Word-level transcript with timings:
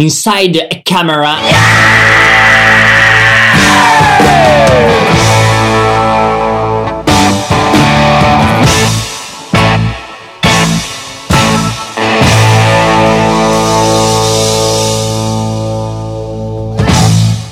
inside 0.00 0.60
a 0.60 0.80
camera. 0.82 1.34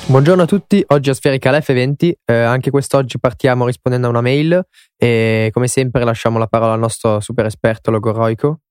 Buongiorno 0.05 0.43
a 0.43 0.45
tutti, 0.45 0.81
oggi 0.87 1.09
a 1.09 1.13
Spherical 1.13 1.55
F20, 1.55 2.11
eh, 2.23 2.33
anche 2.33 2.71
quest'oggi 2.71 3.19
partiamo 3.19 3.65
rispondendo 3.65 4.07
a 4.07 4.09
una 4.09 4.21
mail 4.21 4.65
e 4.95 5.49
come 5.51 5.67
sempre 5.67 6.05
lasciamo 6.05 6.39
la 6.39 6.47
parola 6.47 6.73
al 6.73 6.79
nostro 6.79 7.19
super 7.19 7.45
esperto 7.45 7.91
logoroico. 7.91 8.61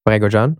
Prego 0.00 0.28
Gian. 0.28 0.54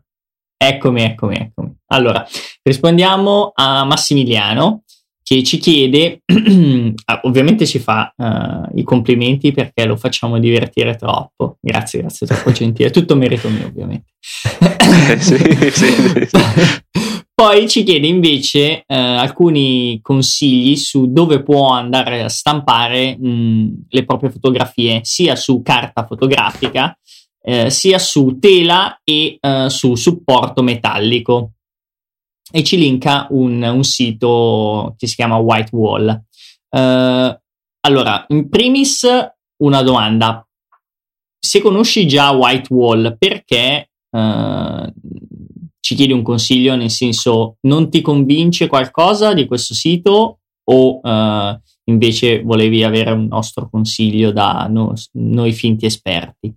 Eccomi, 0.56 1.02
eccomi, 1.02 1.36
eccomi. 1.36 1.71
Allora, 1.92 2.26
rispondiamo 2.62 3.52
a 3.54 3.84
Massimiliano 3.84 4.82
che 5.22 5.42
ci 5.42 5.58
chiede, 5.58 6.22
ah, 7.06 7.20
ovviamente 7.22 7.66
ci 7.66 7.78
fa 7.78 8.12
uh, 8.16 8.78
i 8.78 8.82
complimenti 8.82 9.52
perché 9.52 9.84
lo 9.84 9.96
facciamo 9.96 10.38
divertire 10.38 10.96
troppo. 10.96 11.58
Grazie, 11.60 12.00
grazie, 12.00 12.26
troppo 12.26 12.50
gentile. 12.52 12.90
Tutto 12.90 13.14
merito 13.14 13.48
mio, 13.48 13.66
ovviamente. 13.66 14.12
sì, 15.18 15.36
sì, 15.70 15.70
sì. 15.70 16.40
Poi 17.34 17.68
ci 17.68 17.82
chiede 17.82 18.06
invece 18.06 18.84
eh, 18.86 18.94
alcuni 18.94 19.98
consigli 20.02 20.76
su 20.76 21.10
dove 21.10 21.42
può 21.42 21.70
andare 21.70 22.22
a 22.22 22.28
stampare 22.28 23.16
mh, 23.18 23.86
le 23.88 24.04
proprie 24.04 24.30
fotografie, 24.30 25.00
sia 25.02 25.34
su 25.34 25.62
carta 25.62 26.06
fotografica, 26.06 26.96
eh, 27.42 27.70
sia 27.70 27.98
su 27.98 28.38
tela 28.38 29.00
e 29.02 29.38
eh, 29.40 29.66
su 29.70 29.94
supporto 29.94 30.62
metallico. 30.62 31.52
E 32.52 32.62
ci 32.62 32.76
linka 32.76 33.26
un, 33.30 33.62
un 33.62 33.82
sito 33.82 34.94
che 34.98 35.06
si 35.06 35.14
chiama 35.14 35.36
White 35.36 35.74
Wall. 35.74 36.08
Eh, 36.68 37.40
allora, 37.80 38.24
in 38.28 38.48
primis 38.48 39.06
una 39.62 39.82
domanda. 39.82 40.46
Se 41.44 41.60
conosci 41.60 42.06
già 42.06 42.30
White 42.30 42.72
Wall, 42.72 43.16
perché 43.18 43.88
Uh, 44.12 44.92
ci 45.80 45.94
chiedi 45.94 46.12
un 46.12 46.22
consiglio, 46.22 46.76
nel 46.76 46.90
senso 46.90 47.56
non 47.62 47.88
ti 47.88 48.02
convince 48.02 48.66
qualcosa 48.66 49.32
di 49.32 49.46
questo 49.46 49.72
sito 49.72 50.40
o 50.64 51.00
uh, 51.02 51.58
invece 51.84 52.42
volevi 52.42 52.84
avere 52.84 53.10
un 53.10 53.26
nostro 53.26 53.68
consiglio 53.70 54.32
da 54.32 54.66
no, 54.70 54.92
noi 55.12 55.52
finti 55.52 55.86
esperti? 55.86 56.54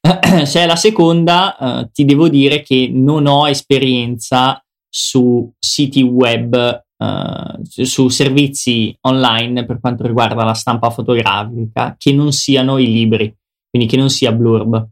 Se 0.44 0.60
è 0.60 0.66
la 0.66 0.76
seconda, 0.76 1.56
uh, 1.58 1.90
ti 1.90 2.04
devo 2.04 2.28
dire 2.28 2.62
che 2.62 2.90
non 2.92 3.26
ho 3.26 3.48
esperienza 3.48 4.62
su 4.90 5.50
siti 5.58 6.02
web, 6.02 6.84
uh, 6.96 7.62
su 7.62 8.08
servizi 8.08 8.94
online 9.02 9.64
per 9.64 9.80
quanto 9.80 10.06
riguarda 10.06 10.44
la 10.44 10.54
stampa 10.54 10.90
fotografica 10.90 11.94
che 11.96 12.12
non 12.12 12.32
siano 12.32 12.76
i 12.78 12.86
libri, 12.86 13.34
quindi 13.70 13.88
che 13.88 13.96
non 13.96 14.10
sia 14.10 14.32
Blurb. 14.32 14.88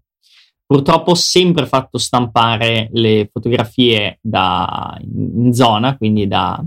Purtroppo 0.64 1.12
ho 1.12 1.14
sempre 1.14 1.66
fatto 1.66 1.98
stampare 1.98 2.88
le 2.92 3.28
fotografie 3.32 4.18
da, 4.20 4.98
in 5.00 5.52
zona, 5.54 5.96
quindi 5.96 6.28
da 6.28 6.62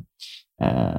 eh, 0.58 0.94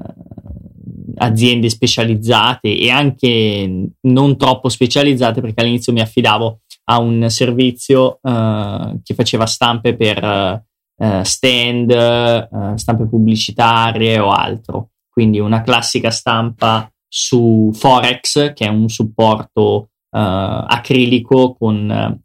aziende 1.16 1.68
specializzate 1.68 2.76
e 2.76 2.90
anche 2.90 3.90
non 4.00 4.36
troppo 4.36 4.68
specializzate 4.68 5.40
perché 5.40 5.60
all'inizio 5.60 5.92
mi 5.92 6.00
affidavo 6.00 6.60
a 6.84 6.98
un 7.00 7.28
servizio 7.28 8.18
eh, 8.22 9.00
che 9.02 9.14
faceva 9.14 9.46
stampe 9.46 9.96
per 9.96 10.64
eh, 11.02 11.24
stand, 11.24 11.90
eh, 11.90 12.48
stampe 12.76 13.08
pubblicitarie 13.08 14.18
o 14.18 14.30
altro. 14.30 14.90
Quindi 15.08 15.40
una 15.40 15.62
classica 15.62 16.10
stampa 16.10 16.90
su 17.08 17.70
Forex, 17.74 18.52
che 18.52 18.66
è 18.66 18.68
un 18.68 18.88
supporto 18.88 19.88
eh, 20.10 20.18
acrilico 20.18 21.54
con 21.58 22.20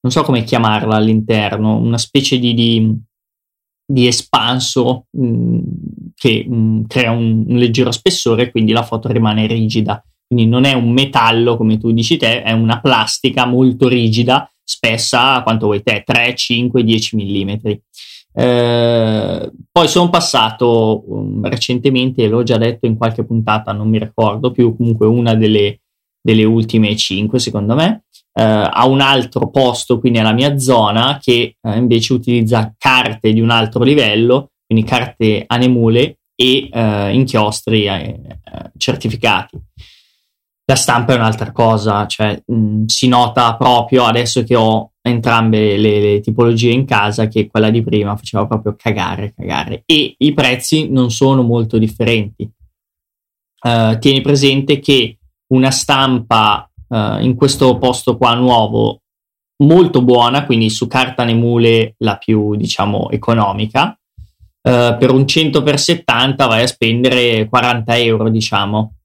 non 0.00 0.12
so 0.12 0.22
come 0.22 0.44
chiamarla 0.44 0.96
all'interno, 0.96 1.76
una 1.76 1.98
specie 1.98 2.38
di, 2.38 2.54
di, 2.54 2.96
di 3.84 4.06
espanso 4.06 5.06
mh, 5.10 5.26
mm, 5.26 5.58
che 6.14 6.44
mh, 6.46 6.54
mm, 6.54 6.84
crea 6.86 7.10
un, 7.10 7.44
un, 7.46 7.56
leggero 7.56 7.90
spessore, 7.90 8.50
quindi 8.50 8.72
la 8.72 8.84
foto 8.84 9.08
rimane 9.08 9.46
rigida. 9.46 10.02
Quindi 10.26 10.46
non 10.46 10.64
è 10.64 10.72
un 10.74 10.92
metallo, 10.92 11.56
come 11.56 11.78
tu 11.78 11.90
dici 11.92 12.16
te, 12.16 12.42
è 12.42 12.52
una 12.52 12.80
plastica 12.80 13.46
molto 13.46 13.88
rigida, 13.88 14.50
spessa 14.62 15.42
quanto 15.42 15.66
vuoi 15.66 15.82
te, 15.82 16.02
3, 16.04 16.34
5, 16.34 16.84
10 16.84 17.16
mm. 17.16 17.54
Eh, 18.40 19.50
poi 19.72 19.88
sono 19.88 20.10
passato 20.10 21.02
um, 21.12 21.44
recentemente, 21.48 22.28
l'ho 22.28 22.44
già 22.44 22.56
detto 22.56 22.86
in 22.86 22.96
qualche 22.96 23.24
puntata, 23.24 23.72
non 23.72 23.88
mi 23.88 23.98
ricordo 23.98 24.52
più, 24.52 24.76
comunque 24.76 25.08
una 25.08 25.34
delle, 25.34 25.80
delle 26.22 26.44
ultime 26.44 26.94
5 26.94 27.36
secondo 27.40 27.74
me, 27.74 28.04
eh, 28.32 28.42
a 28.44 28.86
un 28.86 29.00
altro 29.00 29.50
posto, 29.50 29.98
quindi 29.98 30.20
alla 30.20 30.32
mia 30.32 30.56
zona, 30.56 31.18
che 31.20 31.56
eh, 31.60 31.76
invece 31.76 32.12
utilizza 32.12 32.72
carte 32.78 33.32
di 33.32 33.40
un 33.40 33.50
altro 33.50 33.82
livello, 33.82 34.50
quindi 34.64 34.86
carte 34.86 35.42
anemule 35.44 36.18
e 36.36 36.68
eh, 36.70 37.12
inchiostri 37.12 37.86
eh, 37.86 38.20
certificati. 38.76 39.58
La 40.64 40.76
stampa 40.76 41.12
è 41.14 41.16
un'altra 41.16 41.50
cosa, 41.50 42.06
cioè 42.06 42.40
mh, 42.46 42.84
si 42.84 43.08
nota 43.08 43.56
proprio 43.56 44.04
adesso 44.04 44.44
che 44.44 44.54
ho 44.54 44.92
entrambe 45.08 45.76
le, 45.76 46.00
le, 46.00 46.20
tipologie 46.20 46.70
in 46.70 46.84
casa 46.84 47.28
che 47.28 47.46
quella 47.46 47.70
di 47.70 47.82
prima 47.82 48.16
faceva 48.16 48.46
proprio 48.46 48.74
cagare, 48.76 49.34
cagare. 49.34 49.82
E 49.84 50.14
i 50.16 50.32
prezzi 50.32 50.88
non 50.90 51.10
sono 51.10 51.42
molto 51.42 51.78
differenti. 51.78 52.50
Uh, 53.60 53.98
tieni 53.98 54.20
presente 54.20 54.78
che 54.78 55.18
una 55.48 55.70
stampa 55.70 56.70
uh, 56.88 57.18
in 57.20 57.34
questo 57.34 57.76
posto 57.78 58.16
qua 58.16 58.34
nuovo 58.34 59.00
molto 59.64 60.02
buona, 60.02 60.46
quindi 60.46 60.70
su 60.70 60.86
carta 60.86 61.24
Nemule 61.24 61.94
la 61.98 62.16
più 62.16 62.54
diciamo 62.54 63.10
economica. 63.10 63.98
Uh, 64.60 64.96
per 64.98 65.10
un 65.10 65.22
100x70 65.22 66.34
vai 66.36 66.62
a 66.62 66.66
spendere 66.66 67.48
40 67.48 67.96
euro, 67.98 68.28
diciamo, 68.28 68.97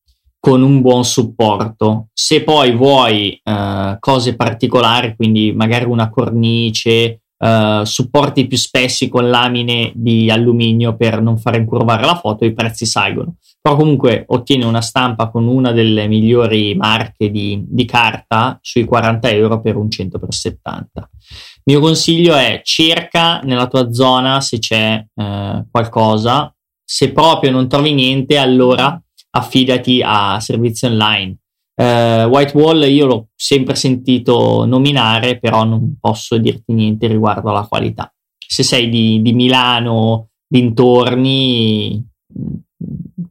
con 0.46 0.62
un 0.62 0.82
buon 0.82 1.06
supporto. 1.06 2.10
Se 2.12 2.44
poi 2.44 2.76
vuoi 2.76 3.40
uh, 3.42 3.96
cose 3.98 4.36
particolari, 4.36 5.16
quindi 5.16 5.54
magari 5.54 5.86
una 5.86 6.10
cornice, 6.10 7.22
uh, 7.38 7.86
supporti 7.86 8.46
più 8.46 8.58
spessi 8.58 9.08
con 9.08 9.30
lamine 9.30 9.94
di 9.96 10.30
alluminio 10.30 10.98
per 10.98 11.22
non 11.22 11.38
far 11.38 11.56
incurvare 11.56 12.06
la 12.06 12.18
foto, 12.18 12.44
i 12.44 12.52
prezzi 12.52 12.86
salgono 12.86 13.36
però 13.64 13.78
comunque 13.78 14.26
ottiene 14.28 14.66
una 14.66 14.82
stampa 14.82 15.30
con 15.30 15.48
una 15.48 15.72
delle 15.72 16.10
migliori 16.10 16.76
marche 16.76 17.32
di, 17.32 17.64
di 17.66 17.86
carta 17.86 18.60
sui 18.62 18.84
40 18.84 19.30
euro 19.30 19.62
per 19.62 19.78
un 19.78 19.88
100x70. 19.88 20.86
Il 20.96 21.62
mio 21.64 21.80
consiglio 21.80 22.36
è 22.36 22.60
cerca 22.62 23.40
nella 23.40 23.68
tua 23.68 23.94
zona 23.94 24.42
se 24.42 24.60
c'è 24.60 25.02
eh, 25.16 25.66
qualcosa, 25.72 26.54
se 26.84 27.14
proprio 27.14 27.52
non 27.52 27.70
trovi 27.70 27.94
niente 27.94 28.38
allora 28.38 29.02
affidati 29.36 30.02
a 30.04 30.40
servizi 30.40 30.86
online. 30.86 31.38
Uh, 31.76 32.30
White 32.30 32.56
Wall 32.56 32.84
io 32.84 33.06
l'ho 33.08 33.28
sempre 33.36 33.76
sentito 33.76 34.66
nominare, 34.66 35.40
però 35.40 35.64
non 35.64 35.98
posso 36.00 36.38
dirti 36.38 36.74
niente 36.74 37.08
riguardo 37.08 37.50
alla 37.50 37.68
qualità. 37.68 38.14
Se 38.38 38.62
sei 38.62 38.90
di, 38.90 39.22
di 39.22 39.34
Milano, 39.34 40.30
dintorni, 40.48 42.06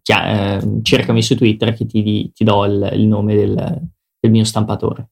chia- 0.02 0.58
eh, 0.58 0.80
cercami 0.82 1.22
su 1.22 1.36
Twitter 1.36 1.72
che 1.72 1.86
ti, 1.86 2.32
ti 2.32 2.44
do 2.44 2.64
il, 2.64 2.90
il 2.94 3.06
nome 3.06 3.36
del, 3.36 3.54
del 4.18 4.30
mio 4.30 4.44
stampatore. 4.44 5.11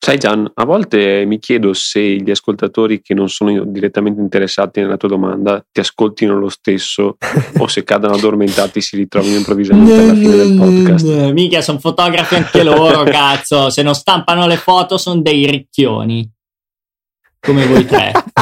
Sai 0.00 0.16
Gian, 0.16 0.48
a 0.54 0.64
volte 0.64 1.24
mi 1.26 1.40
chiedo 1.40 1.72
se 1.72 2.00
gli 2.00 2.30
ascoltatori 2.30 3.02
che 3.02 3.14
non 3.14 3.28
sono 3.28 3.64
direttamente 3.64 4.20
interessati 4.20 4.80
nella 4.80 4.96
tua 4.96 5.08
domanda 5.08 5.60
ti 5.72 5.80
ascoltino 5.80 6.38
lo 6.38 6.48
stesso 6.48 7.16
o 7.58 7.66
se 7.66 7.82
cadano 7.82 8.14
addormentati 8.14 8.80
si 8.80 8.94
ritrovino 8.96 9.36
improvvisamente 9.36 9.92
alla 9.92 10.14
fine 10.14 10.36
del 10.36 10.56
podcast. 10.56 11.04
Mica, 11.34 11.60
sono 11.62 11.80
fotografi 11.80 12.36
anche 12.36 12.62
loro, 12.62 13.02
cazzo. 13.02 13.70
Se 13.70 13.82
non 13.82 13.94
stampano 13.94 14.46
le 14.46 14.56
foto 14.56 14.98
sono 14.98 15.20
dei 15.20 15.46
ricchioni. 15.46 16.30
Come 17.40 17.66
voi 17.66 17.84
tre. 17.84 18.12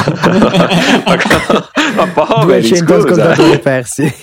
ma 1.95 2.07
poveri, 2.13 2.67
200 2.67 2.93
ascoltatori 2.93 3.59
persi. 3.59 4.03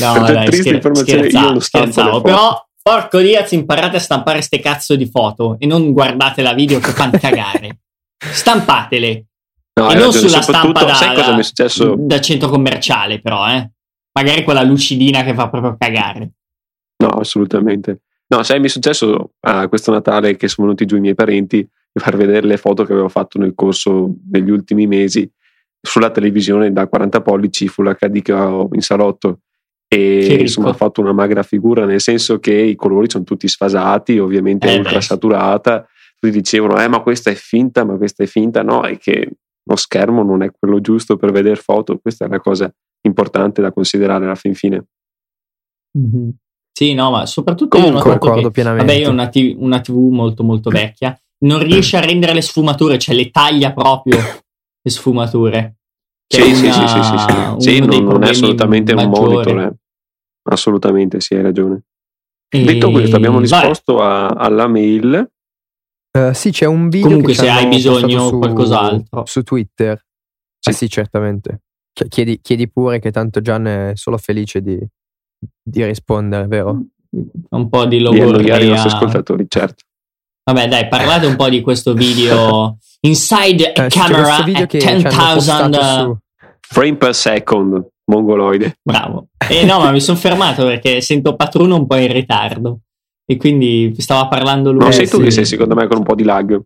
no, 0.00 0.18
dai, 0.20 0.52
scher- 0.52 0.96
scherzavo, 0.96 1.60
scherzavo 1.60 2.20
però 2.20 2.66
porco 2.86 3.18
Diaz 3.18 3.50
imparate 3.50 3.96
a 3.96 3.98
stampare 3.98 4.40
ste 4.42 4.60
cazzo 4.60 4.94
di 4.94 5.06
foto 5.06 5.56
e 5.58 5.66
non 5.66 5.90
guardate 5.90 6.40
la 6.40 6.54
video 6.54 6.78
che 6.78 6.92
fanno 6.92 7.18
cagare. 7.18 7.80
Stampatele. 8.16 9.26
No, 9.74 9.90
e 9.90 9.94
non 9.94 10.04
ragione, 10.04 10.28
sulla 10.28 10.40
stampa 10.40 10.84
da, 10.84 10.96
da, 11.12 11.94
da, 11.96 12.20
centro 12.20 12.48
commerciale, 12.48 13.20
però, 13.20 13.48
eh. 13.48 13.72
Magari 14.12 14.44
quella 14.44 14.62
lucidina 14.62 15.24
che 15.24 15.34
fa 15.34 15.48
proprio 15.48 15.76
cagare. 15.76 16.30
No, 17.02 17.08
assolutamente. 17.08 18.02
No, 18.28 18.44
sai, 18.44 18.60
mi 18.60 18.66
è 18.66 18.70
successo 18.70 19.32
a 19.40 19.66
questo 19.66 19.90
Natale 19.90 20.36
che 20.36 20.46
sono 20.46 20.68
venuti 20.68 20.86
giù 20.86 20.96
i 20.96 21.00
miei 21.00 21.16
parenti 21.16 21.56
di 21.56 22.00
far 22.00 22.16
vedere 22.16 22.46
le 22.46 22.56
foto 22.56 22.84
che 22.84 22.92
avevo 22.92 23.08
fatto 23.08 23.38
nel 23.38 23.54
corso 23.56 24.14
degli 24.16 24.50
ultimi 24.50 24.86
mesi 24.86 25.28
sulla 25.80 26.10
televisione 26.10 26.72
da 26.72 26.86
40 26.86 27.20
pollici 27.20 27.66
Full 27.66 27.96
HD 27.96 28.22
che 28.22 28.32
ho 28.32 28.68
in 28.72 28.80
salotto 28.80 29.40
e 29.88 30.38
insomma 30.40 30.70
ha 30.70 30.74
fatto 30.74 31.00
una 31.00 31.12
magra 31.12 31.42
figura 31.44 31.84
nel 31.84 32.00
senso 32.00 32.40
che 32.40 32.52
i 32.52 32.74
colori 32.74 33.08
sono 33.08 33.22
tutti 33.24 33.46
sfasati 33.46 34.18
ovviamente 34.18 34.72
eh 34.72 34.78
ultra 34.78 35.00
saturata. 35.00 35.86
Tutti 36.18 36.32
dicevano 36.32 36.80
eh 36.80 36.88
ma 36.88 37.00
questa 37.00 37.30
è 37.30 37.34
finta 37.34 37.84
ma 37.84 37.96
questa 37.96 38.24
è 38.24 38.26
finta. 38.26 38.62
No 38.62 38.82
è 38.82 38.98
che 38.98 39.30
lo 39.62 39.76
schermo 39.76 40.22
non 40.22 40.42
è 40.42 40.50
quello 40.50 40.80
giusto 40.80 41.16
per 41.16 41.30
vedere 41.30 41.56
foto. 41.56 41.98
Questa 41.98 42.24
è 42.24 42.28
una 42.28 42.40
cosa 42.40 42.72
importante 43.02 43.62
da 43.62 43.72
considerare 43.72 44.24
alla 44.24 44.34
fin 44.34 44.54
fine. 44.54 44.84
Mm-hmm. 45.96 46.28
sì 46.76 46.92
no 46.92 47.10
ma 47.10 47.24
soprattutto 47.24 47.78
Comunque, 47.78 48.10
io 48.10 48.18
concordo 48.18 48.48
che, 48.48 48.50
pienamente. 48.50 48.84
vabbè 48.84 48.98
io 48.98 49.08
ho 49.08 49.12
una, 49.12 49.28
t- 49.30 49.54
una 49.56 49.80
tv 49.80 49.96
molto 50.10 50.42
molto 50.42 50.68
vecchia 50.68 51.18
non 51.38 51.62
riesce 51.62 51.96
a 51.96 52.00
rendere 52.00 52.34
le 52.34 52.42
sfumature 52.42 52.98
cioè 52.98 53.14
le 53.14 53.30
taglia 53.30 53.72
proprio 53.72 54.18
le 54.82 54.90
sfumature 54.90 55.75
sì, 56.28 56.40
una, 56.40 56.54
sì, 56.54 56.70
sì, 56.70 56.88
sì, 56.88 57.18
sì, 57.58 57.70
sì. 57.70 57.78
non, 57.80 58.04
non, 58.04 58.24
è 58.24 58.30
assolutamente 58.30 58.94
maggiori. 58.94 59.16
un 59.16 59.32
monitor. 59.32 59.58
Eh. 59.60 59.74
Assolutamente, 60.42 61.20
sì, 61.20 61.34
hai 61.34 61.42
ragione. 61.42 61.82
E... 62.48 62.64
Detto 62.64 62.90
questo, 62.90 63.16
abbiamo 63.16 63.40
risposto 63.40 64.00
a, 64.00 64.28
alla 64.28 64.66
mail. 64.66 65.30
Uh, 66.16 66.32
sì, 66.32 66.50
c'è 66.50 66.66
un 66.66 66.88
video. 66.88 67.08
Comunque, 67.08 67.34
se 67.34 67.48
hai 67.48 67.66
bisogno 67.68 68.28
su, 68.28 68.38
qualcos'altro 68.38 69.24
su 69.26 69.42
Twitter. 69.42 70.02
Sì, 70.58 70.70
ah, 70.70 70.72
sì 70.72 70.88
certamente. 70.88 71.62
Chiedi, 72.08 72.40
chiedi, 72.42 72.68
pure 72.70 72.98
che 72.98 73.10
tanto 73.10 73.40
Gian 73.40 73.66
è 73.66 73.92
solo 73.94 74.18
felice 74.18 74.60
di, 74.60 74.78
di 75.62 75.84
rispondere, 75.84 76.46
vero? 76.46 76.82
Un 77.50 77.68
po' 77.68 77.84
di 77.86 78.00
logorrea. 78.00 78.58
Di 78.58 78.66
i 78.66 78.68
nostri 78.68 78.90
ascoltatori, 78.90 79.46
certo. 79.48 79.84
Vabbè, 80.44 80.68
dai, 80.68 80.88
parlate 80.88 81.26
un 81.26 81.36
po' 81.36 81.48
di 81.48 81.60
questo 81.60 81.92
video 81.94 82.78
Inside 83.00 83.72
a 83.72 83.84
eh, 83.84 83.88
camera 83.88 84.36
at 84.36 84.76
10,000 84.76 86.18
frame 86.68 86.96
per 86.96 87.14
second, 87.14 87.86
mongoloide. 88.06 88.78
Bravo. 88.82 89.28
E 89.48 89.58
eh, 89.58 89.64
no, 89.64 89.78
ma 89.78 89.90
mi 89.90 90.00
sono 90.00 90.18
fermato 90.18 90.64
perché 90.64 91.00
sento 91.00 91.36
Patruno 91.36 91.76
un 91.76 91.86
po' 91.86 91.96
in 91.96 92.12
ritardo. 92.12 92.80
E 93.24 93.36
quindi 93.36 93.94
stava 93.98 94.28
parlando 94.28 94.72
lui. 94.72 94.84
No, 94.84 94.90
sei 94.92 95.08
tu 95.08 95.20
che 95.20 95.30
sei 95.30 95.44
secondo 95.44 95.74
me 95.74 95.86
con 95.86 95.98
un 95.98 96.04
po' 96.04 96.14
di 96.14 96.22
lag. 96.22 96.60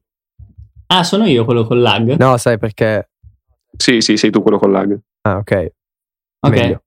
Ah, 0.87 1.05
sono 1.05 1.25
io 1.27 1.45
quello 1.45 1.65
con 1.67 1.81
lag? 1.81 2.17
No, 2.19 2.37
sai 2.37 2.59
perché. 2.59 3.11
Sì, 3.77 4.01
sì, 4.01 4.17
sei 4.17 4.31
tu 4.31 4.43
quello 4.43 4.59
con 4.59 4.73
lag. 4.73 4.99
Ah, 5.23 5.37
ok. 5.37 5.73
Ok. 6.41 6.81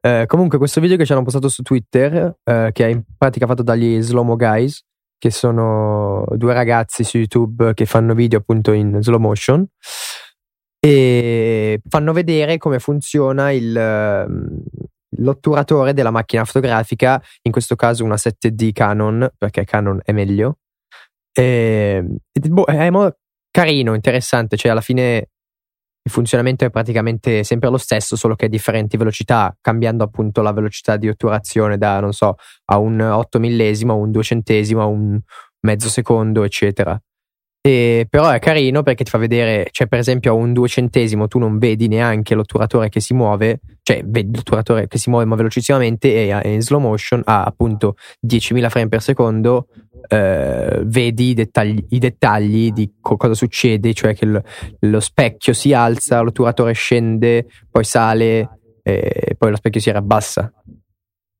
Eh, 0.00 0.24
comunque, 0.26 0.58
questo 0.58 0.80
video 0.82 0.98
che 0.98 1.06
ci 1.06 1.12
hanno 1.12 1.22
postato 1.22 1.48
su 1.48 1.62
Twitter, 1.62 2.36
eh, 2.44 2.70
che 2.72 2.84
è 2.84 2.88
in 2.88 3.02
pratica 3.16 3.46
fatto 3.46 3.62
dagli 3.62 4.02
Slow 4.02 4.24
Mo 4.24 4.36
Guys, 4.36 4.84
che 5.24 5.30
sono 5.30 6.26
due 6.36 6.52
ragazzi 6.52 7.02
su 7.02 7.16
YouTube 7.16 7.72
che 7.72 7.86
fanno 7.86 8.12
video 8.12 8.40
appunto 8.40 8.72
in 8.72 8.98
slow 9.00 9.18
motion 9.18 9.66
e 10.78 11.80
fanno 11.88 12.12
vedere 12.12 12.58
come 12.58 12.78
funziona 12.78 13.50
il, 13.50 13.74
ehm, 13.74 14.62
l'otturatore 15.20 15.94
della 15.94 16.10
macchina 16.10 16.44
fotografica, 16.44 17.22
in 17.40 17.52
questo 17.52 17.74
caso 17.74 18.04
una 18.04 18.16
7D 18.16 18.72
Canon, 18.72 19.26
perché 19.38 19.64
Canon 19.64 19.98
è 20.04 20.12
meglio. 20.12 20.58
E, 21.32 22.04
boh, 22.30 22.66
è 22.66 22.90
carino, 23.50 23.94
interessante, 23.94 24.58
cioè 24.58 24.72
alla 24.72 24.82
fine 24.82 25.30
il 26.06 26.10
funzionamento 26.10 26.66
è 26.66 26.70
praticamente 26.70 27.44
sempre 27.44 27.70
lo 27.70 27.78
stesso, 27.78 28.14
solo 28.14 28.34
che 28.34 28.44
a 28.44 28.48
differenti 28.48 28.98
velocità, 28.98 29.56
cambiando 29.58 30.04
appunto 30.04 30.42
la 30.42 30.52
velocità 30.52 30.98
di 30.98 31.08
otturazione 31.08 31.78
da, 31.78 31.98
non 31.98 32.12
so, 32.12 32.34
a 32.66 32.78
un 32.78 33.00
8 33.00 33.38
millesimo, 33.38 33.94
a 33.94 33.96
un 33.96 34.10
duecentesimo, 34.10 34.82
a 34.82 34.86
un 34.86 35.18
mezzo 35.60 35.88
secondo, 35.88 36.44
eccetera. 36.44 37.00
E, 37.66 38.06
però 38.10 38.28
è 38.28 38.38
carino 38.40 38.82
perché 38.82 39.04
ti 39.04 39.10
fa 39.10 39.16
vedere, 39.16 39.68
cioè 39.70 39.86
per 39.86 39.98
esempio 39.98 40.32
a 40.32 40.34
un 40.34 40.52
duecentesimo 40.52 41.28
tu 41.28 41.38
non 41.38 41.56
vedi 41.56 41.88
neanche 41.88 42.34
l'otturatore 42.34 42.90
che 42.90 43.00
si 43.00 43.14
muove, 43.14 43.60
cioè 43.82 44.02
vedi 44.04 44.36
l'otturatore 44.36 44.86
che 44.86 44.98
si 44.98 45.08
muove 45.08 45.24
ma 45.24 45.34
velocissimamente 45.34 46.28
e 46.28 46.52
in 46.52 46.60
slow 46.60 46.78
motion 46.78 47.22
a 47.24 47.42
appunto 47.42 47.96
10.000 48.26 48.68
frame 48.68 48.88
per 48.88 49.00
secondo 49.00 49.68
eh, 50.08 50.82
vedi 50.84 51.30
i 51.30 51.34
dettagli, 51.34 51.82
i 51.88 51.98
dettagli, 51.98 52.70
di 52.70 52.96
co- 53.00 53.16
cosa 53.16 53.32
succede, 53.32 53.94
cioè 53.94 54.14
che 54.14 54.26
lo, 54.26 54.42
lo 54.80 55.00
specchio 55.00 55.54
si 55.54 55.72
alza, 55.72 56.20
l'otturatore 56.20 56.74
scende, 56.74 57.46
poi 57.70 57.84
sale 57.84 58.58
e 58.82 59.34
poi 59.38 59.48
lo 59.48 59.56
specchio 59.56 59.80
si 59.80 59.90
rabbassa. 59.90 60.52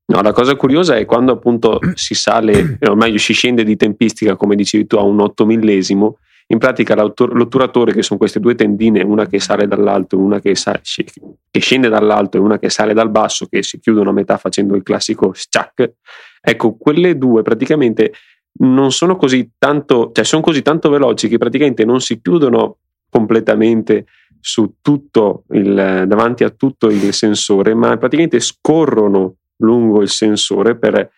No, 0.06 0.20
la 0.20 0.32
cosa 0.32 0.54
curiosa 0.54 0.96
è 0.96 1.06
quando 1.06 1.32
appunto 1.32 1.78
si 1.94 2.14
sale, 2.14 2.78
o 2.86 2.94
meglio 2.94 3.18
si 3.18 3.32
scende 3.32 3.64
di 3.64 3.76
tempistica, 3.76 4.36
come 4.36 4.54
dicevi 4.54 4.86
tu, 4.86 4.96
a 4.96 5.02
un 5.02 5.20
8 5.20 5.46
millesimo, 5.46 6.18
in 6.48 6.58
pratica 6.58 6.94
l'otturatore, 6.94 7.92
che 7.92 8.02
sono 8.02 8.18
queste 8.18 8.38
due 8.38 8.54
tendine, 8.54 9.02
una 9.02 9.26
che 9.26 9.40
sale 9.40 9.66
dall'alto 9.66 10.16
e 10.16 10.18
una 10.18 10.40
che, 10.40 10.54
sale, 10.54 10.82
che, 10.84 11.60
scende 11.60 11.88
dall'alto 11.88 12.36
e 12.36 12.40
una 12.40 12.58
che 12.58 12.68
sale 12.68 12.92
dal 12.92 13.10
basso, 13.10 13.46
che 13.46 13.62
si 13.62 13.80
chiudono 13.80 14.10
a 14.10 14.12
metà 14.12 14.36
facendo 14.36 14.76
il 14.76 14.82
classico 14.82 15.32
stack, 15.32 15.92
ecco, 16.40 16.76
quelle 16.76 17.16
due 17.16 17.40
praticamente 17.40 18.12
non 18.56 18.92
sono 18.92 19.16
così 19.16 19.52
tanto, 19.56 20.10
cioè 20.12 20.24
sono 20.24 20.42
così 20.42 20.60
tanto 20.60 20.90
veloci 20.90 21.28
che 21.28 21.38
praticamente 21.38 21.86
non 21.86 22.00
si 22.00 22.20
chiudono 22.20 22.76
completamente 23.08 24.04
su 24.38 24.74
tutto 24.82 25.44
il, 25.52 26.04
davanti 26.06 26.44
a 26.44 26.50
tutto 26.50 26.90
il 26.90 27.12
sensore, 27.14 27.72
ma 27.72 27.96
praticamente 27.96 28.38
scorrono 28.40 29.36
lungo 29.58 30.02
il 30.02 30.08
sensore 30.08 30.76
per 30.76 31.10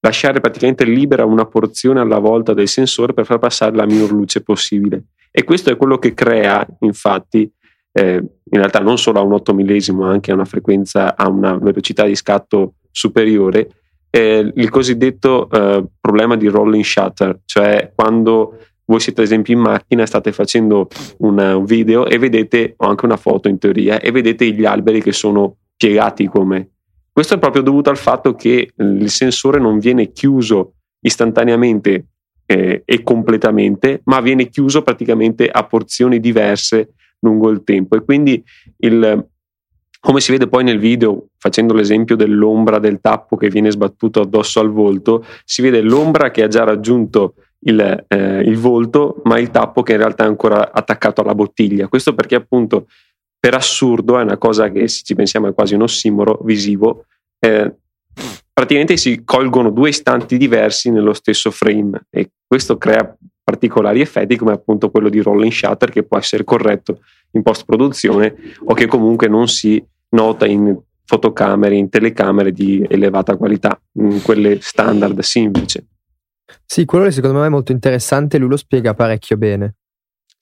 lasciare 0.00 0.40
praticamente 0.40 0.84
libera 0.84 1.24
una 1.24 1.46
porzione 1.46 2.00
alla 2.00 2.18
volta 2.18 2.54
del 2.54 2.68
sensore 2.68 3.12
per 3.12 3.26
far 3.26 3.38
passare 3.38 3.76
la 3.76 3.86
minor 3.86 4.10
luce 4.12 4.42
possibile. 4.42 5.04
E 5.30 5.44
questo 5.44 5.70
è 5.70 5.76
quello 5.76 5.98
che 5.98 6.14
crea, 6.14 6.66
infatti, 6.80 7.50
eh, 7.92 8.14
in 8.14 8.58
realtà 8.58 8.80
non 8.80 8.98
solo 8.98 9.20
a 9.20 9.22
un 9.22 9.32
8 9.32 9.54
millesimo, 9.54 10.02
ma 10.02 10.10
anche 10.10 10.30
a 10.30 10.34
una 10.34 10.44
frequenza, 10.44 11.16
a 11.16 11.28
una 11.28 11.56
velocità 11.56 12.04
di 12.04 12.14
scatto 12.14 12.74
superiore, 12.90 13.68
eh, 14.10 14.52
il 14.54 14.70
cosiddetto 14.70 15.48
eh, 15.50 15.84
problema 16.00 16.36
di 16.36 16.48
rolling 16.48 16.82
shutter, 16.82 17.40
cioè 17.44 17.92
quando 17.94 18.58
voi 18.86 18.98
siete 18.98 19.20
ad 19.20 19.26
esempio 19.28 19.54
in 19.54 19.60
macchina, 19.60 20.04
state 20.04 20.32
facendo 20.32 20.88
un 21.18 21.62
video 21.64 22.06
e 22.06 22.18
vedete, 22.18 22.74
o 22.76 22.88
anche 22.88 23.04
una 23.04 23.16
foto 23.16 23.48
in 23.48 23.58
teoria, 23.58 24.00
e 24.00 24.10
vedete 24.10 24.50
gli 24.50 24.64
alberi 24.64 25.00
che 25.00 25.12
sono 25.12 25.58
piegati 25.76 26.26
come. 26.26 26.70
Questo 27.20 27.36
è 27.36 27.38
proprio 27.38 27.62
dovuto 27.62 27.90
al 27.90 27.98
fatto 27.98 28.34
che 28.34 28.72
il 28.74 29.10
sensore 29.10 29.60
non 29.60 29.78
viene 29.78 30.10
chiuso 30.10 30.76
istantaneamente 31.00 32.06
eh, 32.46 32.80
e 32.82 33.02
completamente, 33.02 34.00
ma 34.04 34.22
viene 34.22 34.48
chiuso 34.48 34.80
praticamente 34.80 35.46
a 35.46 35.66
porzioni 35.66 36.18
diverse 36.18 36.94
lungo 37.18 37.50
il 37.50 37.62
tempo 37.62 37.94
e 37.94 38.04
quindi 38.04 38.42
il, 38.78 39.28
come 40.00 40.20
si 40.20 40.32
vede 40.32 40.48
poi 40.48 40.64
nel 40.64 40.78
video, 40.78 41.26
facendo 41.36 41.74
l'esempio 41.74 42.16
dell'ombra 42.16 42.78
del 42.78 43.00
tappo 43.02 43.36
che 43.36 43.50
viene 43.50 43.70
sbattuto 43.70 44.22
addosso 44.22 44.58
al 44.58 44.70
volto, 44.70 45.22
si 45.44 45.60
vede 45.60 45.82
l'ombra 45.82 46.30
che 46.30 46.44
ha 46.44 46.48
già 46.48 46.64
raggiunto 46.64 47.34
il, 47.66 48.06
eh, 48.08 48.40
il 48.40 48.56
volto, 48.56 49.20
ma 49.24 49.38
il 49.38 49.50
tappo 49.50 49.82
che 49.82 49.92
in 49.92 49.98
realtà 49.98 50.24
è 50.24 50.26
ancora 50.26 50.72
attaccato 50.72 51.20
alla 51.20 51.34
bottiglia. 51.34 51.86
Questo 51.88 52.14
perché 52.14 52.36
appunto 52.36 52.86
per 53.38 53.54
assurdo 53.54 54.18
è 54.18 54.22
una 54.22 54.38
cosa 54.38 54.70
che 54.70 54.88
se 54.88 55.02
ci 55.02 55.14
pensiamo 55.14 55.48
è 55.48 55.54
quasi 55.54 55.74
un 55.74 55.82
ossimoro 55.82 56.40
visivo. 56.44 57.04
Eh, 57.40 57.74
praticamente 58.52 58.96
si 58.96 59.22
colgono 59.24 59.70
due 59.70 59.88
istanti 59.88 60.36
diversi 60.36 60.90
nello 60.90 61.14
stesso 61.14 61.50
frame 61.50 62.06
e 62.10 62.30
questo 62.46 62.76
crea 62.76 63.16
particolari 63.42 64.00
effetti 64.00 64.36
come 64.36 64.52
appunto 64.52 64.90
quello 64.90 65.08
di 65.08 65.20
rolling 65.20 65.50
shutter 65.50 65.90
che 65.90 66.04
può 66.04 66.18
essere 66.18 66.44
corretto 66.44 67.00
in 67.32 67.42
post 67.42 67.64
produzione 67.64 68.34
o 68.64 68.74
che 68.74 68.86
comunque 68.86 69.28
non 69.28 69.48
si 69.48 69.82
nota 70.10 70.46
in 70.46 70.78
fotocamere, 71.04 71.74
in 71.74 71.88
telecamere 71.88 72.52
di 72.52 72.86
elevata 72.88 73.36
qualità, 73.36 73.80
in 73.94 74.22
quelle 74.22 74.60
standard 74.60 75.18
semplici. 75.20 75.84
Sì, 76.64 76.84
quello 76.84 77.10
secondo 77.10 77.40
me 77.40 77.46
è 77.46 77.50
molto 77.50 77.72
interessante, 77.72 78.38
lui 78.38 78.48
lo 78.48 78.56
spiega 78.56 78.94
parecchio 78.94 79.36
bene. 79.36 79.74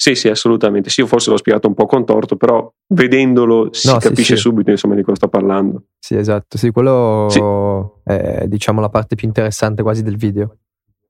Sì, 0.00 0.14
sì, 0.14 0.28
assolutamente. 0.28 0.90
Sì, 0.90 1.00
io 1.00 1.08
forse 1.08 1.28
l'ho 1.28 1.36
spiegato 1.36 1.66
un 1.66 1.74
po' 1.74 1.84
contorto, 1.86 2.36
però 2.36 2.72
vedendolo 2.86 3.70
si 3.72 3.88
no, 3.88 3.98
capisce 3.98 4.36
sì, 4.36 4.36
sì. 4.36 4.48
subito 4.48 4.70
insomma 4.70 4.94
di 4.94 5.02
cosa 5.02 5.16
sto 5.16 5.28
parlando. 5.28 5.86
Sì, 5.98 6.14
esatto. 6.14 6.56
Sì, 6.56 6.70
quello 6.70 7.26
sì. 7.28 7.40
è 8.04 8.44
diciamo 8.46 8.80
la 8.80 8.90
parte 8.90 9.16
più 9.16 9.26
interessante 9.26 9.82
quasi 9.82 10.04
del 10.04 10.16
video. 10.16 10.58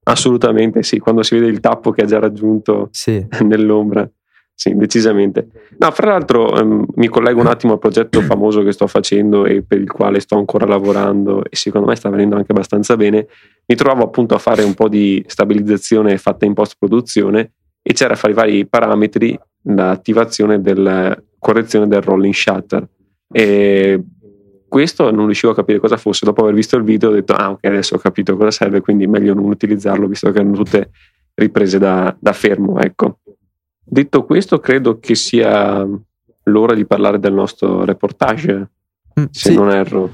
Assolutamente, 0.04 0.82
sì, 0.82 0.98
quando 1.00 1.22
si 1.22 1.34
vede 1.34 1.48
il 1.48 1.60
tappo 1.60 1.90
che 1.90 2.00
ha 2.00 2.06
già 2.06 2.18
raggiunto 2.18 2.88
nell'ombra. 3.44 4.10
Sì, 4.54 4.74
decisamente. 4.74 5.48
No, 5.76 5.90
fra 5.90 6.12
l'altro 6.12 6.50
um, 6.58 6.86
mi 6.94 7.08
collego 7.08 7.40
un 7.40 7.46
attimo 7.46 7.74
al 7.74 7.78
progetto 7.78 8.22
famoso 8.22 8.62
che 8.62 8.72
sto 8.72 8.86
facendo 8.86 9.44
e 9.44 9.62
per 9.62 9.80
il 9.80 9.90
quale 9.90 10.18
sto 10.18 10.36
ancora 10.36 10.64
lavorando 10.64 11.44
e 11.44 11.54
secondo 11.56 11.86
me 11.88 11.94
sta 11.94 12.08
venendo 12.08 12.36
anche 12.36 12.52
abbastanza 12.52 12.96
bene. 12.96 13.26
Mi 13.66 13.76
trovavo 13.76 14.02
appunto 14.02 14.34
a 14.34 14.38
fare 14.38 14.62
un 14.62 14.72
po' 14.72 14.88
di 14.88 15.22
stabilizzazione 15.28 16.16
fatta 16.16 16.46
in 16.46 16.54
post 16.54 16.76
produzione 16.78 17.52
e 17.88 17.94
c'era 17.94 18.12
a 18.12 18.16
fare 18.16 18.32
i 18.34 18.36
vari 18.36 18.66
parametri 18.66 19.38
l'attivazione 19.62 20.60
della 20.60 21.16
correzione 21.38 21.86
del 21.88 22.02
rolling 22.02 22.34
shutter. 22.34 22.86
E 23.32 24.02
questo 24.68 25.10
non 25.10 25.24
riuscivo 25.24 25.52
a 25.52 25.54
capire 25.54 25.78
cosa 25.78 25.96
fosse. 25.96 26.26
Dopo 26.26 26.42
aver 26.42 26.52
visto 26.52 26.76
il 26.76 26.82
video 26.82 27.08
ho 27.08 27.12
detto, 27.14 27.32
ah 27.32 27.52
ok, 27.52 27.64
adesso 27.64 27.94
ho 27.94 27.98
capito 27.98 28.36
cosa 28.36 28.50
serve, 28.50 28.82
quindi 28.82 29.06
meglio 29.06 29.32
non 29.32 29.44
utilizzarlo 29.44 30.06
visto 30.06 30.30
che 30.30 30.38
erano 30.38 30.54
tutte 30.54 30.90
riprese 31.34 31.78
da, 31.78 32.14
da 32.18 32.32
fermo. 32.34 32.78
Ecco. 32.78 33.20
Detto 33.82 34.24
questo, 34.26 34.58
credo 34.60 34.98
che 34.98 35.14
sia 35.14 35.86
l'ora 36.42 36.74
di 36.74 36.84
parlare 36.84 37.18
del 37.18 37.32
nostro 37.32 37.86
reportage, 37.86 38.70
Mm, 39.18 39.24
se 39.30 39.48
sì, 39.50 39.54
non 39.56 39.70
erro. 39.70 40.12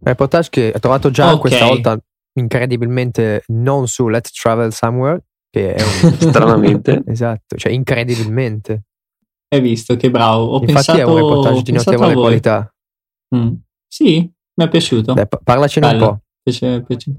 reportage 0.00 0.48
che 0.50 0.72
ho 0.74 0.78
trovato 0.78 1.10
già 1.10 1.32
Ok. 1.32 1.40
questa 1.40 1.66
volta 1.66 1.98
incredibilmente 2.34 3.42
non 3.48 3.86
su 3.88 4.08
Let's 4.08 4.30
Travel 4.32 4.72
Somewhere, 4.72 5.22
che 5.54 5.74
è 5.74 5.82
un... 5.82 6.12
Stranamente. 6.18 7.02
esatto, 7.06 7.56
cioè 7.56 7.70
incredibilmente. 7.70 8.86
Hai 9.48 9.60
visto 9.60 9.94
che 9.94 10.10
bravo. 10.10 10.46
Ho 10.46 10.60
Infatti 10.60 10.72
pensato, 10.72 10.98
è 10.98 11.04
un 11.04 11.14
reportage 11.14 11.62
di 11.62 11.72
notevole 11.72 12.14
qualità. 12.14 12.74
Mm. 13.36 13.52
Sì, 13.86 14.18
mi 14.54 14.64
è 14.64 14.68
piaciuto. 14.68 15.14
Pa- 15.14 15.28
parlacene 15.42 15.86
un 15.86 15.92
Bello. 15.92 16.06
po'. 16.06 16.20
Piace- 16.42 16.82
piace. 16.82 17.12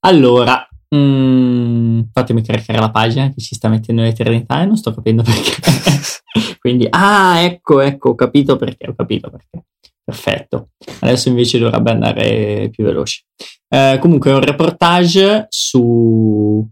Allora, 0.00 0.66
mm, 0.94 2.00
fatemi 2.10 2.42
caricare 2.42 2.78
la 2.78 2.90
pagina 2.90 3.28
che 3.28 3.40
ci 3.42 3.54
sta 3.54 3.68
mettendo 3.68 4.00
l'eternità 4.00 4.62
e 4.62 4.64
non 4.64 4.76
sto 4.78 4.94
capendo 4.94 5.22
perché. 5.22 5.60
Quindi, 6.58 6.86
ah, 6.88 7.40
ecco, 7.40 7.80
ecco, 7.80 8.10
ho 8.10 8.14
capito 8.14 8.56
perché, 8.56 8.88
ho 8.88 8.94
capito 8.94 9.28
perché. 9.28 9.66
Perfetto. 10.02 10.70
Adesso 11.00 11.28
invece 11.28 11.58
dovrebbe 11.58 11.90
andare 11.90 12.70
più 12.70 12.82
veloce. 12.84 13.24
Eh, 13.68 13.98
comunque 14.00 14.30
è 14.30 14.34
un 14.34 14.40
reportage 14.40 15.46
su 15.50 16.66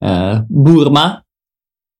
eh, 0.00 0.44
Burma, 0.48 1.24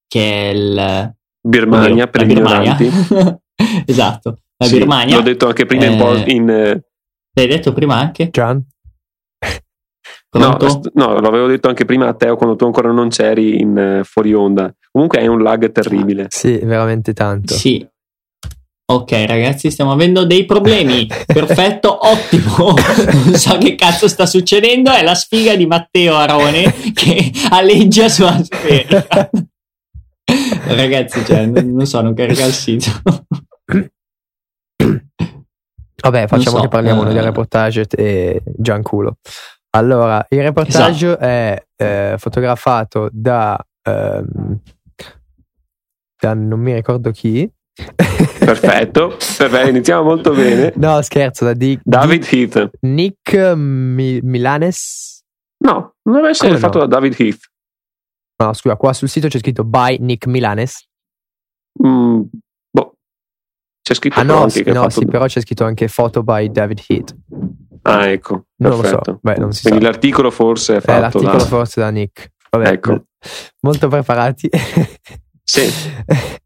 che 0.06 0.20
è 0.20 0.54
il... 0.54 1.14
Birmania 1.42 2.06
per 2.06 2.26
Birmania. 2.26 2.76
esatto, 3.86 4.40
la 4.56 4.66
Sì, 4.66 4.78
Birmania. 4.78 5.16
L'ho 5.16 5.22
detto 5.22 5.46
anche 5.46 5.64
prima 5.66 5.84
in, 5.86 5.92
Eh, 5.92 5.96
pos- 5.96 6.22
in, 6.26 6.48
eh, 6.50 6.84
L'hai 7.32 7.46
detto 7.46 7.72
prima 7.72 7.96
anche? 7.96 8.28
Gian? 8.30 8.62
no, 10.36 10.56
no, 10.94 11.20
l'avevo 11.20 11.46
detto 11.46 11.68
anche 11.68 11.84
prima 11.84 12.08
a 12.08 12.14
Teo 12.14 12.36
quando 12.36 12.56
tu 12.56 12.64
ancora 12.64 12.90
non 12.90 13.08
c'eri 13.08 13.60
in 13.60 13.78
eh, 13.78 14.04
fuori 14.04 14.34
onda. 14.34 14.74
Comunque 14.90 15.20
è 15.20 15.26
un 15.26 15.42
lag 15.42 15.70
terribile. 15.70 16.26
Sì, 16.28 16.58
veramente 16.58 17.12
tanto. 17.12 17.54
Sì. 17.54 17.86
Ok, 18.90 19.12
ragazzi, 19.24 19.70
stiamo 19.70 19.92
avendo 19.92 20.26
dei 20.26 20.44
problemi. 20.44 21.06
Perfetto, 21.24 21.96
ottimo. 22.08 22.74
Non 23.24 23.34
so 23.34 23.56
che 23.56 23.76
cazzo 23.76 24.08
sta 24.08 24.26
succedendo. 24.26 24.90
È 24.90 25.04
la 25.04 25.14
sfiga 25.14 25.54
di 25.54 25.64
Matteo 25.64 26.16
Arone 26.16 26.74
che 26.92 27.30
alleggia 27.50 28.08
sulla 28.08 28.42
sfera. 28.42 29.06
ragazzi, 30.74 31.24
cioè, 31.24 31.46
non, 31.46 31.86
so, 31.86 32.00
non 32.00 32.14
carica 32.14 32.44
il 32.44 32.52
sito. 32.52 32.90
Vabbè, 36.02 36.26
facciamo 36.26 36.56
so, 36.56 36.62
che 36.62 36.68
parliamo 36.68 37.08
eh. 37.08 37.12
del 37.12 37.22
reportage 37.22 37.86
e 37.90 38.42
Gianculo. 38.44 39.18
Allora, 39.70 40.26
il 40.30 40.42
reportage 40.42 41.06
Esatto. 41.06 41.24
è 41.24 41.64
eh, 41.76 42.14
fotografato 42.18 43.08
da, 43.12 43.56
ehm, 43.82 44.58
da 46.20 46.34
non 46.34 46.58
mi 46.58 46.74
ricordo 46.74 47.12
chi. 47.12 47.48
Perfetto, 48.40 49.08
perfetto, 49.08 49.68
iniziamo 49.68 50.02
molto 50.02 50.32
bene. 50.32 50.72
No, 50.80 51.00
scherzo, 51.02 51.44
da 51.44 51.52
di, 51.54 51.78
David 51.82 52.26
Heath. 52.30 52.70
Nick 52.80 53.34
Mi- 53.54 54.20
Milanes. 54.22 55.22
No, 55.64 55.94
non 56.02 56.14
deve 56.16 56.30
essere 56.30 56.48
Come 56.48 56.60
no? 56.60 56.66
fatto 56.66 56.78
da 56.78 56.86
David 56.86 57.14
Heath. 57.18 57.40
No, 58.42 58.52
scusa, 58.54 58.76
qua 58.76 58.92
sul 58.92 59.08
sito 59.08 59.28
c'è 59.28 59.38
scritto 59.38 59.64
by 59.64 59.98
Nick 60.00 60.26
Milanes. 60.26 60.86
Mm, 61.86 62.22
boh. 62.70 62.94
C'è 63.82 63.94
scritto 63.94 64.18
Ah 64.18 64.22
no, 64.22 64.48
sì, 64.48 64.62
no, 64.64 64.88
sì, 64.88 65.04
però 65.06 65.26
c'è 65.26 65.40
scritto 65.40 65.64
anche 65.64 65.88
photo 65.88 66.22
by 66.22 66.50
David 66.50 66.80
Heath. 66.88 67.14
Ah, 67.82 68.06
ecco. 68.08 68.46
Non 68.56 68.72
lo 68.72 68.78
perfetto. 68.80 69.12
so, 69.12 69.18
beh, 69.22 69.36
non 69.36 69.52
si 69.52 69.62
Quindi 69.62 69.84
sa. 69.84 69.90
l'articolo 69.90 70.30
forse 70.30 70.74
è 70.74 70.76
È 70.78 70.80
fatto 70.80 71.00
l'articolo 71.00 71.36
da... 71.38 71.44
forse 71.44 71.80
da 71.80 71.90
Nick. 71.90 72.32
Vabbè, 72.50 72.68
Ecco. 72.68 73.04
molto 73.60 73.88
preparati. 73.88 74.48
Sì. 75.44 75.62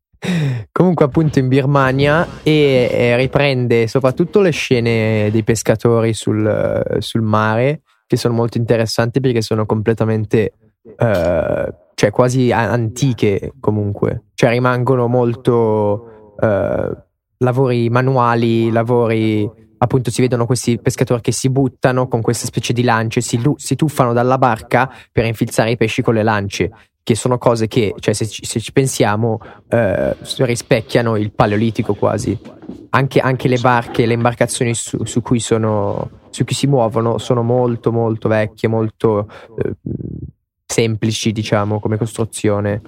Comunque, 0.73 1.05
appunto, 1.05 1.39
in 1.39 1.49
Birmania 1.49 2.27
e, 2.43 2.89
e 2.91 3.17
riprende 3.17 3.87
soprattutto 3.87 4.41
le 4.41 4.51
scene 4.51 5.31
dei 5.31 5.43
pescatori 5.43 6.15
sul, 6.15 6.47
eh, 6.47 7.01
sul 7.01 7.23
mare, 7.23 7.83
che 8.07 8.17
sono 8.17 8.35
molto 8.35 8.59
interessanti 8.59 9.21
perché 9.21 9.43
sono 9.43 9.67
completamente, 9.67 10.53
eh, 10.97 11.75
cioè 11.95 12.11
quasi 12.11 12.53
antiche 12.53 13.53
comunque, 13.61 14.25
cioè 14.35 14.51
rimangono 14.51 15.07
molto 15.07 16.35
eh, 16.41 16.97
lavori 17.39 17.89
manuali, 17.91 18.71
lavori 18.71 19.63
appunto 19.77 20.11
si 20.11 20.23
vedono 20.23 20.47
questi 20.47 20.81
pescatori 20.81 21.21
che 21.21 21.33
si 21.33 21.51
buttano 21.51 22.09
con 22.09 22.23
queste 22.23 22.47
specie 22.47 22.73
di 22.73 22.83
lance, 22.83 23.21
si, 23.21 23.41
lu- 23.41 23.59
si 23.59 23.77
tuffano 23.77 24.13
dalla 24.13 24.39
barca 24.39 24.91
per 25.13 25.27
infilzare 25.27 25.73
i 25.73 25.77
pesci 25.77 26.03
con 26.03 26.15
le 26.15 26.23
lance, 26.23 26.71
che 27.05 27.15
sono 27.15 27.37
cose 27.37 27.69
che, 27.69 27.95
cioè, 27.99 28.15
se, 28.15 28.27
ci- 28.27 28.47
se 28.47 28.59
ci 28.61 28.73
pensiamo, 28.73 29.39
eh, 29.69 30.17
rispecchiano 30.39 31.17
il 31.17 31.33
paleolitico 31.33 31.95
quasi. 31.95 32.37
Anche, 32.91 33.21
anche 33.21 33.47
le 33.47 33.59
barche, 33.59 34.07
le 34.07 34.15
imbarcazioni 34.15 34.75
su, 34.75 35.05
su 35.05 35.21
cui 35.21 35.39
sono, 35.39 36.11
su 36.31 36.45
cui 36.45 36.55
si 36.55 36.67
muovono 36.67 37.19
sono 37.19 37.43
molto, 37.43 37.93
molto 37.93 38.29
vecchie, 38.29 38.71
molto 38.71 39.29
eh, 39.59 39.75
semplici, 40.65 41.31
diciamo, 41.31 41.79
come 41.79 41.99
costruzione. 41.99 42.81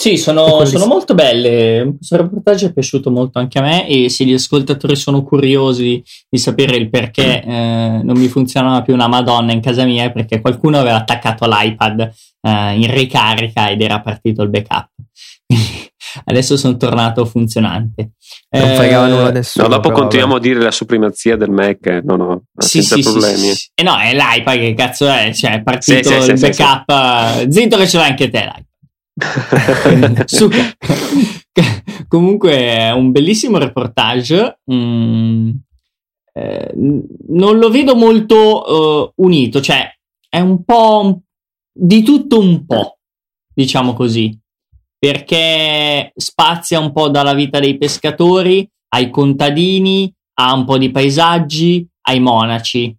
Sì, 0.00 0.16
sono, 0.16 0.64
sono 0.64 0.86
molto 0.86 1.14
belle. 1.14 1.94
Questo 1.96 2.16
reportage 2.18 2.66
è 2.66 2.72
piaciuto 2.72 3.10
molto 3.10 3.40
anche 3.40 3.58
a 3.58 3.62
me 3.62 3.88
e 3.88 4.08
se 4.08 4.24
gli 4.24 4.32
ascoltatori 4.32 4.94
sono 4.94 5.24
curiosi 5.24 6.00
di 6.30 6.38
sapere 6.38 6.76
il 6.76 6.88
perché 6.88 7.42
eh, 7.42 8.00
non 8.04 8.16
mi 8.16 8.28
funzionava 8.28 8.82
più 8.82 8.94
una 8.94 9.08
Madonna 9.08 9.50
in 9.50 9.60
casa 9.60 9.82
mia 9.84 10.04
è 10.04 10.12
perché 10.12 10.40
qualcuno 10.40 10.78
aveva 10.78 10.98
attaccato 10.98 11.46
l'iPad 11.48 12.00
eh, 12.42 12.74
in 12.80 12.94
ricarica 12.94 13.70
ed 13.70 13.82
era 13.82 14.00
partito 14.00 14.42
il 14.44 14.50
backup. 14.50 14.88
Adesso 16.26 16.56
sono 16.56 16.76
tornato 16.76 17.24
funzionante. 17.24 18.12
Non 18.50 18.70
Eh, 18.70 18.74
fregava 18.76 19.08
nulla 19.08 19.26
a 19.28 19.32
nessuno. 19.32 19.66
No, 19.66 19.74
dopo 19.74 19.88
però, 19.88 20.00
continuiamo 20.02 20.34
vabbè. 20.34 20.46
a 20.46 20.48
dire 20.52 20.62
la 20.64 20.70
supremazia 20.70 21.36
del 21.36 21.50
Mac. 21.50 21.84
eh. 21.86 22.02
No, 22.04 22.14
no, 22.14 22.42
Sì, 22.56 22.82
senza 22.84 22.94
sì, 22.94 23.02
problemi. 23.02 23.36
sì, 23.48 23.54
sì. 23.54 23.68
E 23.74 23.82
no, 23.82 23.98
è 23.98 24.14
l'iPad 24.14 24.58
che 24.58 24.74
cazzo 24.74 25.08
è? 25.08 25.32
Cioè, 25.34 25.54
è 25.54 25.62
partito 25.62 26.08
Sì, 26.08 26.20
sì, 26.22 26.30
il 26.30 26.38
sì, 26.38 26.52
sì, 26.52 26.62
backup. 26.62 26.88
eh, 27.42 27.50
Zitto 27.52 27.76
che 27.76 27.88
ce 27.88 27.96
l'hai 27.98 28.10
anche 28.10 28.30
te, 28.30 28.38
l'iPad. 28.44 28.66
Comunque 32.08 32.52
è 32.52 32.92
un 32.92 33.10
bellissimo 33.10 33.58
reportage. 33.58 34.60
mm, 34.70 35.50
eh, 36.32 36.72
non 36.74 37.58
lo 37.58 37.70
vedo 37.70 37.96
molto 37.96 39.08
eh, 39.08 39.12
unito, 39.16 39.60
cioè 39.60 39.90
è 40.28 40.40
un 40.40 40.64
po' 40.64 41.22
di 41.72 42.02
tutto 42.02 42.38
un 42.38 42.64
po', 42.64 42.98
diciamo 43.52 43.94
così, 43.94 44.38
perché 44.98 46.12
spazia 46.14 46.80
un 46.80 46.92
po' 46.92 47.08
dalla 47.08 47.34
vita 47.34 47.58
dei 47.58 47.76
pescatori 47.76 48.68
ai 48.90 49.10
contadini, 49.10 50.10
a 50.40 50.54
un 50.54 50.64
po' 50.64 50.78
di 50.78 50.90
paesaggi, 50.90 51.86
ai 52.02 52.20
monaci. 52.20 52.96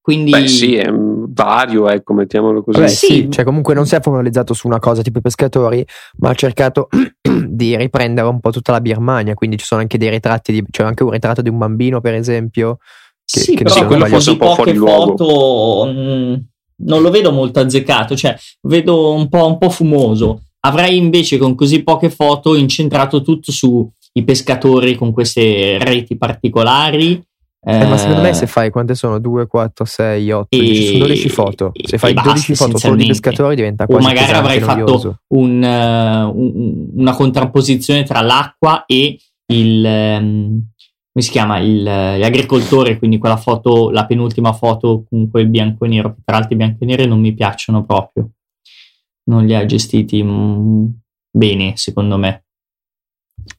Quindi 0.00 0.30
Beh, 0.30 0.48
sì, 0.48 0.76
è 0.76 0.90
mm, 0.90 1.15
vario, 1.28 1.88
ecco, 1.88 2.12
mettiamolo 2.14 2.62
così. 2.62 2.78
Vabbè, 2.80 2.90
Sì. 2.90 3.06
sì, 3.06 3.30
cioè 3.30 3.44
comunque 3.44 3.74
non 3.74 3.86
si 3.86 3.94
è 3.94 4.00
focalizzato 4.00 4.54
su 4.54 4.66
una 4.66 4.78
cosa 4.78 5.02
tipo 5.02 5.18
i 5.18 5.22
pescatori, 5.22 5.84
ma 6.18 6.30
ha 6.30 6.34
cercato 6.34 6.88
di 7.48 7.76
riprendere 7.76 8.26
un 8.28 8.40
po' 8.40 8.50
tutta 8.50 8.72
la 8.72 8.80
Birmania, 8.80 9.34
quindi 9.34 9.56
ci 9.58 9.64
sono 9.64 9.80
anche 9.80 9.98
dei 9.98 10.10
ritratti, 10.10 10.52
di, 10.52 10.64
c'è 10.70 10.82
anche 10.82 11.02
un 11.02 11.10
ritratto 11.10 11.42
di 11.42 11.48
un 11.48 11.58
bambino 11.58 12.00
per 12.00 12.14
esempio. 12.14 12.78
Che, 13.24 13.40
sì, 13.40 13.54
che 13.56 13.64
però 13.64 13.78
non 13.80 13.86
quello 13.86 14.06
fosse 14.06 14.30
un 14.30 14.36
po' 14.36 14.46
poche 14.46 14.56
fuori 14.56 14.74
luogo. 14.74 15.16
foto 15.16 15.86
mh, 15.92 16.44
non 16.78 17.02
lo 17.02 17.10
vedo 17.10 17.32
molto 17.32 17.60
azzeccato, 17.60 18.14
cioè 18.16 18.36
vedo 18.62 19.12
un 19.12 19.28
po', 19.28 19.46
un 19.46 19.58
po' 19.58 19.70
fumoso. 19.70 20.42
Avrei 20.60 20.96
invece 20.96 21.36
con 21.38 21.54
così 21.54 21.82
poche 21.82 22.10
foto 22.10 22.54
incentrato 22.54 23.22
tutto 23.22 23.52
sui 23.52 23.88
pescatori 24.24 24.94
con 24.94 25.12
queste 25.12 25.78
reti 25.78 26.16
particolari. 26.16 27.22
Eh, 27.68 27.84
ma 27.84 27.96
secondo 27.96 28.22
me 28.22 28.28
eh, 28.28 28.34
se 28.34 28.46
fai 28.46 28.70
quante 28.70 28.94
sono? 28.94 29.18
2, 29.18 29.48
4, 29.48 29.84
6, 29.84 30.30
8, 30.30 30.56
E- 30.56 30.60
10, 30.60 30.86
sono 30.86 30.98
12 30.98 31.28
foto. 31.28 31.72
Se 31.82 31.98
fai 31.98 32.10
e 32.10 32.14
basta, 32.14 32.30
12 32.30 32.54
foto 32.54 32.78
solo 32.78 32.94
di 32.94 33.06
pescatori 33.06 33.56
diventa 33.56 33.84
o 33.84 33.86
quasi 33.88 34.06
magari 34.06 34.26
pesante 34.26 34.46
avrai 34.46 34.60
fatto 34.60 34.84
noioso. 34.84 35.18
un, 35.34 35.64
eh, 35.64 36.22
un- 36.22 36.88
una 36.94 37.12
contrapposizione 37.14 38.04
tra 38.04 38.20
l'acqua 38.20 38.84
e 38.86 39.18
il 39.52 39.84
ehm, 39.84 40.48
come 41.12 41.24
si 41.24 41.30
chiama 41.30 41.58
il, 41.58 41.82
gli 41.82 42.22
agricoltori 42.24 42.98
quindi 42.98 43.18
quella 43.18 43.36
foto 43.38 43.90
la 43.90 44.06
penultima 44.06 44.52
foto 44.52 45.04
con 45.08 45.30
quel 45.30 45.48
bianco 45.48 45.86
e 45.86 45.88
nero 45.88 46.10
che 46.14 46.20
tra 46.24 46.36
l'altro 46.36 46.54
i 46.54 46.56
bianco 46.58 46.84
e 46.84 46.86
nero 46.86 47.04
non 47.06 47.20
mi 47.20 47.32
piacciono 47.32 47.84
proprio 47.86 48.30
non 49.30 49.44
li 49.46 49.54
ha 49.54 49.64
gestiti 49.64 50.22
mm, 50.22 50.84
bene 51.30 51.72
secondo 51.76 52.16
me 52.18 52.44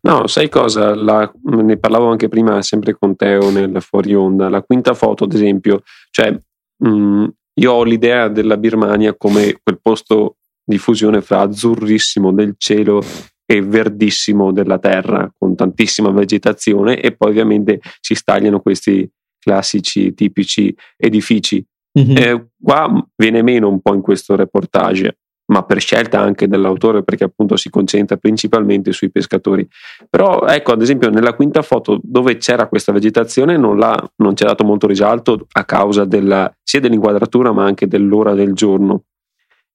No, 0.02 0.28
sai 0.28 0.50
cosa? 0.50 0.96
La- 0.96 1.32
ne 1.44 1.78
parlavo 1.78 2.08
anche 2.10 2.28
prima, 2.28 2.62
sempre 2.62 2.94
con 2.96 3.16
Teo 3.16 3.50
nel 3.50 3.82
fuori 3.82 4.14
onda. 4.14 4.50
La 4.50 4.62
quinta 4.62 4.94
foto, 4.94 5.24
ad 5.26 5.34
esempio, 5.34 5.82
cioè, 6.12 6.38
mh, 6.84 7.26
io 7.60 7.72
ho 7.72 7.84
l'idea 7.84 8.28
della 8.28 8.58
Birmania 8.58 9.16
come 9.16 9.58
quel 9.62 9.80
posto 9.82 10.38
di 10.64 10.78
fusione 10.78 11.22
fra 11.22 11.42
azzurrissimo 11.42 12.32
del 12.34 12.56
cielo 12.58 13.02
e 13.46 13.62
verdissimo 13.62 14.52
della 14.52 14.78
terra, 14.78 15.32
con 15.38 15.56
tantissima 15.56 16.12
vegetazione, 16.12 17.00
e 17.00 17.16
poi 17.16 17.30
ovviamente 17.32 17.80
si 18.02 18.14
stagliano 18.14 18.60
questi 18.60 19.10
classici, 19.40 20.14
tipici 20.14 20.76
edifici. 20.98 21.66
Mhm. 21.98 22.18
Eh, 22.18 22.48
qua 22.62 23.08
viene 23.16 23.42
meno 23.42 23.70
un 23.70 23.82
po' 23.82 23.94
in 23.94 24.02
questo 24.02 24.36
reportage. 24.36 25.18
Ma 25.48 25.64
per 25.64 25.80
scelta 25.80 26.20
anche 26.20 26.48
dell'autore 26.48 27.04
perché 27.04 27.26
appunto 27.26 27.56
si 27.56 27.70
concentra 27.70 28.18
principalmente 28.18 28.92
sui 28.92 29.10
pescatori. 29.12 29.68
Però 30.10 30.46
ecco, 30.46 30.72
ad 30.72 30.82
esempio 30.82 31.10
nella 31.10 31.34
quinta 31.34 31.62
foto 31.62 32.00
dove 32.02 32.38
c'era 32.38 32.68
questa 32.68 32.92
vegetazione 32.92 33.58
non, 33.58 33.78
non 33.78 34.34
ha 34.38 34.46
dato 34.46 34.64
molto 34.64 34.88
risalto 34.88 35.48
a 35.52 35.64
causa 35.64 36.06
della, 36.06 36.54
sia 36.64 36.80
dell'inquadratura 36.80 37.52
ma 37.52 37.66
anche 37.66 37.88
dell'ora 37.88 38.34
del 38.34 38.54
giorno. 38.54 39.04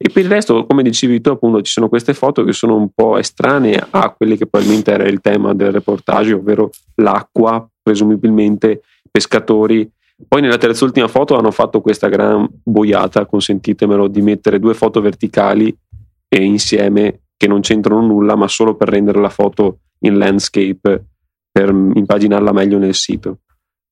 E 0.04 0.10
per 0.12 0.24
il 0.24 0.30
resto, 0.30 0.66
come 0.66 0.82
dicevi 0.82 1.20
tu, 1.20 1.30
appunto, 1.30 1.62
ci 1.62 1.70
sono 1.70 1.88
queste 1.88 2.12
foto 2.12 2.42
che 2.42 2.52
sono 2.52 2.74
un 2.74 2.88
po' 2.92 3.18
estranee 3.18 3.86
a 3.90 4.10
quelli 4.10 4.36
che 4.36 4.48
probabilmente 4.48 4.90
era 4.90 5.04
il 5.04 5.20
tema 5.20 5.54
del 5.54 5.70
reportage, 5.70 6.32
ovvero 6.32 6.70
l'acqua, 6.96 7.64
presumibilmente 7.80 8.82
pescatori. 9.08 9.88
Poi 10.26 10.40
nella 10.40 10.58
terza 10.58 10.84
ultima 10.84 11.08
foto 11.08 11.36
hanno 11.36 11.50
fatto 11.50 11.80
questa 11.80 12.08
gran 12.08 12.48
boiata, 12.62 13.26
consentitemelo, 13.26 14.08
di 14.08 14.22
mettere 14.22 14.58
due 14.58 14.74
foto 14.74 15.00
verticali 15.00 15.74
e 16.28 16.42
insieme 16.42 17.22
che 17.36 17.46
non 17.48 17.60
c'entrano 17.60 18.00
nulla, 18.00 18.36
ma 18.36 18.48
solo 18.48 18.76
per 18.76 18.88
rendere 18.88 19.20
la 19.20 19.28
foto 19.28 19.80
in 20.00 20.16
landscape, 20.16 21.04
per 21.50 21.68
impaginarla 21.70 22.52
meglio 22.52 22.78
nel 22.78 22.94
sito. 22.94 23.40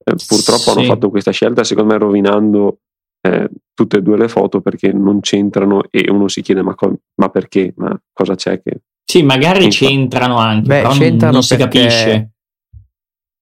Eh, 0.03 0.15
purtroppo 0.27 0.71
sì. 0.71 0.71
hanno 0.71 0.83
fatto 0.85 1.11
questa 1.11 1.31
scelta, 1.31 1.65
secondo 1.65 1.93
me, 1.93 1.99
rovinando 1.99 2.79
eh, 3.21 3.51
tutte 3.75 3.99
e 3.99 4.03
due 4.03 4.17
le 4.17 4.29
foto 4.29 4.61
perché 4.61 4.93
non 4.93 5.21
c'entrano 5.21 5.83
e 5.91 6.11
uno 6.11 6.29
si 6.29 6.41
chiede 6.43 6.63
ma, 6.63 6.75
co- 6.75 7.01
ma 7.17 7.29
perché, 7.29 7.75
ma 7.77 7.99
cosa 8.13 8.35
c'è 8.35 8.63
che... 8.63 8.83
Sì, 9.05 9.23
magari 9.23 9.69
c'entrano 9.69 10.39
anche, 10.39 10.69
Beh, 10.69 10.83
però 10.83 10.93
c'entrano 10.93 11.33
non 11.35 11.43
si 11.43 11.57
capisce. 11.57 12.31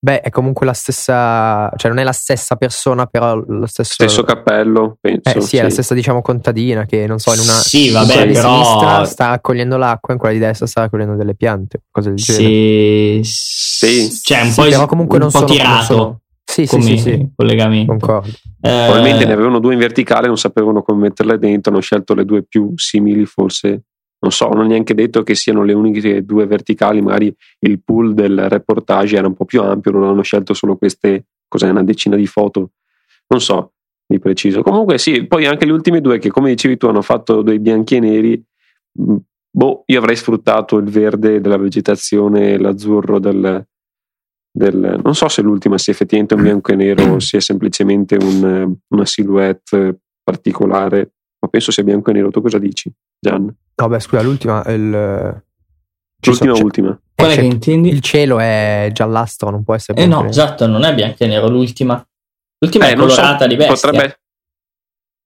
Beh, 0.00 0.20
è 0.20 0.30
comunque 0.30 0.64
la 0.64 0.74
stessa, 0.74 1.72
cioè 1.74 1.90
non 1.90 1.98
è 1.98 2.04
la 2.04 2.12
stessa 2.12 2.54
persona, 2.54 3.06
però 3.06 3.34
lo 3.34 3.66
stesso, 3.66 3.94
stesso 3.94 4.22
cappello, 4.22 4.96
penso. 5.00 5.28
Eh, 5.28 5.40
sì, 5.40 5.48
sì, 5.48 5.56
è 5.56 5.62
la 5.62 5.70
stessa, 5.70 5.92
diciamo, 5.92 6.22
contadina 6.22 6.84
che 6.84 7.04
non 7.08 7.18
so, 7.18 7.32
in 7.32 7.40
una 7.40 7.50
sì, 7.50 7.90
vabbè, 7.90 8.26
in 8.26 8.32
però... 8.32 8.62
sinistra 8.62 9.04
sta 9.04 9.28
raccogliendo 9.30 9.76
l'acqua, 9.76 10.14
in 10.14 10.20
quella 10.20 10.34
di 10.34 10.40
destra 10.40 10.66
sta 10.66 10.82
raccogliendo 10.82 11.16
delle 11.16 11.34
piante, 11.34 11.82
cose 11.90 12.10
del 12.10 12.18
genere. 12.18 12.44
Sì, 12.44 13.20
sì. 13.24 14.20
Cioè, 14.22 14.42
un 14.42 14.50
sì, 14.50 14.60
po', 14.60 14.68
però 14.68 14.86
comunque 14.86 15.16
un 15.16 15.22
non 15.22 15.32
po' 15.32 15.38
sono, 15.38 15.50
tirato. 15.50 15.82
Sono, 15.82 16.20
sì, 16.44 16.66
sì, 16.66 16.80
sì, 16.80 16.98
sì, 16.98 17.30
collegamento. 17.34 17.90
Concordo. 17.90 18.30
Eh, 18.60 18.84
Probabilmente 18.86 19.24
ne 19.24 19.32
avevano 19.32 19.58
due 19.58 19.72
in 19.72 19.80
verticale, 19.80 20.28
non 20.28 20.38
sapevano 20.38 20.82
come 20.82 21.08
metterle 21.08 21.38
dentro, 21.38 21.72
hanno 21.72 21.80
scelto 21.80 22.14
le 22.14 22.24
due 22.24 22.44
più 22.44 22.72
simili, 22.76 23.26
forse. 23.26 23.82
Non 24.20 24.32
so, 24.32 24.48
non 24.48 24.64
è 24.64 24.68
neanche 24.68 24.94
detto 24.94 25.22
che 25.22 25.34
siano 25.34 25.62
le 25.62 25.72
uniche 25.72 26.24
due 26.24 26.46
verticali, 26.46 27.00
magari 27.00 27.32
il 27.60 27.82
pool 27.82 28.14
del 28.14 28.48
reportage 28.48 29.16
era 29.16 29.28
un 29.28 29.34
po' 29.34 29.44
più 29.44 29.62
ampio, 29.62 29.92
non 29.92 30.04
hanno 30.04 30.22
scelto 30.22 30.54
solo 30.54 30.76
queste, 30.76 31.26
cos'è, 31.46 31.68
una 31.68 31.84
decina 31.84 32.16
di 32.16 32.26
foto. 32.26 32.72
Non 33.28 33.40
so 33.40 33.74
di 34.06 34.18
preciso. 34.18 34.62
Comunque 34.62 34.98
sì, 34.98 35.26
poi 35.26 35.46
anche 35.46 35.66
le 35.66 35.72
ultime 35.72 36.00
due 36.00 36.18
che 36.18 36.30
come 36.30 36.50
dicevi 36.50 36.78
tu 36.78 36.86
hanno 36.86 37.02
fatto 37.02 37.42
dei 37.42 37.60
bianchi 37.60 37.96
e 37.96 38.00
neri, 38.00 38.44
mm, 39.00 39.16
boh, 39.50 39.82
io 39.86 39.98
avrei 39.98 40.16
sfruttato 40.16 40.78
il 40.78 40.88
verde 40.88 41.40
della 41.40 41.58
vegetazione, 41.58 42.58
l'azzurro 42.58 43.18
del, 43.18 43.66
del, 44.50 45.00
non 45.02 45.14
so 45.14 45.28
se 45.28 45.42
l'ultima 45.42 45.76
sia 45.76 45.92
effettivamente 45.92 46.34
un 46.34 46.42
bianco 46.42 46.72
e 46.72 46.76
nero 46.76 47.14
o 47.14 47.18
sia 47.20 47.40
semplicemente 47.40 48.16
un, 48.16 48.74
una 48.88 49.06
silhouette 49.06 50.00
particolare, 50.22 51.12
ma 51.38 51.48
penso 51.48 51.70
sia 51.70 51.84
bianco 51.84 52.10
e 52.10 52.14
nero. 52.14 52.30
Tu 52.30 52.40
cosa 52.40 52.58
dici, 52.58 52.90
Gian? 53.20 53.54
No, 53.80 53.88
beh, 53.88 54.00
scusa, 54.00 54.22
l'ultima 54.22 54.62
il. 54.66 55.42
L'ultima 56.26 56.54
so, 56.54 56.64
ultima. 56.64 57.00
Qual 57.14 57.30
è 57.30 57.34
che 57.34 57.44
intendi? 57.44 57.88
Il 57.88 58.00
cielo 58.00 58.40
è 58.40 58.90
giallastro, 58.92 59.50
non 59.50 59.62
può 59.62 59.74
essere. 59.74 60.02
Eh 60.02 60.06
no, 60.06 60.24
esatto, 60.24 60.66
non 60.66 60.82
è 60.84 60.94
bianco 60.94 61.22
e 61.22 61.26
nero 61.28 61.48
l'ultima. 61.48 62.04
L'ultima 62.58 62.88
eh, 62.88 62.92
è 62.92 62.96
colorata 62.96 63.42
so, 63.42 63.46
di 63.46 63.56
bestia. 63.56 63.90
Potrebbe. 63.90 64.20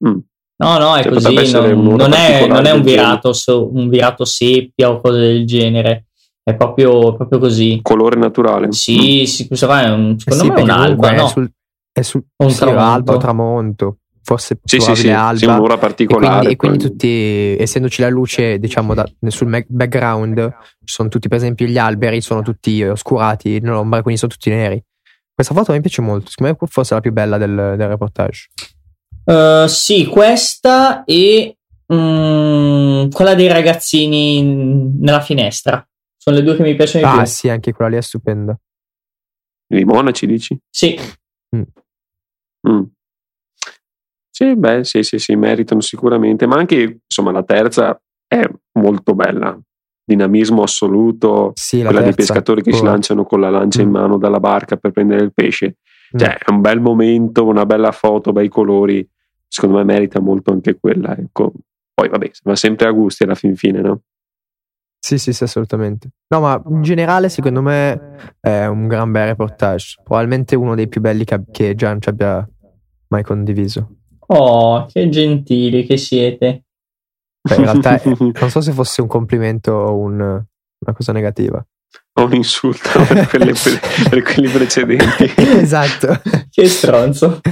Mm. 0.06 0.18
No, 0.62 0.78
no, 0.78 0.96
è 0.96 1.02
cioè, 1.02 1.12
così. 1.12 1.52
Non, 1.52 1.94
non, 1.96 2.12
è, 2.12 2.46
non, 2.46 2.66
è, 2.66 2.70
un 2.72 2.82
virato, 2.82 3.32
un 3.72 3.88
virato 3.88 4.24
seppia 4.26 4.90
o 4.90 5.00
cose 5.00 5.18
del 5.18 5.46
genere. 5.46 6.06
È 6.42 6.54
proprio, 6.54 7.14
proprio 7.14 7.38
così. 7.38 7.80
Colore 7.80 8.16
naturale. 8.16 8.70
Sì, 8.72 9.24
sì 9.26 9.48
è 9.48 9.90
un, 9.90 10.18
secondo 10.18 10.44
eh 10.44 10.46
sì, 10.46 10.50
me 10.50 10.60
è 10.60 10.62
un'alba, 10.62 11.12
no? 11.12 11.24
È 11.24 11.28
sul, 11.28 11.50
è 11.90 12.02
sul 12.02 12.24
un 12.36 12.50
sì, 12.50 12.64
alba 12.64 13.14
o 13.14 13.16
tramonto. 13.16 13.96
Forse 14.24 14.60
sì, 14.62 14.78
sì, 14.78 14.94
sì, 14.94 15.10
alba. 15.10 15.36
Sì, 15.36 15.44
un'ora 15.46 15.78
particolare. 15.78 16.26
E 16.26 16.30
quindi, 16.38 16.52
e 16.52 16.56
quindi 16.56 16.78
tutti, 16.78 17.56
essendoci 17.58 18.00
la 18.02 18.08
luce, 18.08 18.58
diciamo, 18.58 18.94
da, 18.94 19.04
sul 19.26 19.64
background, 19.66 20.54
sono 20.84 21.08
tutti, 21.08 21.28
per 21.28 21.38
esempio, 21.38 21.66
gli 21.66 21.78
alberi 21.78 22.20
sono 22.20 22.42
tutti 22.42 22.82
oscurati 22.84 23.58
nell'ombra, 23.58 24.02
quindi 24.02 24.20
sono 24.20 24.32
tutti 24.32 24.50
neri. 24.50 24.82
Questa 25.34 25.54
foto 25.54 25.72
mi 25.72 25.80
piace 25.80 26.02
molto, 26.02 26.30
secondo 26.30 26.56
me 26.60 26.68
forse 26.68 26.92
è 26.92 26.94
la 26.94 27.00
più 27.00 27.12
bella 27.12 27.36
del, 27.36 27.74
del 27.76 27.88
reportage. 27.88 28.48
Uh, 29.24 29.66
sì, 29.66 30.06
questa 30.06 31.04
e 31.04 31.56
mm, 31.92 33.08
quella 33.10 33.34
dei 33.34 33.48
ragazzini 33.48 34.42
nella 34.42 35.20
finestra. 35.20 35.84
Sono 36.16 36.36
le 36.36 36.42
due 36.42 36.54
che 36.54 36.62
mi 36.62 36.76
piacciono 36.76 37.04
di 37.04 37.10
ah, 37.10 37.12
più. 37.14 37.22
Ah, 37.22 37.26
sì, 37.26 37.48
anche 37.48 37.72
quella 37.72 37.90
lì 37.90 37.96
è 37.96 38.02
stupenda. 38.02 38.56
I 39.74 39.84
monaci 39.84 40.26
dici? 40.26 40.56
Sì. 40.70 40.96
Mm. 41.56 41.62
Mm. 42.68 42.82
Sì, 44.42 44.56
beh, 44.56 44.82
sì, 44.82 45.04
sì, 45.04 45.18
sì, 45.18 45.36
meritano 45.36 45.80
sicuramente, 45.80 46.48
ma 46.48 46.56
anche, 46.56 47.02
insomma, 47.06 47.30
la 47.30 47.44
terza 47.44 47.96
è 48.26 48.44
molto 48.72 49.14
bella. 49.14 49.56
Dinamismo 50.04 50.64
assoluto, 50.64 51.52
sì, 51.54 51.80
quella 51.80 52.00
dei 52.00 52.12
pescatori 52.12 52.60
che 52.60 52.72
oh. 52.72 52.74
si 52.74 52.82
lanciano 52.82 53.24
con 53.24 53.38
la 53.38 53.50
lancia 53.50 53.80
mm. 53.80 53.84
in 53.84 53.90
mano 53.92 54.18
dalla 54.18 54.40
barca 54.40 54.76
per 54.76 54.90
prendere 54.90 55.22
il 55.22 55.32
pesce. 55.32 55.76
Mm. 56.12 56.18
Cioè, 56.18 56.38
è 56.38 56.50
un 56.50 56.60
bel 56.60 56.80
momento, 56.80 57.46
una 57.46 57.64
bella 57.64 57.92
foto, 57.92 58.32
bei 58.32 58.48
colori. 58.48 59.08
Secondo 59.46 59.76
me 59.76 59.84
merita 59.84 60.18
molto 60.18 60.50
anche 60.50 60.76
quella. 60.80 61.16
Ecco. 61.16 61.52
Poi, 61.94 62.08
vabbè, 62.08 62.30
va 62.42 62.56
sempre 62.56 62.88
a 62.88 62.90
gusti 62.90 63.22
alla 63.22 63.36
fin 63.36 63.54
fine, 63.54 63.80
no? 63.80 64.00
Sì, 64.98 65.18
sì, 65.18 65.32
sì, 65.32 65.44
assolutamente. 65.44 66.08
No, 66.34 66.40
ma 66.40 66.60
in 66.68 66.82
generale, 66.82 67.28
secondo 67.28 67.62
me 67.62 68.34
è 68.40 68.66
un 68.66 68.88
gran 68.88 69.12
bel 69.12 69.26
reportage. 69.26 70.00
Probabilmente 70.02 70.56
uno 70.56 70.74
dei 70.74 70.88
più 70.88 71.00
belli 71.00 71.22
che, 71.22 71.44
che 71.52 71.76
Gian 71.76 72.00
ci 72.00 72.08
abbia 72.08 72.44
mai 73.06 73.22
condiviso. 73.22 73.98
Oh, 74.26 74.86
che 74.86 75.08
gentili 75.08 75.84
che 75.84 75.96
siete. 75.96 76.64
Beh, 77.40 77.56
in 77.56 77.62
realtà 77.62 78.00
non 78.18 78.50
so 78.50 78.60
se 78.60 78.72
fosse 78.72 79.00
un 79.00 79.08
complimento 79.08 79.72
o 79.72 79.96
un, 79.96 80.20
una 80.20 80.94
cosa 80.94 81.12
negativa. 81.12 81.64
O 82.14 82.24
un 82.24 82.34
insulto 82.34 83.02
per, 83.06 83.26
quelle, 83.28 83.54
per 84.08 84.22
quelli 84.22 84.48
precedenti. 84.48 85.32
esatto. 85.36 86.20
che 86.50 86.68
stronzo. 86.68 87.40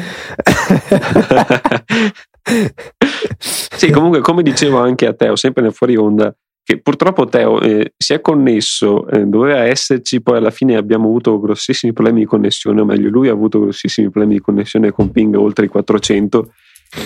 sì, 3.39 3.91
comunque, 3.91 4.21
come 4.21 4.43
dicevo 4.43 4.79
anche 4.79 5.07
a 5.07 5.15
Teo, 5.15 5.37
sempre 5.37 5.63
nel 5.63 5.73
fuori 5.73 5.97
onda, 5.97 6.35
che 6.71 6.79
purtroppo 6.79 7.27
Teo 7.27 7.61
eh, 7.61 7.95
si 7.97 8.13
è 8.13 8.21
connesso, 8.21 9.09
eh, 9.09 9.25
doveva 9.25 9.65
esserci, 9.65 10.23
poi 10.23 10.37
alla 10.37 10.53
fine 10.53 10.77
abbiamo 10.77 11.09
avuto 11.09 11.41
grossissimi 11.41 11.93
problemi 11.93 12.21
di 12.21 12.27
connessione, 12.27 12.81
o 12.81 12.85
meglio 12.85 13.11
lui 13.11 13.29
ha 13.29 13.33
avuto 13.33 13.59
grossissimi 13.59 14.09
problemi 14.09 14.35
di 14.35 14.41
connessione 14.41 14.93
con 14.93 15.11
ping 15.11 15.35
oltre 15.35 15.65
i 15.65 15.69
400 15.69 16.53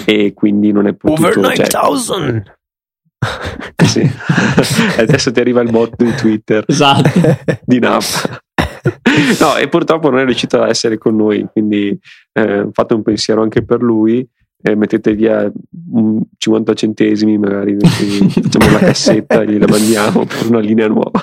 e 0.04 0.34
quindi 0.34 0.70
non 0.70 0.86
è 0.86 0.92
potuto... 0.92 1.22
Over 1.22 1.36
9000! 1.38 2.42
Cioè, 3.74 3.86
sì. 3.86 4.02
Adesso 5.00 5.32
ti 5.32 5.40
arriva 5.40 5.62
il 5.62 5.70
bot 5.70 5.94
di 5.96 6.14
Twitter 6.14 6.62
esatto. 6.66 7.08
di 7.64 7.78
NAP. 7.78 8.42
no, 9.40 9.56
e 9.56 9.68
purtroppo 9.68 10.10
non 10.10 10.18
è 10.18 10.24
riuscito 10.26 10.60
ad 10.60 10.68
essere 10.68 10.98
con 10.98 11.16
noi, 11.16 11.46
quindi 11.50 11.98
eh, 12.34 12.68
fate 12.70 12.92
un 12.92 13.02
pensiero 13.02 13.40
anche 13.40 13.64
per 13.64 13.80
lui 13.80 14.28
eh, 14.66 14.74
mettete 14.74 15.14
via 15.14 15.52
50 16.38 16.72
centesimi 16.72 17.36
magari 17.36 17.76
facciamo 17.78 18.72
la 18.72 18.78
cassetta 18.78 19.42
e 19.42 19.46
gliela 19.46 19.66
mandiamo 19.68 20.24
per 20.24 20.46
una 20.48 20.60
linea 20.60 20.88
nuova. 20.88 21.22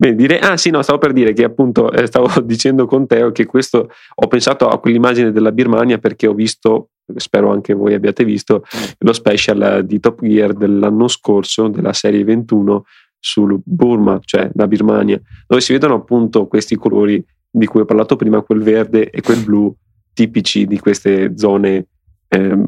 Bene, 0.00 0.14
dire, 0.14 0.38
ah 0.40 0.56
sì, 0.56 0.70
no, 0.70 0.82
stavo 0.82 0.98
per 0.98 1.12
dire 1.12 1.32
che 1.32 1.44
appunto 1.44 1.92
eh, 1.92 2.06
stavo 2.06 2.28
dicendo 2.42 2.86
con 2.86 3.06
Teo 3.06 3.30
che 3.30 3.46
questo 3.46 3.88
ho 4.14 4.26
pensato 4.26 4.68
a 4.68 4.80
quell'immagine 4.80 5.30
della 5.30 5.52
Birmania 5.52 5.98
perché 5.98 6.26
ho 6.26 6.34
visto, 6.34 6.90
spero 7.16 7.50
anche 7.52 7.74
voi 7.74 7.94
abbiate 7.94 8.24
visto, 8.24 8.64
lo 8.98 9.12
special 9.12 9.84
di 9.84 10.00
Top 10.00 10.20
Gear 10.22 10.54
dell'anno 10.54 11.06
scorso, 11.06 11.68
della 11.68 11.92
serie 11.92 12.24
21 12.24 12.84
sul 13.20 13.60
Burma, 13.64 14.18
cioè 14.24 14.50
la 14.54 14.66
Birmania, 14.66 15.20
dove 15.46 15.60
si 15.60 15.72
vedono 15.72 15.94
appunto 15.94 16.48
questi 16.48 16.74
colori 16.74 17.24
di 17.50 17.66
cui 17.66 17.80
ho 17.80 17.84
parlato 17.84 18.16
prima, 18.16 18.42
quel 18.42 18.62
verde 18.62 19.10
e 19.10 19.20
quel 19.20 19.42
blu 19.44 19.74
tipici 20.18 20.66
di 20.66 20.80
queste 20.80 21.38
zone 21.38 21.86
eh, 22.26 22.64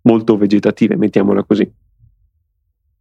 molto 0.00 0.38
vegetative, 0.38 0.96
mettiamola 0.96 1.44
così. 1.44 1.70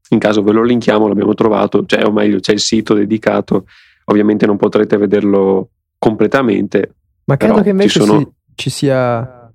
In 0.09 0.19
caso 0.19 0.43
ve 0.43 0.51
lo 0.51 0.63
linkiamo, 0.63 1.07
l'abbiamo 1.07 1.33
trovato, 1.33 1.85
cioè, 1.85 2.03
o 2.03 2.11
meglio, 2.11 2.41
c'è 2.41 2.51
il 2.51 2.59
sito 2.59 2.93
dedicato, 2.93 3.67
ovviamente 4.05 4.45
non 4.45 4.57
potrete 4.57 4.97
vederlo 4.97 5.69
completamente. 5.97 6.95
Ma 7.23 7.37
credo 7.37 7.61
che 7.61 7.69
invece 7.69 7.99
ci, 8.01 8.05
sono... 8.05 8.19
si, 8.19 8.27
ci 8.55 8.69
sia... 8.69 9.49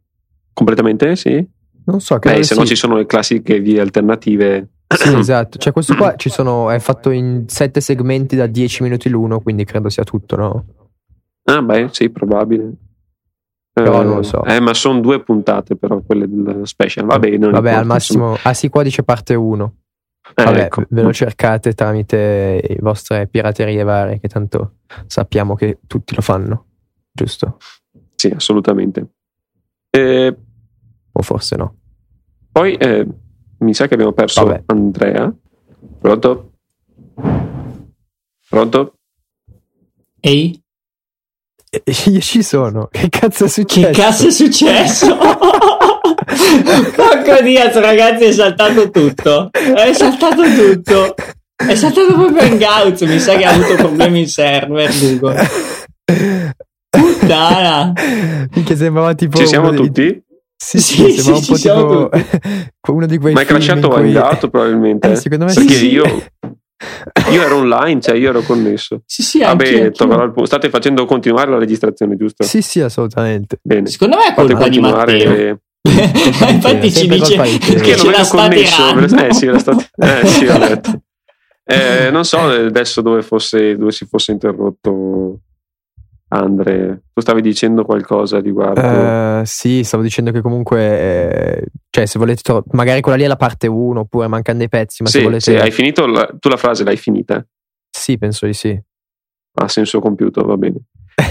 Completamente, 0.54 1.16
sì? 1.16 1.46
Non 1.84 2.00
so, 2.00 2.18
credo 2.18 2.38
Beh, 2.38 2.44
se 2.44 2.54
sì. 2.54 2.60
no 2.60 2.64
ci 2.64 2.76
sono 2.76 2.96
le 2.96 3.04
classiche 3.04 3.60
vie 3.60 3.82
alternative. 3.82 4.68
Sì, 4.86 5.12
esatto. 5.18 5.58
Cioè, 5.58 5.70
questo 5.74 5.96
qua 5.96 6.16
ci 6.16 6.30
sono, 6.30 6.70
è 6.70 6.78
fatto 6.78 7.10
in 7.10 7.44
sette 7.46 7.82
segmenti 7.82 8.36
da 8.36 8.46
10 8.46 8.84
minuti 8.84 9.10
l'uno, 9.10 9.40
quindi 9.40 9.64
credo 9.64 9.90
sia 9.90 10.04
tutto, 10.04 10.36
no? 10.36 10.64
Ah, 11.42 11.60
beh, 11.60 11.88
sì, 11.90 12.08
probabile. 12.08 12.72
Però 13.74 14.02
non 14.04 14.16
lo 14.16 14.22
so. 14.22 14.44
Eh, 14.44 14.60
ma 14.60 14.72
sono 14.72 15.00
due 15.00 15.20
puntate, 15.22 15.74
però 15.76 16.00
quelle 16.00 16.26
del 16.28 16.60
special. 16.66 17.06
Vabbè, 17.06 17.28
non 17.30 17.50
Vabbè, 17.50 17.56
importa, 17.70 17.78
al 17.80 17.86
massimo. 17.86 18.28
insomma. 18.30 18.48
Ah, 18.50 18.54
sì, 18.54 18.68
qua 18.68 18.82
dice 18.84 19.02
parte 19.02 19.34
1. 19.34 19.74
Eh, 20.36 20.44
Vabbè, 20.44 20.60
ecco. 20.60 20.84
ve 20.88 21.02
lo 21.02 21.12
cercate 21.12 21.72
tramite 21.74 22.64
le 22.68 22.78
vostre 22.80 23.26
piraterie 23.26 23.82
varie, 23.82 24.20
che 24.20 24.28
tanto 24.28 24.76
sappiamo 25.06 25.54
che 25.56 25.80
tutti 25.86 26.14
lo 26.14 26.22
fanno, 26.22 26.66
giusto? 27.12 27.58
Sì, 28.14 28.28
assolutamente. 28.28 29.06
Eh, 29.90 30.36
O 31.12 31.22
forse 31.22 31.56
no. 31.56 31.76
poi 32.52 32.74
eh, 32.76 33.06
mi 33.58 33.74
sa 33.74 33.86
che 33.88 33.94
abbiamo 33.94 34.12
perso 34.12 34.44
Vabbè. 34.46 34.62
Andrea. 34.66 35.34
Pronto? 36.00 36.52
Pronto? 38.48 38.94
Ehi? 40.20 40.62
E- 41.82 42.10
Io 42.10 42.20
ci 42.20 42.42
sono. 42.42 42.88
Che 42.90 43.08
cazzo 43.08 43.44
è 43.44 43.46
Che 43.46 43.52
successo? 43.52 44.00
cazzo 44.00 44.26
è 44.26 44.30
successo? 44.30 45.16
Porco 46.94 47.42
Diaz, 47.42 47.74
ragazzi, 47.78 48.24
è 48.24 48.32
saltato 48.32 48.90
tutto. 48.90 49.50
È 49.52 49.92
saltato 49.92 50.42
tutto. 50.42 51.14
È 51.56 51.74
saltato 51.74 52.12
proprio 52.14 52.40
Hangouts. 52.42 53.02
Mi 53.02 53.18
sa 53.18 53.36
che 53.36 53.44
ha 53.44 53.50
avuto 53.50 53.74
problemi 53.76 54.20
in 54.20 54.28
server. 54.28 54.90
Google. 54.98 55.48
Puttana. 56.90 57.92
Minchia, 58.54 58.76
sembrava 58.76 59.14
tipo. 59.14 59.36
Ci 59.38 59.46
siamo 59.46 59.70
dei- 59.70 59.78
tutti? 59.78 60.22
Sì, 60.56 60.78
sì, 60.80 60.94
Sì, 60.94 61.20
sembrava 61.20 61.22
sì, 61.22 61.30
un 61.40 61.46
po' 61.46 61.54
ci 61.54 61.60
siamo 61.60 62.08
tipo 62.08 62.92
uno 62.94 63.06
di 63.06 63.18
quei 63.18 63.34
Ma 63.34 63.40
è 63.40 63.44
crashato 63.44 63.98
in 63.98 64.12
cui- 64.12 64.48
probabilmente. 64.50 65.10
Eh, 65.12 65.16
secondo 65.16 65.44
me 65.46 65.52
Perché 65.52 65.74
sì. 65.74 65.90
io, 65.90 66.04
io 67.30 67.42
ero 67.42 67.56
online, 67.56 68.00
cioè 68.00 68.16
io 68.16 68.30
ero 68.30 68.42
connesso. 68.42 69.02
Sì, 69.06 69.22
sì, 69.22 69.40
Vabbè, 69.40 69.66
il 69.66 69.92
punto. 69.92 70.44
State 70.46 70.68
facendo 70.70 71.04
continuare 71.06 71.50
la 71.50 71.58
registrazione, 71.58 72.16
giusto? 72.16 72.44
Sì, 72.44 72.62
sì, 72.62 72.80
assolutamente. 72.80 73.58
Bene. 73.62 73.88
Secondo 73.88 74.16
me 74.16 74.28
è 74.28 74.34
Fate 74.34 74.52
colpa 74.52 74.68
di 74.68 74.78
continuare. 74.78 75.12
Matteo. 75.12 75.58
Infatti 76.50 76.92
ci 76.92 77.08
dice 77.08 77.42
di 77.42 77.58
che 77.58 77.96
non 77.96 78.12
la 78.12 78.26
connesso. 78.26 79.16
Eh 79.16 79.32
sì, 79.32 79.46
era 79.46 79.58
stato- 79.58 79.84
eh, 79.96 80.26
sì, 80.26 80.46
ho 80.46 80.58
detto. 80.58 81.02
Eh, 81.66 82.10
non 82.10 82.24
so 82.24 82.38
adesso 82.40 83.00
dove, 83.00 83.22
fosse, 83.22 83.76
dove 83.76 83.90
si 83.90 84.04
fosse 84.06 84.32
interrotto 84.32 85.40
Andre. 86.34 87.02
Tu 87.12 87.20
stavi 87.20 87.40
dicendo 87.40 87.84
qualcosa 87.84 88.40
riguardo. 88.40 88.80
Eh, 88.80 89.42
sì, 89.44 89.82
stavo 89.84 90.02
dicendo 90.02 90.30
che 90.32 90.40
comunque, 90.40 90.80
eh, 91.60 91.66
cioè, 91.90 92.06
se 92.06 92.18
volete, 92.18 92.42
tro- 92.42 92.64
magari 92.72 93.00
quella 93.00 93.16
lì 93.16 93.24
è 93.24 93.28
la 93.28 93.36
parte 93.36 93.66
1, 93.66 94.00
oppure 94.00 94.26
mancano 94.26 94.58
dei 94.58 94.68
pezzi, 94.68 95.02
ma 95.02 95.08
se 95.08 95.18
sì, 95.18 95.24
volete, 95.24 95.40
sì, 95.40 95.54
hai 95.56 95.70
finito 95.70 96.06
la- 96.06 96.28
tu 96.38 96.48
la 96.48 96.56
frase, 96.56 96.84
l'hai 96.84 96.96
finita. 96.96 97.44
sì, 97.90 98.18
penso 98.18 98.46
di 98.46 98.52
sì. 98.54 98.78
Ha 99.56 99.68
senso 99.68 100.00
compiuto, 100.00 100.42
va 100.44 100.56
bene. 100.56 100.76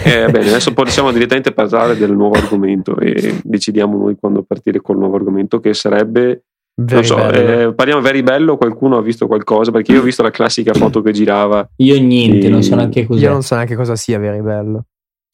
Eh, 0.05 0.31
bene, 0.31 0.47
adesso 0.47 0.71
possiamo 0.73 1.11
direttamente 1.11 1.51
parlare 1.51 1.97
del 1.97 2.13
nuovo 2.13 2.35
argomento 2.35 2.97
e 2.97 3.41
decidiamo 3.43 3.97
noi 3.97 4.15
quando 4.17 4.43
partire 4.43 4.79
col 4.79 4.97
nuovo 4.97 5.17
argomento 5.17 5.59
che 5.59 5.73
sarebbe 5.73 6.45
non 6.75 6.87
Very 6.87 7.03
so, 7.05 7.15
bello. 7.17 7.69
eh, 7.69 7.73
parliamo 7.75 8.01
very 8.01 8.23
bello, 8.23 8.55
qualcuno 8.57 8.97
ha 8.97 9.01
visto 9.01 9.27
qualcosa 9.27 9.69
perché 9.71 9.91
io 9.91 9.99
ho 9.99 10.03
visto 10.03 10.23
la 10.23 10.31
classica 10.31 10.73
foto 10.73 11.01
che 11.01 11.11
girava. 11.11 11.69
Io 11.75 11.99
niente, 12.01 12.43
Sì. 12.43 12.49
non 12.49 12.63
so 12.63 12.75
neanche 12.75 13.05
cos'è. 13.05 13.23
Io 13.25 13.29
non 13.29 13.43
so 13.43 13.55
neanche 13.55 13.75
cosa 13.75 13.95
sia 13.97 14.17
Very 14.17 14.41
bello. 14.41 14.85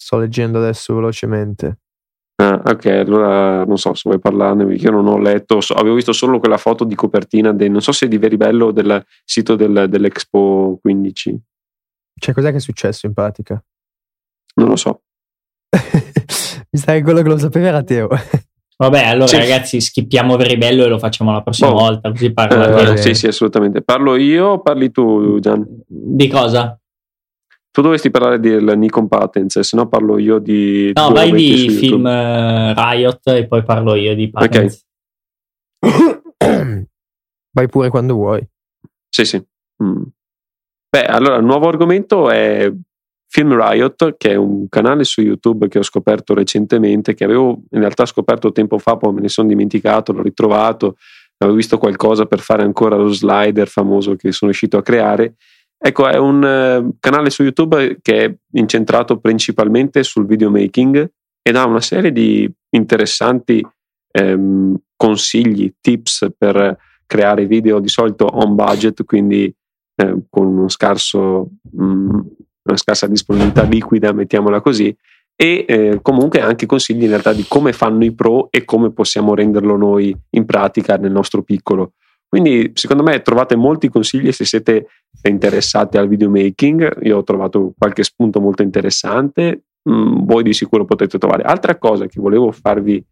Sto 0.02 0.18
leggendo 0.18 0.60
adesso 0.60 0.96
velocemente. 0.96 1.80
Ah, 2.42 2.62
ok, 2.66 2.86
allora 2.86 3.66
non 3.66 3.78
so 3.78 3.94
se 3.94 4.04
vuoi 4.06 4.18
parlarne 4.20 4.66
perché 4.66 4.86
io 4.86 4.92
non 4.92 5.08
ho 5.08 5.18
letto, 5.18 5.60
so- 5.60 5.74
avevo 5.74 5.96
visto 5.96 6.14
solo 6.14 6.40
quella 6.40 6.56
foto 6.58 6.86
di 6.86 6.96
copertina, 6.96 7.52
de- 7.52 7.68
non 7.68 7.82
so 7.82 7.92
se 7.92 8.08
di 8.08 8.18
very 8.18 8.38
bello 8.38 8.68
o 8.68 8.72
del 8.72 9.06
sito 9.26 9.56
del- 9.56 9.88
dell'Expo 9.90 10.80
15, 10.82 11.38
Cioè, 12.18 12.34
cos'è 12.34 12.52
che 12.52 12.58
è 12.58 12.62
successo 12.62 13.08
in 13.08 13.14
pratica? 13.14 13.62
non 14.56 14.70
lo 14.70 14.76
so. 14.78 15.02
Mi 16.72 16.80
sa 16.80 16.94
che 16.94 17.02
quello 17.04 17.22
che 17.22 17.28
lo 17.30 17.38
sapeva 17.38 17.68
era 17.68 17.84
Teo. 17.84 18.08
Vabbè, 18.78 19.04
allora 19.04 19.28
Sì. 19.28 19.36
ragazzi, 19.38 19.82
schippiamo 19.82 20.38
Very 20.38 20.56
Bello 20.58 20.86
e 20.86 20.88
lo 20.88 20.98
facciamo 21.00 21.34
la 21.34 21.42
prossima 21.42 21.72
Boh. 21.72 21.78
volta, 21.80 22.10
così 22.12 22.32
parla 22.32 22.92
Eh, 22.94 22.98
sì, 22.98 23.14
sì, 23.14 23.28
assolutamente. 23.28 23.82
Parlo 23.82 24.16
io 24.16 24.46
o 24.48 24.62
parli 24.62 24.92
tu, 24.92 25.40
Gian? 25.40 25.66
Di 25.86 26.28
cosa? 26.30 26.79
Tu 27.72 27.82
dovresti 27.82 28.10
parlare 28.10 28.40
del 28.40 28.74
Nikon 28.78 29.08
Patents, 29.08 29.60
se 29.60 29.76
no 29.76 29.88
parlo 29.88 30.18
io 30.18 30.40
di... 30.40 30.92
No, 30.94 31.12
vai 31.12 31.32
di 31.32 31.70
film 31.70 32.06
eh, 32.08 32.74
Riot 32.74 33.28
e 33.28 33.48
poi 33.48 33.64
parlo 33.64 33.96
io 33.96 34.16
di 34.16 34.30
Patents. 34.30 34.86
Vai 37.52 37.68
pure 37.68 37.90
quando 37.90 38.14
vuoi. 38.14 38.46
Sì, 39.10 39.26
sì. 39.26 39.44
Mm. 39.84 40.04
Beh, 40.90 41.06
allora, 41.06 41.36
il 41.36 41.46
nuovo 41.46 41.68
argomento 41.68 42.30
è 42.30 42.72
Film 43.28 43.56
Riot, 43.56 44.16
che 44.18 44.32
è 44.32 44.36
un 44.36 44.68
canale 44.70 45.04
su 45.04 45.22
YouTube 45.22 45.68
che 45.68 45.78
ho 45.80 45.84
scoperto 45.84 46.34
recentemente, 46.34 47.14
che 47.14 47.24
avevo 47.24 47.62
in 47.70 47.80
realtà 47.80 48.06
scoperto 48.06 48.52
tempo 48.52 48.80
fa, 48.80 48.98
poi 48.98 49.14
me 49.14 49.22
ne 49.22 49.30
sono 49.30 49.48
dimenticato, 49.48 50.12
l'ho 50.12 50.24
ritrovato, 50.24 50.96
avevo 51.38 51.56
visto 51.56 51.78
qualcosa 51.78 52.26
per 52.26 52.40
fare 52.40 52.64
ancora 52.64 52.96
lo 52.96 53.10
slider 53.10 53.68
famoso 53.68 54.16
che 54.16 54.32
sono 54.32 54.50
riuscito 54.50 54.78
a 54.78 54.82
creare. 54.82 55.36
Ecco, 55.82 56.08
è 56.08 56.18
un 56.18 56.44
eh, 56.44 56.98
canale 57.00 57.30
su 57.30 57.44
YouTube 57.44 58.00
che 58.02 58.26
è 58.26 58.36
incentrato 58.54 59.20
principalmente 59.20 60.04
sul 60.04 60.26
videomaking 60.26 61.10
ed 61.42 61.56
ha 61.56 61.66
una 61.66 61.80
serie 61.80 62.12
di 62.12 62.52
interessanti 62.72 63.66
ehm, 64.12 64.76
consigli, 64.98 65.74
tips 65.80 66.34
per 66.38 66.78
creare 67.06 67.46
video 67.46 67.80
di 67.80 67.88
solito 67.88 68.26
on 68.26 68.56
budget, 68.56 69.06
quindi 69.06 69.46
eh, 69.96 70.18
con 70.30 70.48
uno 70.48 70.68
scarso, 70.68 71.50
mh, 71.72 72.20
una 72.64 72.78
scarsa 72.78 73.08
disponibilità 73.08 73.64
liquida, 73.64 74.12
mettiamola 74.12 74.60
così, 74.60 74.96
e 75.34 75.66
eh, 75.66 76.00
comunque 76.02 76.42
anche 76.42 76.66
consigli 76.66 77.04
in 77.04 77.10
realtà 77.10 77.32
di 77.32 77.46
come 77.48 77.72
fanno 77.72 78.04
i 78.04 78.14
pro 78.14 78.52
e 78.52 78.66
come 78.66 78.92
possiamo 78.92 79.34
renderlo 79.34 79.78
noi 79.78 80.14
in 80.32 80.46
pratica 80.46 80.98
nel 80.98 81.14
nostro 81.14 81.42
piccolo. 81.44 81.94
Quindi 82.30 82.72
secondo 82.76 83.02
me 83.02 83.24
trovate 83.24 83.56
molti 83.56 83.90
consigli 83.90 84.32
se 84.32 84.46
siete 84.46 84.86
interessati 85.24 85.98
al 85.98 86.08
videomaking, 86.08 87.00
io 87.02 87.18
ho 87.18 87.24
trovato 87.24 87.74
qualche 87.76 88.04
spunto 88.04 88.40
molto 88.40 88.62
interessante, 88.62 89.64
mm, 89.90 90.26
voi 90.26 90.44
di 90.44 90.54
sicuro 90.54 90.86
potete 90.86 91.18
trovare. 91.18 91.42
Altra 91.42 91.78
cosa 91.80 92.06
che 92.06 92.22
volevo 92.22 92.52
farvi 92.52 93.04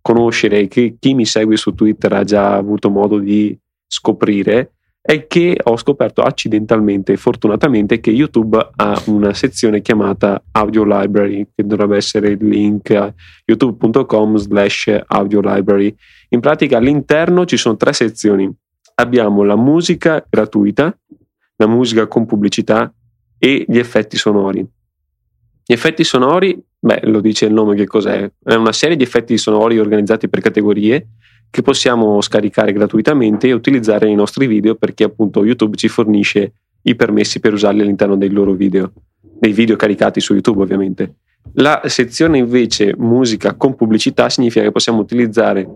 conoscere 0.00 0.66
che 0.66 0.96
chi 0.98 1.14
mi 1.14 1.24
segue 1.24 1.56
su 1.56 1.74
Twitter 1.74 2.12
ha 2.12 2.24
già 2.24 2.56
avuto 2.56 2.90
modo 2.90 3.18
di 3.18 3.56
scoprire 3.86 4.72
è 5.06 5.28
che 5.28 5.56
ho 5.62 5.76
scoperto 5.76 6.22
accidentalmente 6.22 7.12
e 7.12 7.16
fortunatamente 7.16 8.00
che 8.00 8.10
YouTube 8.10 8.58
ha 8.74 9.00
una 9.06 9.32
sezione 9.34 9.80
chiamata 9.80 10.42
Audio 10.50 10.82
Library, 10.82 11.46
che 11.54 11.64
dovrebbe 11.64 11.96
essere 11.96 12.30
il 12.30 12.44
link 12.44 13.14
youtube.com 13.44 14.36
slash 14.36 15.02
audio 15.06 15.40
library. 15.40 15.94
In 16.30 16.40
pratica 16.40 16.78
all'interno 16.78 17.44
ci 17.44 17.56
sono 17.56 17.76
tre 17.76 17.92
sezioni. 17.92 18.50
Abbiamo 18.94 19.42
la 19.44 19.56
musica 19.56 20.24
gratuita, 20.28 20.96
la 21.56 21.66
musica 21.66 22.06
con 22.06 22.26
pubblicità 22.26 22.92
e 23.38 23.64
gli 23.68 23.78
effetti 23.78 24.16
sonori. 24.16 24.66
Gli 25.64 25.72
effetti 25.72 26.04
sonori, 26.04 26.60
beh, 26.78 27.00
lo 27.04 27.20
dice 27.20 27.46
il 27.46 27.52
nome 27.52 27.74
che 27.74 27.86
cos'è, 27.86 28.30
è 28.42 28.54
una 28.54 28.72
serie 28.72 28.96
di 28.96 29.02
effetti 29.02 29.36
sonori 29.36 29.78
organizzati 29.78 30.28
per 30.28 30.40
categorie 30.40 31.08
che 31.50 31.62
possiamo 31.62 32.20
scaricare 32.20 32.72
gratuitamente 32.72 33.48
e 33.48 33.52
utilizzare 33.52 34.06
nei 34.06 34.14
nostri 34.14 34.46
video 34.46 34.74
perché 34.74 35.04
appunto 35.04 35.44
YouTube 35.44 35.76
ci 35.76 35.88
fornisce 35.88 36.52
i 36.82 36.94
permessi 36.94 37.40
per 37.40 37.52
usarli 37.52 37.80
all'interno 37.80 38.16
dei 38.16 38.30
loro 38.30 38.52
video, 38.52 38.92
dei 39.20 39.52
video 39.52 39.76
caricati 39.76 40.20
su 40.20 40.34
YouTube 40.34 40.62
ovviamente. 40.62 41.16
La 41.54 41.82
sezione 41.86 42.38
invece 42.38 42.94
musica 42.96 43.54
con 43.54 43.74
pubblicità 43.74 44.28
significa 44.28 44.64
che 44.64 44.72
possiamo 44.72 45.00
utilizzare 45.00 45.68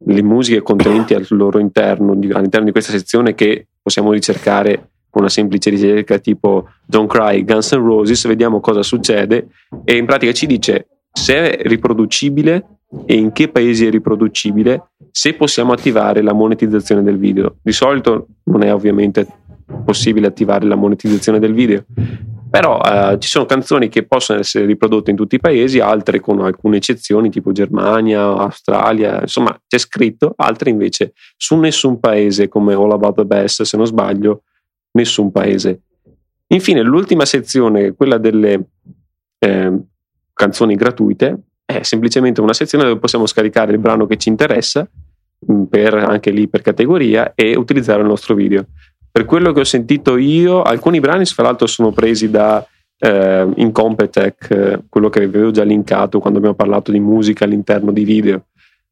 le 0.00 0.22
musiche 0.22 0.62
contenenti 0.62 1.14
al 1.14 1.26
loro 1.30 1.58
interno, 1.58 2.12
all'interno 2.12 2.66
di 2.66 2.72
questa 2.72 2.92
sezione 2.92 3.34
che 3.34 3.66
possiamo 3.82 4.12
ricercare 4.12 4.90
con 5.10 5.22
una 5.22 5.30
semplice 5.30 5.70
ricerca 5.70 6.18
tipo 6.18 6.68
Don't 6.86 7.10
Cry, 7.10 7.44
Guns 7.44 7.72
N' 7.72 7.84
Roses, 7.84 8.26
vediamo 8.26 8.60
cosa 8.60 8.82
succede 8.82 9.48
e 9.84 9.96
in 9.96 10.06
pratica 10.06 10.32
ci 10.32 10.46
dice 10.46 10.88
se 11.10 11.56
è 11.56 11.62
riproducibile 11.66 12.78
e 13.04 13.14
in 13.14 13.32
che 13.32 13.48
paesi 13.48 13.86
è 13.86 13.90
riproducibile, 13.90 14.90
se 15.10 15.34
possiamo 15.34 15.72
attivare 15.72 16.22
la 16.22 16.32
monetizzazione 16.32 17.02
del 17.02 17.18
video. 17.18 17.56
Di 17.60 17.72
solito 17.72 18.28
non 18.44 18.62
è 18.62 18.72
ovviamente 18.72 19.26
possibile 19.84 20.26
attivare 20.26 20.66
la 20.66 20.76
monetizzazione 20.76 21.38
del 21.38 21.52
video, 21.52 21.84
però 22.50 22.80
eh, 22.80 23.18
ci 23.18 23.28
sono 23.28 23.44
canzoni 23.44 23.88
che 23.88 24.06
possono 24.06 24.40
essere 24.40 24.64
riprodotte 24.64 25.10
in 25.10 25.16
tutti 25.16 25.34
i 25.34 25.40
paesi, 25.40 25.80
altre 25.80 26.20
con 26.20 26.40
alcune 26.40 26.78
eccezioni 26.78 27.30
tipo 27.30 27.52
Germania, 27.52 28.22
Australia, 28.22 29.20
insomma 29.20 29.58
c'è 29.66 29.78
scritto, 29.78 30.32
altre 30.36 30.70
invece 30.70 31.12
su 31.36 31.56
nessun 31.56 32.00
paese 32.00 32.48
come 32.48 32.74
All 32.74 32.92
About 32.92 33.16
the 33.16 33.24
Best, 33.24 33.62
se 33.62 33.76
non 33.76 33.86
sbaglio, 33.86 34.42
nessun 34.92 35.30
paese. 35.30 35.82
Infine, 36.48 36.82
l'ultima 36.82 37.26
sezione, 37.26 37.92
quella 37.92 38.16
delle 38.16 38.68
eh, 39.38 39.78
canzoni 40.32 40.74
gratuite, 40.74 41.42
è 41.66 41.82
semplicemente 41.82 42.40
una 42.40 42.54
sezione 42.54 42.84
dove 42.84 42.98
possiamo 42.98 43.26
scaricare 43.26 43.72
il 43.72 43.78
brano 43.78 44.06
che 44.06 44.16
ci 44.16 44.30
interessa, 44.30 44.88
mh, 45.38 45.64
per, 45.64 45.94
anche 45.94 46.30
lì 46.30 46.48
per 46.48 46.62
categoria, 46.62 47.32
e 47.34 47.54
utilizzare 47.56 48.00
il 48.00 48.06
nostro 48.06 48.34
video. 48.34 48.64
Per 49.10 49.24
quello 49.24 49.52
che 49.52 49.60
ho 49.60 49.64
sentito 49.64 50.16
io, 50.16 50.62
alcuni 50.62 51.00
brani, 51.00 51.24
fra 51.24 51.44
l'altro, 51.44 51.66
sono 51.66 51.92
presi 51.92 52.30
da 52.30 52.64
eh, 52.98 53.48
in 53.56 53.72
Competech, 53.72 54.50
eh, 54.50 54.80
quello 54.88 55.08
che 55.08 55.22
avevo 55.22 55.50
già 55.50 55.64
linkato 55.64 56.18
quando 56.18 56.38
abbiamo 56.38 56.56
parlato 56.56 56.90
di 56.90 57.00
musica 57.00 57.44
all'interno 57.44 57.92
di 57.92 58.04
video. 58.04 58.46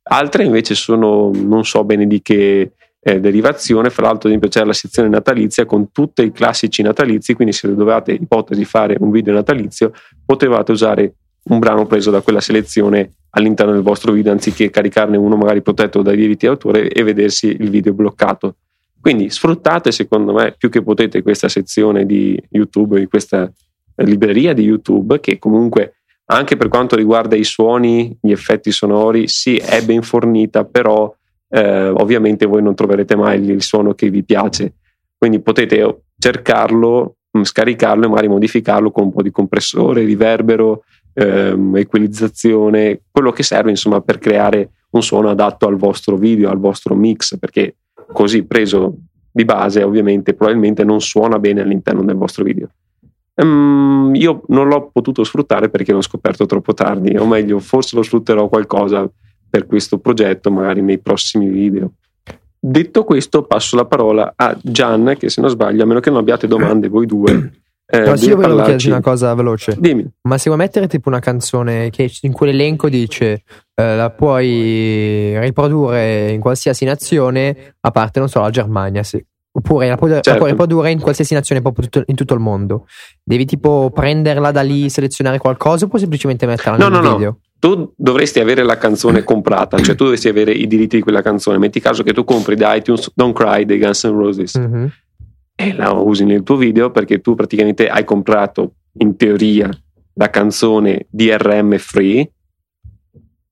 Altre 0.09 0.44
invece 0.44 0.74
sono, 0.74 1.31
non 1.35 1.64
so 1.64 1.85
bene 1.85 2.07
di 2.07 2.22
che 2.22 2.72
eh, 3.00 3.20
derivazione, 3.20 3.90
fra 3.90 4.07
l'altro 4.07 4.29
ad 4.29 4.35
esempio 4.35 4.48
c'è 4.48 4.64
la 4.64 4.72
sezione 4.72 5.09
natalizia 5.09 5.64
con 5.64 5.90
tutti 5.92 6.22
i 6.22 6.33
classici 6.33 6.83
natalizi, 6.83 7.35
quindi 7.35 7.52
se 7.52 7.68
dovevate 7.68 8.12
ipotesi 8.12 8.64
fare 8.64 8.96
un 8.98 9.11
video 9.11 9.33
natalizio 9.33 9.92
potevate 10.24 10.72
usare 10.72 11.14
un 11.44 11.59
brano 11.59 11.87
preso 11.87 12.11
da 12.11 12.20
quella 12.20 12.40
selezione 12.40 13.11
all'interno 13.31 13.72
del 13.72 13.83
vostro 13.83 14.12
video 14.12 14.33
anziché 14.33 14.70
caricarne 14.70 15.16
uno 15.16 15.37
magari 15.37 15.62
protetto 15.62 16.02
dai 16.02 16.16
diritti 16.16 16.46
d'autore 16.46 16.88
e 16.88 17.02
vedersi 17.05 17.48
il 17.48 17.70
video 17.70 17.92
bloccato. 17.92 18.57
Quindi 19.01 19.31
sfruttate 19.31 19.93
secondo 19.93 20.33
me 20.33 20.55
più 20.57 20.69
che 20.69 20.83
potete 20.83 21.23
questa 21.23 21.49
sezione 21.49 22.05
di 22.07 22.41
YouTube, 22.51 22.99
di 22.99 23.07
questa 23.07 23.51
libreria 23.97 24.53
di 24.53 24.63
YouTube 24.63 25.21
che 25.21 25.39
comunque 25.39 25.97
anche 26.27 26.57
per 26.57 26.69
quanto 26.69 26.97
riguarda 26.97 27.37
i 27.37 27.45
suoni, 27.45 28.17
gli 28.21 28.33
effetti 28.33 28.73
sonori, 28.73 29.29
sì 29.29 29.57
è 29.57 29.85
ben 29.85 30.03
fornita, 30.03 30.65
però 30.65 31.15
eh, 31.49 31.89
ovviamente 31.89 32.47
voi 32.47 32.63
non 32.63 32.75
troverete 32.75 33.15
mai 33.15 33.45
il 33.45 33.63
suono 33.63 33.95
che 33.95 34.11
vi 34.11 34.25
piace. 34.25 34.75
Quindi 35.17 35.41
potete 35.41 36.03
cercarlo, 36.19 37.19
mm, 37.37 37.43
scaricarlo 37.43 38.07
e 38.07 38.09
magari 38.09 38.29
modificarlo 38.29 38.91
con 38.91 39.05
un 39.05 39.13
po' 39.13 39.23
di 39.23 39.31
compressore, 39.31 40.05
riverbero, 40.05 40.83
ehm, 41.15 41.77
equalizzazione, 41.77 43.03
quello 43.11 43.31
che 43.31 43.45
serve 43.45 43.71
insomma 43.71 44.01
per 44.01 44.19
creare 44.19 44.71
un 44.91 45.03
suono 45.03 45.31
adatto 45.31 45.69
al 45.69 45.77
vostro 45.77 46.17
video, 46.17 46.51
al 46.51 46.59
vostro 46.59 46.97
mix, 46.97 47.39
perché 47.39 47.77
così 48.12 48.45
preso 48.45 48.97
di 49.31 49.45
base 49.45 49.83
ovviamente 49.83 50.33
probabilmente 50.35 50.83
non 50.83 51.01
suona 51.01 51.38
bene 51.38 51.61
all'interno 51.61 52.03
del 52.03 52.16
vostro 52.16 52.45
video. 52.45 52.71
Um, 53.35 54.12
io 54.14 54.42
non 54.49 54.69
l'ho 54.69 54.88
potuto 54.90 55.23
sfruttare 55.25 55.69
perché 55.69 55.92
l'ho 55.92 56.01
scoperto 56.01 56.47
troppo 56.47 56.73
tardi, 56.73 57.16
o 57.16 57.27
meglio, 57.27 57.59
forse 57.59 57.95
lo 57.97 58.03
sfrutterò 58.03 58.49
qualcosa 58.49 59.07
per 59.49 59.66
questo 59.66 59.99
progetto, 59.99 60.51
magari 60.51 60.81
nei 60.81 60.99
prossimi 60.99 61.49
video. 61.49 61.92
Detto 62.59 63.05
questo, 63.05 63.42
passo 63.42 63.77
la 63.77 63.85
parola 63.85 64.33
a 64.35 64.57
Gian, 64.61 65.14
che 65.19 65.29
se 65.29 65.42
non 65.42 65.51
sbaglio, 65.51 65.83
a 65.83 65.87
meno 65.87 66.01
che 66.01 66.11
non 66.11 66.19
abbiate 66.19 66.47
domande 66.47 66.88
voi 66.88 67.07
due, 67.07 67.53
eh, 67.88 68.01
no, 68.01 68.16
sì, 68.16 68.29
io 68.29 68.37
volevo 68.37 68.57
chiederti 68.57 68.88
una 68.88 69.01
cosa 69.01 69.33
veloce. 69.35 69.77
Dimmi. 69.79 70.05
Ma 70.22 70.38
se 70.38 70.49
vuoi 70.49 70.61
mettere 70.61 70.88
tipo 70.88 71.09
una 71.09 71.20
canzone 71.20 71.88
che 71.90 72.11
in 72.22 72.33
quell'elenco 72.33 72.88
dice 72.88 73.44
eh, 73.75 73.96
la 73.96 74.11
puoi 74.11 75.38
riprodurre 75.38 76.31
in 76.33 76.40
qualsiasi 76.40 76.85
nazione, 76.85 77.75
a 77.81 77.90
parte, 77.92 78.18
non 78.18 78.29
so, 78.29 78.40
la 78.40 78.51
Germania, 78.51 79.05
sì. 79.05 79.25
Oppure 79.53 79.88
la 79.88 79.96
puoi, 79.96 80.11
certo. 80.11 80.31
la 80.31 80.37
puoi 80.37 80.51
riprodurre 80.51 80.90
in 80.90 81.01
qualsiasi 81.01 81.33
nazione, 81.33 81.62
proprio 81.62 81.88
tutto, 81.88 82.03
in 82.07 82.16
tutto 82.16 82.35
il 82.35 82.40
mondo. 82.40 82.87
Devi 83.22 83.46
tipo 83.46 83.90
prenderla 83.94 84.51
da 84.51 84.62
lì, 84.62 84.90
selezionare 84.90 85.38
qualcosa, 85.38 85.85
o 85.85 85.88
puoi 85.88 86.01
semplicemente 86.01 86.44
metterla 86.44 86.77
no, 86.77 86.88
nel 86.88 87.03
no, 87.03 87.16
video? 87.16 87.29
No. 87.29 87.38
Tu 87.59 87.92
dovresti 87.96 88.40
avere 88.40 88.64
la 88.64 88.77
canzone 88.77 89.22
comprata, 89.25 89.79
cioè 89.79 89.94
tu 89.94 90.03
dovresti 90.05 90.29
avere 90.29 90.51
i 90.51 90.66
diritti 90.66 90.96
di 90.96 91.03
quella 91.03 91.22
canzone. 91.22 91.57
Metti 91.57 91.81
caso 91.81 92.03
che 92.03 92.12
tu 92.12 92.25
compri 92.25 92.57
da 92.57 92.75
iTunes 92.75 93.12
Don't 93.14 93.35
Cry 93.35 93.64
dei 93.64 93.79
Guns 93.79 94.05
N' 94.05 94.11
Roses. 94.11 94.59
Mm-hmm 94.59 94.87
e 95.57 95.75
la 95.75 95.90
usi 95.92 96.25
nel 96.25 96.42
tuo 96.42 96.57
video 96.57 96.90
perché 96.90 97.21
tu 97.21 97.35
praticamente 97.35 97.88
hai 97.88 98.05
comprato 98.05 98.75
in 98.99 99.16
teoria 99.16 99.71
la 100.12 100.31
canzone 100.31 101.07
DRM 101.11 101.79
free 101.79 102.31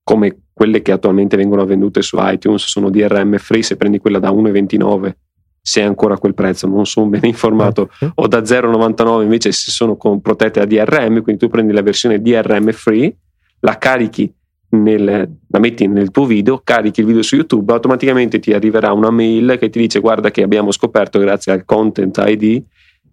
come 0.03 0.37
quelle 0.53 0.81
che 0.81 0.91
attualmente 0.91 1.35
vengono 1.35 1.65
vendute 1.65 2.03
su 2.03 2.17
iTunes 2.19 2.63
sono 2.65 2.91
DRM 2.91 3.37
free 3.37 3.63
se 3.63 3.75
prendi 3.75 3.97
quella 3.97 4.19
da 4.19 4.31
1,29 4.31 5.11
se 5.59 5.81
è 5.81 5.83
ancora 5.83 6.17
quel 6.19 6.35
prezzo 6.35 6.67
non 6.67 6.85
sono 6.85 7.07
ben 7.07 7.25
informato. 7.25 7.89
O 8.15 8.27
da 8.27 8.41
0,99 8.41 9.23
invece 9.23 9.51
se 9.51 9.71
sono 9.71 9.97
con, 9.97 10.21
protette 10.21 10.59
a 10.59 10.65
DRM 10.65 11.23
quindi 11.23 11.37
tu 11.37 11.49
prendi 11.49 11.73
la 11.73 11.81
versione 11.81 12.21
DRM 12.21 12.71
free 12.71 13.17
la 13.61 13.79
carichi 13.79 14.31
nel, 14.69 15.37
la 15.47 15.59
metti 15.59 15.87
nel 15.87 16.11
tuo 16.11 16.25
video, 16.25 16.61
carichi 16.63 17.01
il 17.01 17.05
video 17.05 17.21
su 17.21 17.35
YouTube, 17.35 17.71
automaticamente 17.71 18.39
ti 18.39 18.53
arriverà 18.53 18.91
una 18.91 19.09
mail 19.09 19.57
che 19.59 19.69
ti 19.69 19.79
dice 19.79 19.99
guarda 19.99 20.31
che 20.31 20.43
abbiamo 20.43 20.71
scoperto 20.71 21.19
grazie 21.19 21.51
al 21.51 21.65
Content 21.65 22.21
ID, 22.25 22.63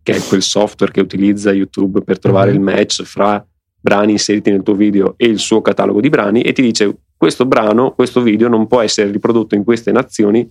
che 0.02 0.14
è 0.14 0.20
quel 0.28 0.42
software 0.42 0.92
che 0.92 1.00
utilizza 1.00 1.52
YouTube 1.52 2.02
per 2.02 2.18
trovare 2.18 2.50
mm-hmm. 2.50 2.58
il 2.58 2.64
match 2.64 3.02
fra 3.02 3.44
brani 3.80 4.12
inseriti 4.12 4.50
nel 4.50 4.62
tuo 4.62 4.74
video 4.74 5.14
e 5.16 5.26
il 5.26 5.38
suo 5.38 5.60
catalogo 5.60 6.00
di 6.00 6.08
brani 6.08 6.42
e 6.42 6.52
ti 6.52 6.62
dice 6.62 6.96
questo 7.16 7.46
brano, 7.46 7.92
questo 7.92 8.20
video 8.20 8.48
non 8.48 8.66
può 8.66 8.80
essere 8.80 9.10
riprodotto 9.10 9.54
in 9.54 9.64
queste 9.64 9.92
nazioni 9.92 10.48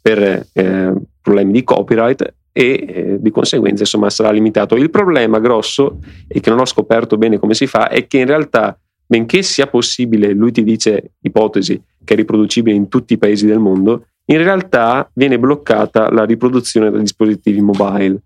per 0.00 0.48
eh, 0.52 0.92
problemi 1.20 1.52
di 1.52 1.64
copyright 1.64 2.34
e 2.52 2.84
eh, 2.86 3.16
di 3.20 3.30
conseguenza 3.30 3.82
insomma 3.82 4.10
sarà 4.10 4.30
limitato. 4.30 4.76
Il 4.76 4.90
problema 4.90 5.38
grosso 5.38 5.98
e 6.28 6.40
che 6.40 6.50
non 6.50 6.58
ho 6.58 6.64
scoperto 6.64 7.16
bene 7.16 7.38
come 7.38 7.54
si 7.54 7.66
fa 7.66 7.88
è 7.88 8.06
che 8.06 8.18
in 8.18 8.26
realtà 8.26 8.78
benché 9.12 9.42
sia 9.42 9.66
possibile, 9.66 10.32
lui 10.32 10.52
ti 10.52 10.64
dice 10.64 11.10
ipotesi 11.20 11.78
che 12.02 12.14
è 12.14 12.16
riproducibile 12.16 12.74
in 12.74 12.88
tutti 12.88 13.12
i 13.12 13.18
paesi 13.18 13.44
del 13.44 13.58
mondo, 13.58 14.06
in 14.24 14.38
realtà 14.38 15.10
viene 15.12 15.38
bloccata 15.38 16.10
la 16.10 16.24
riproduzione 16.24 16.90
da 16.90 16.96
dispositivi 16.96 17.60
mobile. 17.60 18.22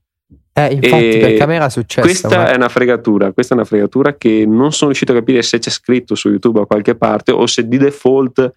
Eh, 0.52 0.74
infatti, 0.74 1.08
e 1.08 1.18
per 1.18 1.34
camera 1.34 1.66
è 1.66 1.70
successo. 1.70 2.06
Questa 2.06 2.28
ma... 2.28 2.52
è 2.52 2.54
una 2.54 2.68
fregatura. 2.68 3.32
Questa 3.32 3.54
è 3.54 3.56
una 3.56 3.66
fregatura 3.66 4.14
che 4.14 4.44
non 4.46 4.70
sono 4.70 4.90
riuscito 4.90 5.10
a 5.10 5.16
capire 5.16 5.42
se 5.42 5.58
c'è 5.58 5.70
scritto 5.70 6.14
su 6.14 6.28
YouTube 6.28 6.60
da 6.60 6.66
qualche 6.66 6.94
parte 6.94 7.32
o 7.32 7.46
se 7.46 7.66
di 7.66 7.78
default 7.78 8.54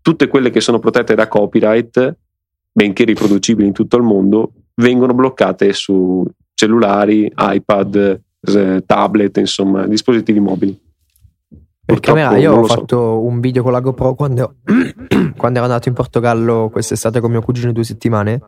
tutte 0.00 0.28
quelle 0.28 0.50
che 0.50 0.60
sono 0.60 0.78
protette 0.78 1.16
da 1.16 1.26
copyright, 1.26 2.16
benché 2.70 3.02
riproducibili 3.02 3.66
in 3.66 3.74
tutto 3.74 3.96
il 3.96 4.04
mondo, 4.04 4.52
vengono 4.76 5.14
bloccate 5.14 5.72
su 5.72 6.24
cellulari, 6.54 7.30
iPad, 7.36 8.20
eh, 8.40 8.82
tablet, 8.86 9.36
insomma, 9.38 9.84
dispositivi 9.88 10.38
mobili. 10.38 10.81
Per 11.84 12.00
camera, 12.00 12.36
io 12.36 12.54
ho 12.54 12.64
fatto 12.64 12.96
so. 12.96 13.24
un 13.24 13.40
video 13.40 13.62
con 13.62 13.72
la 13.72 13.80
GoPro 13.80 14.14
quando, 14.14 14.56
quando, 15.36 15.58
ero 15.58 15.66
andato 15.66 15.88
in 15.88 15.94
Portogallo 15.94 16.68
quest'estate 16.70 17.20
con 17.20 17.30
mio 17.30 17.42
cugino 17.42 17.72
due 17.72 17.84
settimane. 17.84 18.40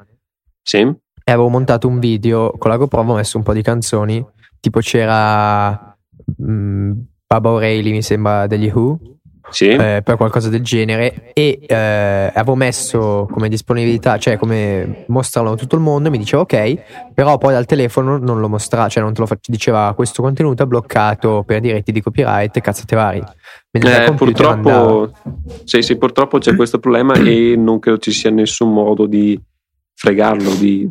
Sì. 0.63 0.79
E 0.79 1.33
avevo 1.33 1.49
montato 1.49 1.89
un 1.89 1.99
video 1.99 2.53
con 2.59 2.71
la 2.71 2.77
GoPro, 2.77 3.01
avevo 3.01 3.17
messo 3.17 3.37
un 3.37 3.43
po' 3.43 3.53
di 3.53 3.63
canzoni. 3.63 4.25
Tipo 4.61 4.81
c'era 4.81 5.97
mm, 6.43 6.93
Baba 7.27 7.51
O'Reilly, 7.51 7.91
mi 7.91 8.03
sembra, 8.03 8.47
degli 8.47 8.71
Who 8.73 9.14
sì. 9.51 9.69
eh, 9.69 10.03
per 10.05 10.17
qualcosa 10.17 10.49
del 10.49 10.63
genere 10.63 11.33
e 11.33 11.59
eh, 11.67 12.31
avevo 12.35 12.55
messo 12.55 13.29
come 13.31 13.49
disponibilità, 13.49 14.19
cioè 14.19 14.37
come 14.37 15.05
mostrarlo 15.09 15.53
a 15.53 15.57
tutto 15.57 15.77
il 15.77 15.81
mondo 15.81 16.09
e 16.09 16.11
mi 16.11 16.19
diceva 16.19 16.43
ok, 16.43 17.13
però 17.15 17.39
poi 17.39 17.53
dal 17.53 17.67
telefono 17.67 18.19
non 18.19 18.41
lo 18.41 18.49
mostrava, 18.49 18.89
cioè 18.89 19.03
non 19.03 19.13
te 19.13 19.21
lo 19.21 19.27
faccio, 19.27 19.51
diceva 19.51 19.93
questo 19.95 20.23
contenuto 20.23 20.63
è 20.63 20.67
bloccato 20.67 21.43
per 21.47 21.61
diritti 21.61 21.93
di 21.93 22.01
copyright, 22.01 22.61
cazzate 22.61 22.97
vari. 22.97 23.23
Eh, 23.71 24.13
purtroppo, 24.15 25.13
sì, 25.65 25.83
sì, 25.83 25.97
purtroppo 25.97 26.39
c'è 26.39 26.55
questo 26.55 26.79
problema 26.79 27.15
e 27.15 27.57
non 27.57 27.81
credo 27.81 27.99
ci 27.99 28.13
sia 28.13 28.31
nessun 28.31 28.73
modo 28.73 29.07
di 29.07 29.41
fregarlo, 29.95 30.55
di... 30.55 30.89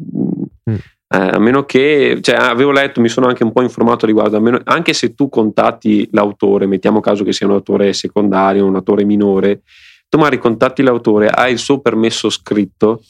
Mm 0.69 0.75
a 1.15 1.39
meno 1.39 1.63
che, 1.63 2.17
cioè, 2.21 2.35
avevo 2.35 2.71
letto, 2.71 2.99
mi 2.99 3.07
sono 3.07 3.27
anche 3.27 3.43
un 3.43 3.51
po' 3.51 3.61
informato 3.61 4.07
riguardo, 4.07 4.41
meno, 4.41 4.59
anche 4.63 4.93
se 4.93 5.13
tu 5.13 5.29
contatti 5.29 6.07
l'autore, 6.11 6.65
mettiamo 6.65 7.01
caso 7.01 7.23
che 7.23 7.33
sia 7.33 7.45
un 7.45 7.53
autore 7.53 7.93
secondario, 7.93 8.65
un 8.65 8.75
autore 8.75 9.05
minore, 9.05 9.61
tu 10.09 10.17
magari 10.17 10.39
contatti 10.39 10.81
l'autore, 10.81 11.27
hai 11.27 11.51
il 11.51 11.59
suo 11.59 11.81
permesso 11.81 12.29
scritto, 12.29 13.03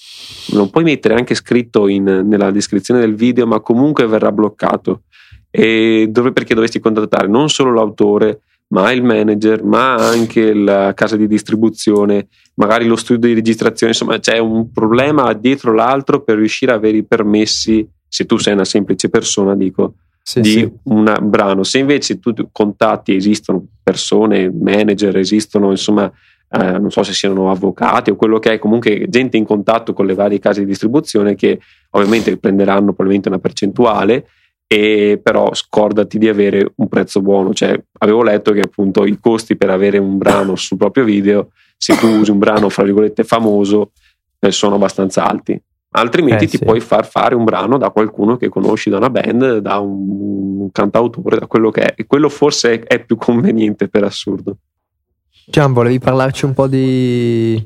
non 0.54 0.70
puoi 0.70 0.84
mettere 0.84 1.16
anche 1.16 1.34
scritto 1.34 1.88
in, 1.88 2.04
nella 2.04 2.52
descrizione 2.52 3.00
del 3.00 3.16
video, 3.16 3.48
ma 3.48 3.62
comunque 3.62 4.06
verrà 4.06 4.32
bloccato. 4.32 5.04
E 5.50 6.08
dove, 6.10 6.34
perché 6.34 6.54
dovresti 6.54 6.80
contattare 6.80 7.28
non 7.28 7.48
solo 7.48 7.74
l'autore, 7.74 8.42
ma 8.74 8.92
il 8.92 9.04
manager, 9.04 9.64
ma 9.64 9.96
anche 9.96 10.52
la 10.54 10.94
casa 10.96 11.16
di 11.16 11.28
distribuzione, 11.28 12.28
magari 12.56 12.88
lo 12.88 12.96
studio 12.96 13.28
di 13.28 13.36
registrazione, 13.36 13.94
insomma 13.94 14.18
c'è 14.18 14.40
un 14.40 14.72
problema 14.72 15.32
dietro 15.34 15.74
l'altro 15.74 16.24
per 16.24 16.38
riuscire 16.38 16.72
a 16.72 16.76
avere 16.76 16.98
i 16.98 17.06
permessi, 17.06 17.88
se 18.08 18.26
tu 18.26 18.38
sei 18.38 18.54
una 18.54 18.66
semplice 18.66 19.10
persona, 19.10 19.56
dico, 19.56 19.94
sì, 20.24 20.42
di 20.42 20.50
sì. 20.50 20.72
un 20.86 21.16
brano. 21.22 21.64
Se 21.64 21.78
invece 21.78 22.20
tu 22.20 22.34
contatti, 22.52 23.16
esistono 23.16 23.64
persone, 23.84 24.52
manager, 24.52 25.18
esistono 25.18 25.70
insomma, 25.70 26.12
eh, 26.50 26.80
non 26.80 26.90
so 26.90 27.04
se 27.04 27.14
siano 27.14 27.52
avvocati 27.52 28.10
o 28.10 28.16
quello 28.16 28.40
che 28.40 28.54
è, 28.54 28.60
comunque 28.60 29.06
gente 29.08 29.38
in 29.38 29.46
contatto 29.46 29.94
con 29.94 30.08
le 30.08 30.16
varie 30.16 30.40
case 30.40 30.62
di 30.62 30.66
distribuzione 30.66 31.36
che 31.36 31.60
ovviamente 31.92 32.38
prenderanno 32.38 32.94
probabilmente 32.94 33.30
una 33.30 33.40
percentuale 33.40 34.26
e 34.68 35.20
però 35.22 35.54
scordati 35.54 36.18
di 36.18 36.28
avere 36.28 36.72
un 36.76 36.88
prezzo 36.88 37.22
buono. 37.22 37.54
Cioè, 37.54 37.82
avevo 38.00 38.24
letto 38.24 38.52
che 38.52 38.62
appunto 38.62 39.06
i 39.06 39.18
costi 39.20 39.56
per 39.56 39.70
avere 39.70 39.98
un 39.98 40.18
brano 40.18 40.56
sul 40.56 40.78
proprio 40.78 41.04
video, 41.04 41.50
se 41.78 41.96
tu 41.98 42.08
usi 42.08 42.32
un 42.32 42.40
brano 42.40 42.70
fra 42.70 42.84
virgolette 42.84 43.24
famoso, 43.24 43.92
eh, 44.40 44.52
sono 44.52 44.76
abbastanza 44.76 45.26
alti. 45.26 45.60
Altrimenti 45.96 46.46
eh, 46.46 46.48
ti 46.48 46.58
sì. 46.58 46.64
puoi 46.64 46.80
far 46.80 47.06
fare 47.06 47.36
un 47.36 47.44
brano 47.44 47.78
da 47.78 47.92
qualcuno 47.92 48.36
che 48.36 48.50
conosci 48.50 48.90
da 48.90 48.98
una 48.98 49.12
band, 49.12 49.58
da 49.58 49.78
un, 49.78 50.62
un 50.62 50.72
cantautore, 50.72 51.38
da 51.38 51.46
quello 51.46 51.70
che 51.70 51.82
è. 51.82 51.94
E 51.96 52.08
quello 52.08 52.30
forse 52.30 52.80
è, 52.80 52.84
è 52.84 53.06
più 53.06 53.16
conveniente 53.16 53.88
per 53.88 54.04
assurdo. 54.04 54.58
Gian, 55.46 55.72
volevi 55.72 56.00
parlarci 56.00 56.46
un 56.46 56.54
po' 56.54 56.68
di... 56.68 57.64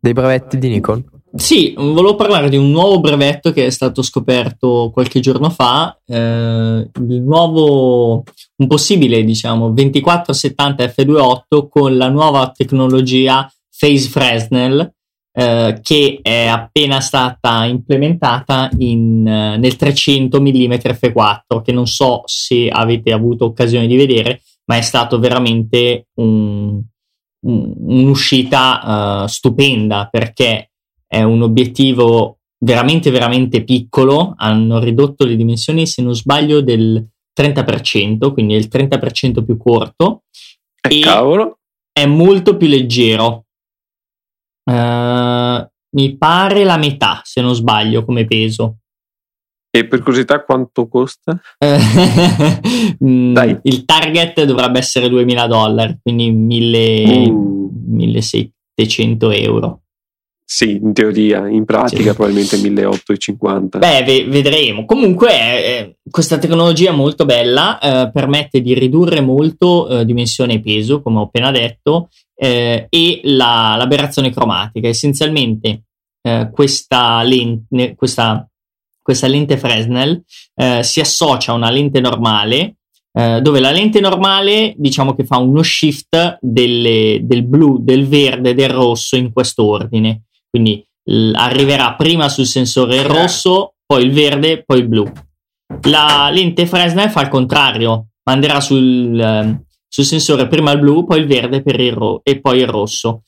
dei 0.00 0.12
brevetti 0.12 0.56
di 0.56 0.68
Nikon? 0.68 1.04
Sì, 1.34 1.74
volevo 1.76 2.14
parlare 2.14 2.48
di 2.48 2.56
un 2.56 2.70
nuovo 2.70 3.00
brevetto 3.00 3.52
che 3.52 3.66
è 3.66 3.70
stato 3.70 4.00
scoperto 4.00 4.90
qualche 4.92 5.20
giorno 5.20 5.50
fa, 5.50 5.98
eh, 6.06 6.16
il 6.16 7.22
nuovo, 7.22 8.24
un 8.56 8.66
possibile, 8.66 9.22
diciamo, 9.22 9.68
2470 9.70 10.84
F28 10.84 11.68
con 11.68 11.96
la 11.98 12.08
nuova 12.08 12.50
tecnologia 12.50 13.50
Phase 13.78 14.08
Fresnel, 14.08 14.92
eh, 15.32 15.78
che 15.82 16.18
è 16.22 16.46
appena 16.46 17.00
stata 17.00 17.64
implementata 17.66 18.70
in, 18.78 19.26
eh, 19.26 19.58
nel 19.58 19.76
300 19.76 20.40
mm 20.40 20.72
f4, 20.72 21.62
che 21.62 21.72
non 21.72 21.86
so 21.86 22.22
se 22.24 22.68
avete 22.68 23.12
avuto 23.12 23.44
occasione 23.44 23.86
di 23.86 23.96
vedere, 23.96 24.40
ma 24.64 24.78
è 24.78 24.82
stato 24.82 25.18
veramente 25.18 26.08
un, 26.14 26.82
un, 27.46 27.74
un'uscita 27.76 29.22
uh, 29.22 29.26
stupenda 29.26 30.08
perché 30.10 30.67
è 31.08 31.22
un 31.22 31.42
obiettivo 31.42 32.38
veramente 32.60 33.10
veramente 33.10 33.64
piccolo, 33.64 34.34
hanno 34.36 34.78
ridotto 34.78 35.24
le 35.24 35.36
dimensioni 35.36 35.86
se 35.86 36.02
non 36.02 36.14
sbaglio 36.14 36.60
del 36.60 37.04
30%, 37.38 38.32
quindi 38.32 38.54
è 38.54 38.58
il 38.58 38.68
30% 38.70 39.44
più 39.44 39.56
corto 39.56 40.24
eh, 40.80 40.98
e 40.98 41.00
cavolo. 41.00 41.58
è 41.92 42.06
molto 42.06 42.56
più 42.56 42.68
leggero. 42.68 43.44
Uh, 44.64 45.66
mi 45.96 46.16
pare 46.18 46.64
la 46.64 46.76
metà, 46.76 47.22
se 47.24 47.40
non 47.40 47.54
sbaglio, 47.54 48.04
come 48.04 48.26
peso. 48.26 48.78
E 49.70 49.86
per 49.86 50.00
curiosità 50.00 50.42
quanto 50.44 50.88
costa? 50.88 51.40
Mm, 53.04 53.36
il 53.62 53.84
target 53.84 54.42
dovrebbe 54.42 54.80
essere 54.80 55.08
2000 55.08 55.46
dollari, 55.46 55.98
quindi 56.02 56.32
1000, 56.32 57.30
uh. 57.30 57.70
1700 57.86 59.30
euro. 59.30 59.82
Sì, 60.50 60.76
in 60.82 60.94
teoria, 60.94 61.46
in 61.46 61.66
pratica 61.66 62.08
sì. 62.08 62.16
probabilmente 62.16 62.56
1850. 62.56 63.80
Beh, 63.80 64.02
ve- 64.02 64.24
vedremo. 64.24 64.86
Comunque 64.86 65.30
eh, 65.30 65.96
questa 66.10 66.38
tecnologia 66.38 66.90
molto 66.90 67.26
bella, 67.26 67.78
eh, 67.78 68.10
permette 68.10 68.62
di 68.62 68.72
ridurre 68.72 69.20
molto 69.20 69.86
eh, 69.86 70.06
dimensione 70.06 70.54
e 70.54 70.60
peso, 70.62 71.02
come 71.02 71.18
ho 71.18 71.24
appena 71.24 71.50
detto, 71.50 72.08
eh, 72.34 72.86
e 72.88 73.20
la, 73.24 73.74
l'aberrazione 73.76 74.30
cromatica. 74.30 74.88
Essenzialmente 74.88 75.82
eh, 76.22 76.48
questa, 76.50 77.22
lente, 77.24 77.94
questa, 77.94 78.48
questa, 79.02 79.26
lente 79.26 79.58
Fresnel 79.58 80.24
eh, 80.54 80.82
si 80.82 81.00
associa 81.00 81.52
a 81.52 81.56
una 81.56 81.70
lente 81.70 82.00
normale 82.00 82.72
dove 83.18 83.58
la 83.58 83.72
lente 83.72 83.98
normale 83.98 84.74
diciamo 84.76 85.12
che 85.12 85.24
fa 85.24 85.38
uno 85.38 85.60
shift 85.60 86.38
delle, 86.40 87.18
del 87.22 87.42
blu, 87.42 87.78
del 87.82 88.06
verde 88.06 88.50
e 88.50 88.54
del 88.54 88.68
rosso 88.68 89.16
in 89.16 89.32
questo 89.32 89.64
ordine 89.64 90.27
quindi 90.50 90.84
l- 91.04 91.34
arriverà 91.34 91.94
prima 91.94 92.28
sul 92.28 92.46
sensore 92.46 93.02
rosso, 93.02 93.74
poi 93.86 94.04
il 94.04 94.12
verde, 94.12 94.64
poi 94.64 94.78
il 94.80 94.88
blu. 94.88 95.10
La 95.82 96.30
lente 96.32 96.66
Fresnel 96.66 97.10
fa 97.10 97.22
il 97.22 97.28
contrario, 97.28 98.08
manderà 98.24 98.60
sul, 98.60 99.18
eh, 99.18 99.64
sul 99.86 100.04
sensore 100.04 100.48
prima 100.48 100.72
il 100.72 100.80
blu, 100.80 101.04
poi 101.04 101.20
il 101.20 101.26
verde 101.26 101.62
il 101.64 101.92
ro- 101.92 102.20
e 102.22 102.40
poi 102.40 102.60
il 102.60 102.68
rosso. 102.68 103.22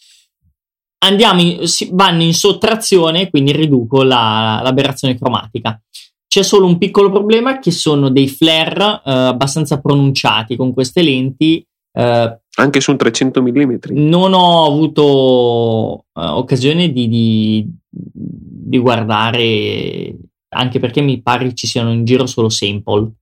Andiamo 1.03 1.41
in, 1.41 1.67
si, 1.67 1.89
vanno 1.93 2.23
in 2.23 2.35
sottrazione, 2.35 3.31
quindi 3.31 3.53
riduco 3.53 4.03
la, 4.03 4.61
l'aberrazione 4.63 5.17
cromatica. 5.17 5.81
C'è 6.27 6.43
solo 6.43 6.67
un 6.67 6.79
piccolo 6.79 7.11
problema 7.11 7.59
che 7.59 7.71
sono 7.73 8.09
dei 8.11 8.29
flare 8.29 9.03
eh, 9.05 9.11
abbastanza 9.11 9.81
pronunciati 9.81 10.57
con 10.57 10.73
queste 10.73 11.03
lenti 11.03 11.67
eh, 11.93 12.40
anche 12.57 12.81
su 12.81 12.91
un 12.91 12.97
300 12.97 13.43
mm? 13.43 13.75
Non 13.91 14.33
ho 14.33 14.67
avuto 14.67 16.07
uh, 16.13 16.21
occasione 16.21 16.93
di, 16.93 17.09
di, 17.09 17.67
di, 17.89 18.79
guardare, 18.79 20.17
anche 20.49 20.79
perché 20.81 21.01
mi 21.01 21.23
pare 21.23 21.55
ci 21.55 21.67
siano 21.67 21.93
in 21.93 22.05
giro 22.05 22.27
solo 22.27 22.49
sample 22.49 23.13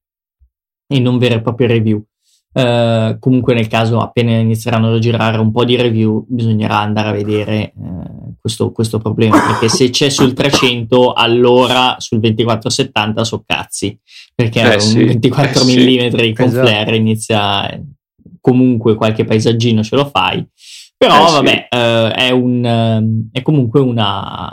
e 0.87 0.99
non 0.99 1.19
vere 1.19 1.37
e 1.37 1.43
proprie 1.43 1.67
review. 1.67 2.03
Uh, 2.51 3.19
comunque, 3.19 3.55
nel 3.55 3.69
caso 3.69 4.01
appena 4.01 4.33
inizieranno 4.33 4.93
a 4.93 4.99
girare 4.99 5.37
un 5.38 5.53
po' 5.53 5.64
di 5.64 5.77
review, 5.77 6.25
bisognerà 6.27 6.79
andare 6.79 7.09
a 7.09 7.12
vedere 7.12 7.73
uh, 7.77 8.35
questo, 8.41 8.73
questo, 8.73 8.99
problema. 8.99 9.38
Perché 9.47 9.69
se 9.69 9.91
c'è 9.91 10.09
sul 10.09 10.33
300, 10.33 11.12
allora 11.12 11.97
sul 11.99 12.19
2470 12.21 13.25
so 13.25 13.45
cazzi. 13.47 13.97
Perché 14.35 14.62
eh 14.62 14.75
un 14.75 14.81
sì, 14.81 15.05
24 15.05 15.61
eh 15.61 15.64
mm 15.64 16.17
sì. 16.17 16.33
con 16.33 16.47
esatto. 16.47 16.67
flare 16.67 16.97
inizia 16.97 17.81
comunque 18.48 18.94
qualche 18.94 19.24
paesaggino 19.26 19.82
ce 19.82 19.94
lo 19.94 20.06
fai. 20.06 20.46
Però 20.96 21.28
eh, 21.28 21.32
vabbè, 21.32 21.68
sì. 21.70 21.78
eh, 21.78 22.11
è, 22.12 22.30
un, 22.30 22.64
ehm, 22.64 23.28
è, 23.30 23.42
comunque 23.42 23.80
una, 23.80 24.50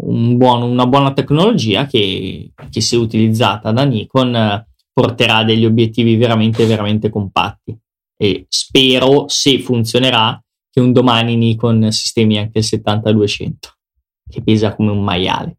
un 0.00 0.36
buon, 0.38 0.62
una 0.62 0.86
buona 0.86 1.12
tecnologia 1.12 1.86
che, 1.86 2.52
che, 2.70 2.80
se 2.80 2.96
utilizzata 2.96 3.70
da 3.70 3.84
Nikon 3.84 4.64
porterà 4.92 5.44
degli 5.44 5.66
obiettivi 5.66 6.16
veramente, 6.16 6.64
veramente 6.64 7.10
compatti. 7.10 7.78
E 8.16 8.46
spero, 8.48 9.28
se 9.28 9.58
funzionerà, 9.58 10.42
che 10.70 10.80
un 10.80 10.92
domani 10.92 11.36
Nikon 11.36 11.92
sistemi 11.92 12.38
anche 12.38 12.60
il 12.60 12.64
70-200, 12.68 13.52
che 14.28 14.42
pesa 14.42 14.74
come 14.74 14.90
un 14.90 15.04
maiale. 15.04 15.58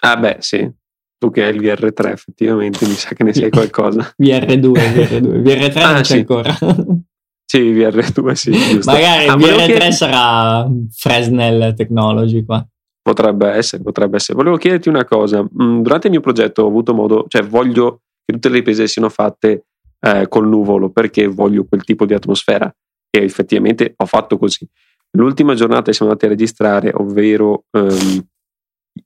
Ah 0.00 0.16
beh, 0.16 0.36
sì, 0.38 0.70
tu 1.18 1.32
che 1.32 1.44
hai 1.44 1.54
il 1.54 1.60
VR3 1.60 2.12
effettivamente 2.12 2.86
mi 2.86 2.94
sa 2.94 3.12
che 3.12 3.24
ne 3.24 3.34
sai 3.34 3.50
qualcosa. 3.50 4.14
VR2, 4.22 4.72
VR2, 4.72 5.42
VR3 5.42 5.78
ah, 5.82 5.92
non 5.92 6.00
c'è 6.00 6.04
sì. 6.04 6.16
ancora. 6.18 6.56
sì, 7.50 7.72
VR2 7.72 8.32
sì. 8.32 8.50
Giusto. 8.74 8.92
Magari 8.92 9.26
ah, 9.26 9.34
VR3 9.34 9.64
chied... 9.64 9.90
sarà 9.92 10.68
Fresnel 10.90 11.72
Technology 11.74 12.44
qua. 12.44 12.64
Potrebbe 13.00 13.48
essere, 13.48 13.82
potrebbe 13.82 14.16
essere. 14.16 14.36
Volevo 14.36 14.58
chiederti 14.58 14.90
una 14.90 15.06
cosa. 15.06 15.42
Mm, 15.42 15.80
durante 15.80 16.08
il 16.08 16.12
mio 16.12 16.20
progetto 16.20 16.64
ho 16.64 16.66
avuto 16.66 16.92
modo, 16.92 17.24
cioè 17.26 17.42
voglio 17.42 18.02
che 18.22 18.34
tutte 18.34 18.50
le 18.50 18.56
riprese 18.56 18.86
siano 18.86 19.08
fatte 19.08 19.64
eh, 20.00 20.28
col 20.28 20.46
nuvolo 20.46 20.90
perché 20.90 21.26
voglio 21.26 21.64
quel 21.64 21.84
tipo 21.84 22.04
di 22.04 22.12
atmosfera 22.12 22.70
e 23.10 23.22
effettivamente 23.22 23.94
ho 23.96 24.04
fatto 24.04 24.36
così. 24.36 24.68
L'ultima 25.12 25.54
giornata 25.54 25.84
che 25.84 25.94
siamo 25.94 26.10
andati 26.12 26.26
a 26.30 26.34
registrare, 26.36 26.92
ovvero 26.94 27.64
um, 27.70 28.26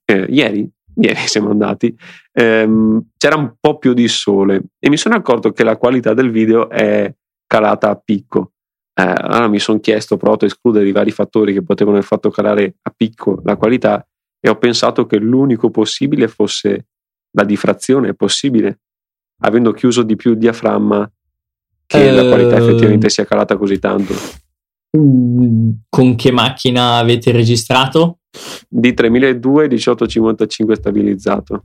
eh, 0.05 0.27
ieri, 0.29 0.69
ieri 0.97 1.21
siamo 1.29 1.51
andati, 1.51 1.97
ehm, 2.33 3.11
c'era 3.17 3.37
un 3.37 3.55
po' 3.61 3.79
più 3.79 3.93
di 3.93 4.09
sole 4.09 4.63
e 4.81 4.89
mi 4.89 4.97
sono 4.97 5.15
accorto 5.15 5.53
che 5.53 5.63
la 5.63 5.77
qualità 5.77 6.13
del 6.13 6.33
video 6.33 6.69
è 6.69 7.09
calata 7.53 7.91
a 7.91 7.97
picco. 8.03 8.53
Eh, 8.95 9.03
allora 9.03 9.47
mi 9.49 9.59
sono 9.59 9.79
chiesto, 9.79 10.15
ho 10.15 10.17
provato 10.17 10.47
a 10.47 10.49
escludere 10.49 10.89
i 10.89 10.93
vari 10.93 11.11
fattori 11.11 11.53
che 11.53 11.63
potevano 11.63 11.97
aver 11.99 12.09
fatto 12.09 12.31
calare 12.31 12.77
a 12.81 12.93
picco 12.97 13.43
la 13.45 13.57
qualità 13.57 14.07
e 14.41 14.49
ho 14.49 14.57
pensato 14.57 15.05
che 15.05 15.19
l'unico 15.19 15.71
possibile 15.71 16.29
fosse 16.29 16.87
la 17.33 17.45
diffrazione, 17.45 18.15
possibile, 18.15 18.81
avendo 19.43 19.73
chiuso 19.73 20.03
di 20.03 20.17
più 20.17 20.31
il 20.31 20.39
diaframma, 20.39 21.11
che 21.87 22.11
uh, 22.11 22.15
la 22.15 22.23
qualità 22.23 22.57
effettivamente 22.57 23.11
sia 23.11 23.27
calata 23.27 23.59
così 23.59 23.79
tanto. 23.79 24.15
Con 24.91 26.15
che 26.17 26.33
macchina 26.33 26.97
avete 26.97 27.33
registrato? 27.33 28.21
Di 28.67 28.95
3002 28.95 29.69
1855 29.69 30.75
stabilizzato. 30.75 31.65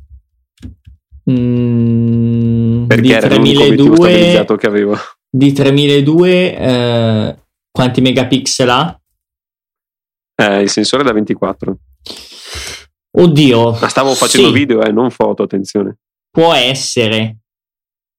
Mm, 1.32 2.88
Perché 2.88 3.15
era 3.15 3.28
3002, 3.28 3.95
stabilizzato 3.95 4.56
che 4.56 4.67
avevo. 4.67 4.97
Di 5.38 5.52
3002 5.54 6.58
eh, 6.58 7.36
quanti 7.69 8.02
megapixel 8.02 8.69
ha? 8.69 9.00
Eh, 10.36 10.62
il 10.62 10.69
sensore 10.69 11.04
da 11.04 11.13
24. 11.13 11.78
Oddio. 13.19 13.78
Ma 13.80 13.88
stavo 13.88 14.15
facendo 14.15 14.47
sì. 14.47 14.54
video, 14.54 14.82
eh, 14.82 14.91
non 14.91 15.12
foto, 15.12 15.43
attenzione. 15.43 16.00
Può 16.32 16.54
essere. 16.54 17.38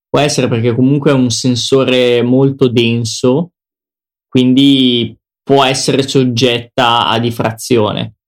Può 0.08 0.20
essere 0.20 0.46
perché 0.46 0.74
comunque 0.76 1.10
è 1.10 1.14
un 1.14 1.30
sensore 1.30 2.22
molto 2.22 2.68
denso, 2.68 3.50
quindi 4.28 5.16
può 5.42 5.64
essere 5.64 6.06
soggetta 6.06 7.08
a 7.08 7.18
diffrazione 7.18 8.18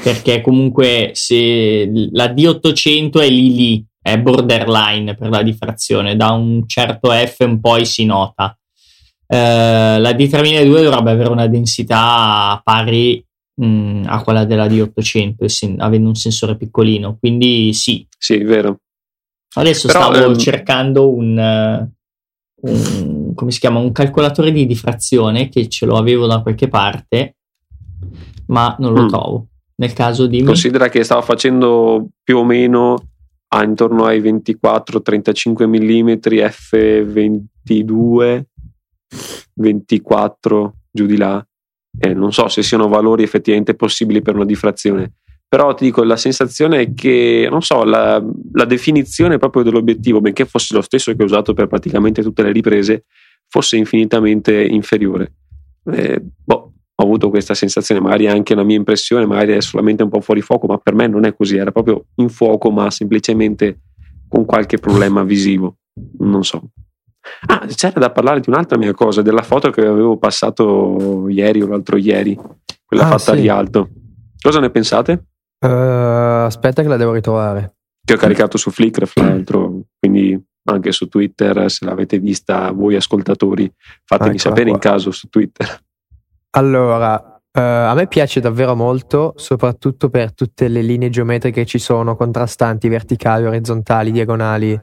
perché 0.00 0.40
comunque 0.40 1.10
se 1.14 1.90
la 2.12 2.26
D800 2.26 3.20
è 3.20 3.28
lì 3.28 3.54
lì, 3.54 3.86
è 4.12 4.20
borderline 4.20 5.14
per 5.14 5.28
la 5.28 5.42
diffrazione, 5.42 6.16
da 6.16 6.32
un 6.32 6.66
certo 6.66 7.10
F 7.10 7.40
in 7.40 7.60
poi 7.60 7.84
si 7.84 8.04
nota. 8.04 8.56
Uh, 9.26 10.00
la 10.00 10.12
D3002 10.12 10.82
dovrebbe 10.82 11.10
avere 11.10 11.28
una 11.28 11.46
densità 11.46 12.60
pari 12.64 13.22
mh, 13.56 13.66
mm, 13.66 14.04
a 14.06 14.22
quella 14.22 14.44
della 14.44 14.66
D800, 14.66 15.44
sen- 15.44 15.80
avendo 15.80 16.08
un 16.08 16.14
sensore 16.14 16.56
piccolino, 16.56 17.16
quindi 17.18 17.72
sì. 17.74 18.06
Sì, 18.16 18.34
è 18.34 18.44
vero. 18.44 18.80
Adesso 19.54 19.86
Però, 19.88 20.12
stavo 20.12 20.28
um... 20.28 20.38
cercando 20.38 21.12
un, 21.12 21.88
un, 22.62 23.34
come 23.34 23.50
si 23.50 23.60
chiama, 23.60 23.78
un 23.78 23.92
calcolatore 23.92 24.52
di 24.52 24.66
diffrazione 24.66 25.48
che 25.48 25.68
ce 25.68 25.86
lo 25.86 25.96
avevo 25.96 26.26
da 26.26 26.40
qualche 26.40 26.68
parte, 26.68 27.36
ma 28.46 28.74
non 28.78 28.94
lo 28.94 29.02
mm. 29.02 29.08
trovo 29.08 29.46
nel 29.78 29.92
caso 29.92 30.26
di... 30.26 30.42
Considera 30.42 30.88
che 30.88 31.04
stava 31.04 31.22
facendo 31.22 32.08
più 32.22 32.38
o 32.38 32.44
meno 32.44 32.96
a 33.48 33.64
intorno 33.64 34.04
ai 34.04 34.20
24-35 34.20 35.66
mm 35.66 36.10
f22 37.64 38.42
24 39.54 40.74
giù 40.90 41.06
di 41.06 41.16
là 41.16 41.44
eh, 41.98 42.14
non 42.14 42.32
so 42.32 42.48
se 42.48 42.62
siano 42.62 42.88
valori 42.88 43.22
effettivamente 43.22 43.74
possibili 43.74 44.22
per 44.22 44.34
una 44.34 44.44
diffrazione 44.44 45.12
però 45.48 45.72
ti 45.72 45.84
dico, 45.84 46.04
la 46.04 46.18
sensazione 46.18 46.80
è 46.80 46.92
che, 46.92 47.48
non 47.50 47.62
so, 47.62 47.82
la, 47.82 48.22
la 48.52 48.64
definizione 48.66 49.38
proprio 49.38 49.62
dell'obiettivo, 49.62 50.20
benché 50.20 50.44
fosse 50.44 50.74
lo 50.74 50.82
stesso 50.82 51.14
che 51.14 51.22
ho 51.22 51.24
usato 51.24 51.54
per 51.54 51.66
praticamente 51.68 52.22
tutte 52.22 52.42
le 52.42 52.52
riprese, 52.52 53.06
fosse 53.48 53.78
infinitamente 53.78 54.52
inferiore. 54.62 55.32
Eh, 55.90 56.22
boh, 56.44 56.67
ho 57.00 57.04
avuto 57.04 57.30
questa 57.30 57.54
sensazione, 57.54 58.00
magari 58.00 58.26
anche 58.26 58.56
la 58.56 58.64
mia 58.64 58.76
impressione, 58.76 59.24
magari 59.24 59.52
è 59.52 59.60
solamente 59.60 60.02
un 60.02 60.08
po' 60.08 60.20
fuori 60.20 60.40
fuoco, 60.40 60.66
ma 60.66 60.78
per 60.78 60.94
me 60.94 61.06
non 61.06 61.24
è 61.24 61.34
così, 61.34 61.56
era 61.56 61.70
proprio 61.70 62.06
in 62.16 62.28
fuoco, 62.28 62.70
ma 62.72 62.90
semplicemente 62.90 63.82
con 64.28 64.44
qualche 64.44 64.78
problema 64.78 65.22
visivo, 65.22 65.76
non 66.18 66.42
so. 66.44 66.70
Ah, 67.46 67.66
c'era 67.66 68.00
da 68.00 68.10
parlare 68.10 68.40
di 68.40 68.48
un'altra 68.50 68.76
mia 68.78 68.92
cosa, 68.94 69.22
della 69.22 69.42
foto 69.42 69.70
che 69.70 69.82
avevo 69.86 70.16
passato 70.18 71.28
ieri 71.28 71.62
o 71.62 71.68
l'altro 71.68 71.96
ieri, 71.96 72.36
quella 72.84 73.04
Ah, 73.04 73.16
fatta 73.18 73.34
sì. 73.34 73.42
di 73.42 73.48
alto. 73.48 73.90
Cosa 74.40 74.58
ne 74.58 74.70
pensate? 74.70 75.26
Eh, 75.60 75.68
aspetta 75.68 76.82
che 76.82 76.88
la 76.88 76.96
devo 76.96 77.12
ritrovare. 77.12 77.76
Che 78.04 78.14
ho 78.14 78.16
caricato 78.16 78.56
su 78.58 78.70
Flickr, 78.70 79.06
fra 79.06 79.24
l'altro, 79.24 79.82
quindi 80.00 80.36
anche 80.64 80.90
su 80.92 81.06
Twitter, 81.08 81.70
se 81.70 81.84
l'avete 81.84 82.18
vista 82.18 82.72
voi 82.72 82.96
ascoltatori, 82.96 83.70
fatemi 84.04 84.34
Eccola 84.36 84.40
sapere 84.54 84.70
in 84.70 84.78
qua. 84.78 84.90
caso 84.90 85.10
su 85.12 85.28
Twitter. 85.28 85.78
Allora, 86.50 87.40
eh, 87.52 87.60
a 87.60 87.94
me 87.94 88.06
piace 88.06 88.40
davvero 88.40 88.74
molto, 88.74 89.34
soprattutto 89.36 90.08
per 90.08 90.32
tutte 90.34 90.68
le 90.68 90.82
linee 90.82 91.10
geometriche 91.10 91.60
che 91.60 91.66
ci 91.66 91.78
sono, 91.78 92.16
contrastanti, 92.16 92.88
verticali, 92.88 93.44
orizzontali, 93.46 94.10
diagonali. 94.10 94.80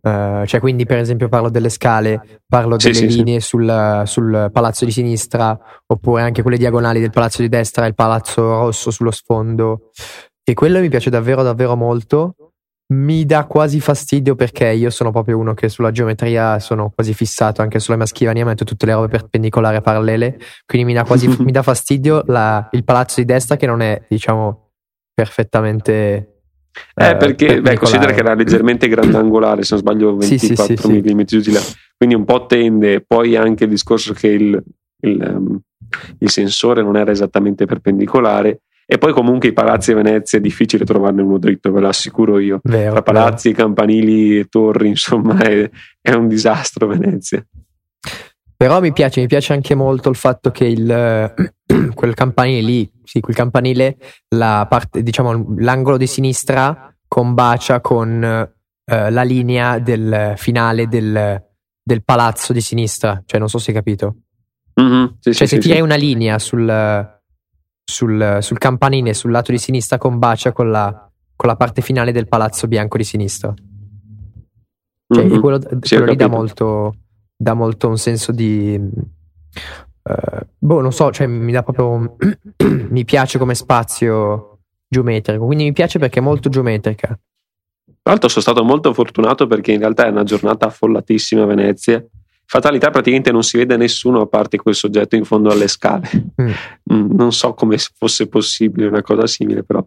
Eh, 0.00 0.42
cioè, 0.46 0.60
quindi, 0.60 0.84
per 0.86 0.98
esempio, 0.98 1.28
parlo 1.28 1.50
delle 1.50 1.70
scale, 1.70 2.42
parlo 2.46 2.78
Sì, 2.78 2.90
delle 2.90 2.98
sì, 2.98 3.10
sì. 3.10 3.16
linee 3.18 3.40
sul, 3.40 4.02
sul 4.04 4.50
palazzo 4.52 4.84
di 4.84 4.90
sinistra, 4.92 5.58
oppure 5.86 6.22
anche 6.22 6.42
quelle 6.42 6.56
diagonali 6.58 7.00
del 7.00 7.10
palazzo 7.10 7.42
di 7.42 7.48
destra 7.48 7.84
e 7.84 7.88
il 7.88 7.94
palazzo 7.94 8.42
rosso 8.42 8.90
sullo 8.90 9.10
sfondo. 9.10 9.90
E 10.44 10.54
quello 10.54 10.80
mi 10.80 10.88
piace 10.88 11.10
davvero, 11.10 11.42
davvero 11.42 11.76
molto. 11.76 12.34
Mi 12.90 13.26
dà 13.26 13.44
quasi 13.44 13.80
fastidio 13.80 14.34
perché 14.34 14.68
io 14.68 14.88
sono 14.88 15.10
proprio 15.10 15.36
uno 15.36 15.52
che 15.52 15.68
sulla 15.68 15.90
geometria 15.90 16.58
sono 16.58 16.90
quasi 16.94 17.12
fissato, 17.12 17.60
anche 17.60 17.80
sulla 17.80 17.98
mia 17.98 18.06
scrivania 18.06 18.46
metto 18.46 18.64
tutte 18.64 18.86
le 18.86 18.94
robe 18.94 19.08
perpendicolari 19.08 19.76
e 19.76 19.80
parallele, 19.82 20.38
quindi 20.64 20.86
mi 20.88 20.94
dà 20.94 21.04
quasi 21.04 21.28
mi 21.44 21.52
dà 21.52 21.62
fastidio 21.62 22.22
la- 22.26 22.66
il 22.72 22.84
palazzo 22.84 23.20
di 23.20 23.26
destra 23.26 23.56
che 23.56 23.66
non 23.66 23.82
è, 23.82 24.06
diciamo, 24.08 24.70
perfettamente 25.12 26.36
Eh, 26.94 27.16
perché 27.16 27.60
beh, 27.60 27.76
considera 27.76 28.12
che 28.12 28.20
era 28.20 28.32
leggermente 28.34 28.88
grandangolare, 28.88 29.64
se 29.64 29.74
non 29.74 29.82
sbaglio 29.82 30.18
Sì, 30.22 30.38
sì, 30.38 30.46
24 30.54 30.88
sì, 30.88 31.02
sì. 31.04 31.14
mm 31.14 31.20
giù 31.22 31.40
di 31.40 31.52
là, 31.52 31.60
quindi 31.94 32.14
un 32.14 32.24
po' 32.24 32.46
tende, 32.46 33.04
poi 33.06 33.36
anche 33.36 33.64
il 33.64 33.70
discorso 33.70 34.14
che 34.14 34.28
il, 34.28 34.62
il, 35.02 35.22
ehm, 35.22 35.60
il 36.20 36.30
sensore 36.30 36.82
non 36.82 36.96
era 36.96 37.10
esattamente 37.10 37.66
perpendicolare 37.66 38.62
e 38.90 38.96
poi 38.96 39.12
comunque 39.12 39.50
i 39.50 39.52
palazzi 39.52 39.92
a 39.92 39.96
Venezia 39.96 40.38
è 40.38 40.40
difficile 40.40 40.86
trovarne 40.86 41.20
uno 41.20 41.36
dritto, 41.36 41.70
ve 41.70 41.80
lo 41.80 41.88
assicuro 41.88 42.38
io. 42.38 42.60
vero, 42.62 42.80
Tra 42.80 42.90
vero. 42.90 43.02
palazzi, 43.02 43.52
campanili 43.52 44.38
e 44.38 44.44
torri, 44.46 44.88
insomma, 44.96 45.36
è, 45.40 45.68
è 46.00 46.12
un 46.14 46.26
disastro 46.26 46.86
Venezia. 46.86 47.46
Però 48.56 48.80
mi 48.80 48.90
piace, 48.94 49.20
mi 49.20 49.26
piace 49.26 49.52
anche 49.52 49.74
molto 49.74 50.08
il 50.08 50.16
fatto 50.16 50.50
che 50.50 50.64
il, 50.64 50.86
quel 51.94 52.14
campanile 52.14 52.60
lì, 52.62 52.90
sì, 53.04 53.20
quel 53.20 53.36
campanile, 53.36 53.98
la 54.28 54.66
parte, 54.66 55.02
diciamo, 55.02 55.54
l'angolo 55.58 55.98
di 55.98 56.06
sinistra 56.06 56.90
combacia 57.06 57.80
con 57.82 58.24
eh, 58.24 59.10
la 59.10 59.22
linea 59.22 59.78
del 59.80 60.32
finale 60.36 60.88
del, 60.88 61.44
del 61.82 62.02
palazzo 62.02 62.54
di 62.54 62.62
sinistra. 62.62 63.22
Cioè, 63.26 63.38
non 63.38 63.50
so 63.50 63.58
se 63.58 63.70
hai 63.70 63.76
capito. 63.76 64.16
Mhm, 64.80 65.18
sì, 65.20 65.34
Cioè, 65.34 65.46
sì, 65.46 65.46
se 65.46 65.46
sì, 65.46 65.58
tiri 65.58 65.74
sì. 65.76 65.80
una 65.82 65.96
linea 65.96 66.38
sul, 66.38 67.17
sul, 67.90 68.38
sul 68.42 68.58
campanile 68.58 69.14
sul 69.14 69.30
lato 69.30 69.50
di 69.50 69.56
sinistra, 69.58 69.96
combacia 69.96 70.52
con 70.52 70.70
la, 70.70 71.10
con 71.34 71.48
la 71.48 71.56
parte 71.56 71.80
finale 71.80 72.12
del 72.12 72.28
palazzo 72.28 72.66
bianco 72.68 72.98
di 72.98 73.04
sinistra. 73.04 73.52
Cioè, 75.10 75.24
Mhm. 75.24 75.34
e 75.34 75.40
quello, 75.40 75.58
Sì, 75.80 75.94
quello 75.96 76.10
lì 76.10 76.16
dà 76.16 76.28
molto, 76.28 76.94
dà 77.34 77.54
molto 77.54 77.88
un 77.88 77.96
senso 77.96 78.30
di. 78.30 78.74
eh, 80.02 80.46
boh, 80.58 80.80
non 80.82 80.92
so, 80.92 81.10
cioè 81.10 81.26
mi 81.26 81.50
dà 81.50 81.62
proprio. 81.62 82.16
mi 82.90 83.04
piace 83.06 83.38
come 83.38 83.54
spazio 83.54 84.58
geometrico. 84.86 85.46
Quindi 85.46 85.64
mi 85.64 85.72
piace 85.72 85.98
perché 85.98 86.18
è 86.18 86.22
molto 86.22 86.50
geometrica. 86.50 87.06
Tra 87.08 88.12
l'altro 88.16 88.28
sono 88.28 88.42
stato 88.42 88.64
molto 88.64 88.92
fortunato 88.92 89.46
perché 89.46 89.72
in 89.72 89.78
realtà 89.80 90.06
è 90.06 90.10
una 90.10 90.24
giornata 90.24 90.66
affollatissima 90.66 91.42
a 91.42 91.46
Venezia. 91.46 92.04
Fatalità 92.50 92.88
praticamente 92.90 93.30
non 93.30 93.42
si 93.42 93.58
vede 93.58 93.76
nessuno 93.76 94.22
a 94.22 94.26
parte 94.26 94.56
quel 94.56 94.74
soggetto 94.74 95.16
in 95.16 95.24
fondo 95.24 95.50
alle 95.50 95.68
scale. 95.68 96.08
Mm. 96.40 96.48
Mm, 96.94 97.10
Non 97.14 97.30
so 97.32 97.52
come 97.52 97.76
fosse 97.76 98.26
possibile 98.26 98.86
una 98.86 99.02
cosa 99.02 99.26
simile, 99.26 99.62
però 99.64 99.84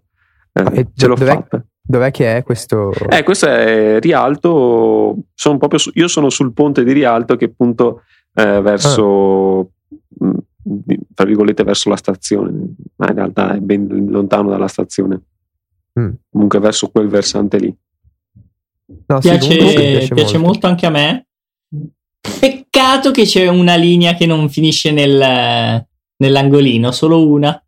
eh, 0.53 0.63
e 0.79 0.87
ce 0.95 1.07
l'ho 1.07 1.15
dov'è- 1.15 1.33
fatta. 1.33 1.65
Dov'è 1.81 2.11
che 2.11 2.37
è 2.37 2.43
questo? 2.43 2.91
Eh, 3.09 3.23
questo 3.23 3.47
è 3.47 3.99
Rialto. 3.99 5.17
Sono 5.33 5.57
proprio 5.57 5.79
su- 5.79 5.89
io 5.95 6.07
sono 6.07 6.29
sul 6.29 6.53
ponte 6.53 6.83
di 6.83 6.91
Rialto 6.91 7.35
che 7.35 7.49
punto 7.49 8.03
eh, 8.35 8.61
verso, 8.61 9.71
mm, 10.23 10.33
di- 10.61 10.99
tra 11.15 11.25
virgolette, 11.25 11.63
verso 11.63 11.89
la 11.89 11.95
stazione, 11.97 12.51
ma 12.97 13.07
in 13.09 13.15
realtà 13.15 13.55
è 13.55 13.59
ben 13.59 14.05
lontano 14.07 14.49
dalla 14.49 14.67
stazione. 14.67 15.19
Mm. 15.99 16.11
Comunque 16.29 16.59
verso 16.59 16.89
quel 16.91 17.07
versante 17.07 17.57
lì. 17.57 17.75
No, 19.07 19.19
sì, 19.21 19.29
Piace, 19.29 19.49
mi 19.57 20.07
piace, 20.13 20.37
molto. 20.37 20.67
anche 20.67 20.85
a 20.85 20.89
me. 20.91 21.25
Peccato 22.39 23.11
che 23.11 23.23
c'è 23.23 23.47
una 23.47 23.75
linea 23.75 24.13
che 24.13 24.25
non 24.25 24.49
finisce 24.49 24.91
nel- 24.91 25.85
nell'angolino, 26.17 26.91
solo 26.91 27.27
una. 27.27 27.61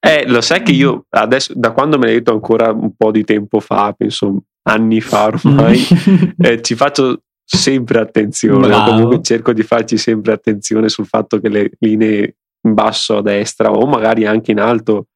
Eh, 0.00 0.24
lo 0.26 0.40
sai 0.40 0.62
che 0.62 0.72
io 0.72 1.06
adesso, 1.10 1.52
da 1.56 1.72
quando 1.72 1.98
me 1.98 2.06
l'hai 2.06 2.16
detto 2.16 2.32
ancora 2.32 2.70
un 2.70 2.94
po' 2.96 3.10
di 3.10 3.24
tempo 3.24 3.58
fa, 3.58 3.92
penso 3.96 4.44
anni 4.62 5.00
fa 5.00 5.26
ormai, 5.26 5.80
eh, 6.38 6.62
ci 6.62 6.76
faccio 6.76 7.22
sempre 7.44 7.98
attenzione, 7.98 8.68
Bravo. 8.68 8.90
comunque 8.90 9.22
cerco 9.22 9.52
di 9.52 9.62
farci 9.62 9.96
sempre 9.96 10.32
attenzione 10.32 10.88
sul 10.88 11.06
fatto 11.06 11.40
che 11.40 11.48
le 11.48 11.70
linee 11.80 12.36
in 12.60 12.74
basso 12.74 13.16
a 13.16 13.22
destra 13.22 13.70
o 13.70 13.86
magari 13.86 14.26
anche 14.26 14.52
in 14.52 14.60
alto, 14.60 15.06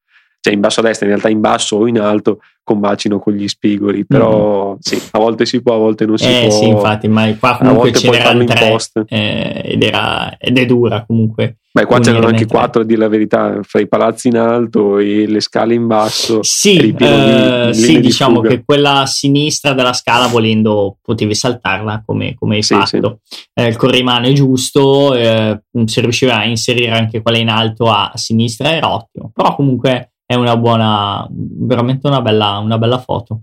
cioè 0.43 0.53
in 0.55 0.61
basso 0.61 0.81
a 0.81 0.83
destra, 0.83 1.07
in 1.07 1.13
realtà 1.13 1.29
in 1.31 1.41
basso 1.41 1.77
o 1.77 1.87
in 1.87 2.01
alto, 2.01 2.41
combacino 2.65 3.19
con 3.21 3.33
gli 3.35 3.47
spigoli, 3.47 4.05
però 4.05 4.77
sì, 4.81 5.01
a 5.13 5.19
volte 5.19 5.47
si 5.47 5.63
può, 5.63 5.75
a 5.75 5.79
volte 5.79 6.05
non 6.05 6.19
si 6.19 6.27
Mm. 6.27 6.31
eh 6.33 6.47
può. 6.49 6.51
sì, 6.59 6.67
infatti, 6.67 7.07
ma 7.09 7.37
qua 7.39 7.57
comunque 7.59 7.83
volte 7.93 7.99
ce 8.01 8.07
puoi 8.09 8.19
n'erano 8.19 8.43
in 8.43 8.53
post. 8.59 9.03
eh, 9.07 9.63
ed, 9.65 9.83
era, 9.85 10.37
ed 10.37 10.59
è 10.59 10.67
dura 10.67 11.05
comunque. 11.07 11.59
Beh, 11.73 11.87
qua 11.87 12.01
c'erano 12.01 12.27
anche 12.27 12.45
quattro 12.47 12.83
a 12.83 12.85
dire 12.85 12.99
la 13.01 13.09
verità, 13.09 13.59
fra 13.63 13.81
i 13.81 13.89
palazzi 13.89 14.29
in 14.29 14.37
alto 14.37 14.99
e 14.99 15.27
le 15.27 15.41
scale 15.41 15.73
in 15.75 15.87
basso. 15.87 16.41
Sì, 16.43 16.95
eh, 16.99 17.69
di 17.73 17.75
sì 17.75 17.95
di 17.95 18.01
diciamo 18.01 18.37
fuga. 18.37 18.49
che 18.51 18.63
quella 18.65 19.01
a 19.01 19.07
sinistra 19.07 19.73
della 19.73 19.93
scala, 19.95 20.27
volendo, 20.27 20.99
potevi 21.01 21.35
saltarla 21.35 22.03
come, 22.05 22.35
come 22.39 22.57
hai 22.57 22.63
Sì, 22.63 22.75
fatto. 22.75 23.21
Eh, 23.55 23.69
il 23.69 23.77
corrimano 23.77 24.27
è 24.27 24.33
giusto, 24.33 25.15
eh, 25.15 25.63
se 25.87 26.01
riusciva 26.03 26.37
a 26.39 26.45
inserire 26.45 26.91
anche 26.91 27.23
quella 27.23 27.39
in 27.39 27.49
alto 27.49 27.87
a 27.91 28.11
sinistra 28.17 28.71
era 28.75 28.93
ottimo. 28.93 29.31
Però 29.35 29.55
comunque 29.57 30.12
è 30.33 30.35
una 30.35 30.57
buona, 30.57 31.27
veramente 31.31 32.07
una 32.07 32.23
bella, 32.23 32.59
una 32.59 32.79
bella 32.79 32.99
foto. 32.99 33.43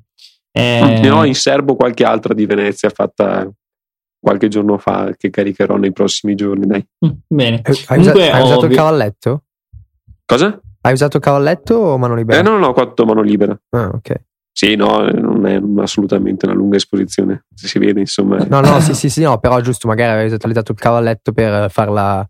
Eh, 0.51 0.99
Ne 1.01 1.09
ho 1.09 1.23
in 1.25 1.35
serbo 1.35 1.75
qualche 1.75 2.03
altra 2.03 2.33
di 2.33 2.45
Venezia 2.45 2.89
fatta 2.89 3.47
qualche 4.19 4.47
giorno 4.47 4.77
fa 4.77 5.13
che 5.15 5.29
caricherò 5.29 5.77
nei 5.77 5.93
prossimi 5.93 6.35
giorni. 6.35 6.65
Dai. 6.65 6.85
mm, 7.05 7.09
bene. 7.27 7.61
Eh, 7.63 7.71
Hai, 7.87 7.97
Comunque, 7.97 8.23
usa- 8.27 8.33
hai 8.35 8.41
usato 8.41 8.65
il 8.65 8.75
cavalletto? 8.75 9.43
Cosa? 10.25 10.59
Hai 10.81 10.93
usato 10.93 11.17
il 11.17 11.23
cavalletto 11.23 11.75
o 11.75 11.97
mano 11.97 12.15
libera? 12.15 12.39
Eh, 12.39 12.43
no, 12.43 12.57
no, 12.57 12.67
ho 12.67 12.73
fatto 12.73 13.05
mano 13.05 13.21
libera. 13.21 13.57
Ah, 13.69 13.91
ok. 13.93 14.23
Sì, 14.51 14.75
no, 14.75 15.07
non 15.09 15.45
è 15.45 15.61
assolutamente 15.81 16.45
una 16.45 16.55
lunga 16.55 16.75
esposizione. 16.77 17.45
Se 17.53 17.67
si 17.67 17.79
vede, 17.79 17.99
insomma. 17.99 18.37
No, 18.49 18.59
no, 18.61 18.79
sì, 18.81 18.93
sì, 18.95 19.09
sì, 19.09 19.21
no, 19.21 19.37
però 19.39 19.61
giusto, 19.61 19.87
magari 19.87 20.11
avevi 20.11 20.33
utilizzato 20.33 20.71
il 20.73 20.77
cavalletto 20.79 21.31
per 21.31 21.69
farla, 21.71 22.27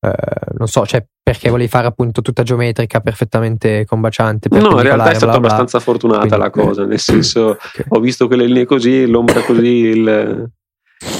eh, 0.00 0.12
non 0.58 0.66
so, 0.68 0.84
cioè 0.84 1.06
perché 1.22 1.50
volevi 1.50 1.68
fare 1.68 1.86
appunto 1.86 2.20
tutta 2.20 2.42
geometrica, 2.42 3.00
perfettamente 3.00 3.84
combaciante. 3.86 4.48
No, 4.58 4.70
in 4.70 4.82
realtà 4.82 5.10
è 5.10 5.14
stata 5.14 5.32
bla, 5.32 5.38
bla. 5.40 5.48
abbastanza 5.48 5.78
fortunata 5.80 6.26
Quindi- 6.26 6.36
la 6.44 6.50
cosa, 6.50 6.84
nel 6.84 6.98
senso 6.98 7.40
Ok. 7.50 7.84
ho 7.88 8.00
visto 8.00 8.26
quelle 8.26 8.44
linee 8.46 8.64
così, 8.64 9.06
l'ombra 9.06 9.40
così, 9.42 9.66
il, 9.66 10.50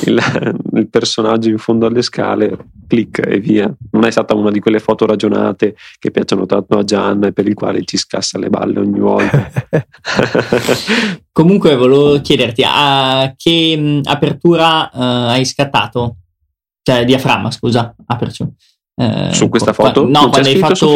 il- 0.06 0.60
il 0.74 0.88
personaggio 0.88 1.48
in 1.50 1.58
fondo 1.58 1.86
alle 1.86 2.02
scale, 2.02 2.56
clic 2.88 3.22
e 3.24 3.38
via. 3.38 3.72
Non 3.92 4.04
è 4.04 4.10
stata 4.10 4.34
una 4.34 4.50
di 4.50 4.58
quelle 4.58 4.80
foto 4.80 5.06
ragionate 5.06 5.76
che 5.98 6.10
piacciono 6.10 6.46
tanto 6.46 6.76
a 6.78 6.82
Gian 6.84 7.22
e 7.24 7.32
per 7.32 7.46
il 7.46 7.54
quale 7.54 7.84
ci 7.84 7.96
scassa 7.96 8.38
le 8.38 8.48
balle 8.50 8.80
ogni 8.80 8.98
volta. 8.98 9.50
Comunque 11.32 11.76
volevo 11.76 12.20
chiederti 12.20 12.62
a 12.66 13.32
che 13.36 14.00
apertura 14.04 14.90
eh, 14.90 14.98
hai 15.32 15.44
scattato? 15.44 16.16
Cioè 16.82 17.04
diaframma, 17.04 17.50
scusa, 17.50 17.94
apertura. 18.06 18.50
Eh, 19.02 19.34
Su 19.34 19.48
questa 19.48 19.72
foto? 19.72 20.06
No, 20.06 20.28
quando 20.28 20.48
hai, 20.48 20.56
fatto, 20.56 20.86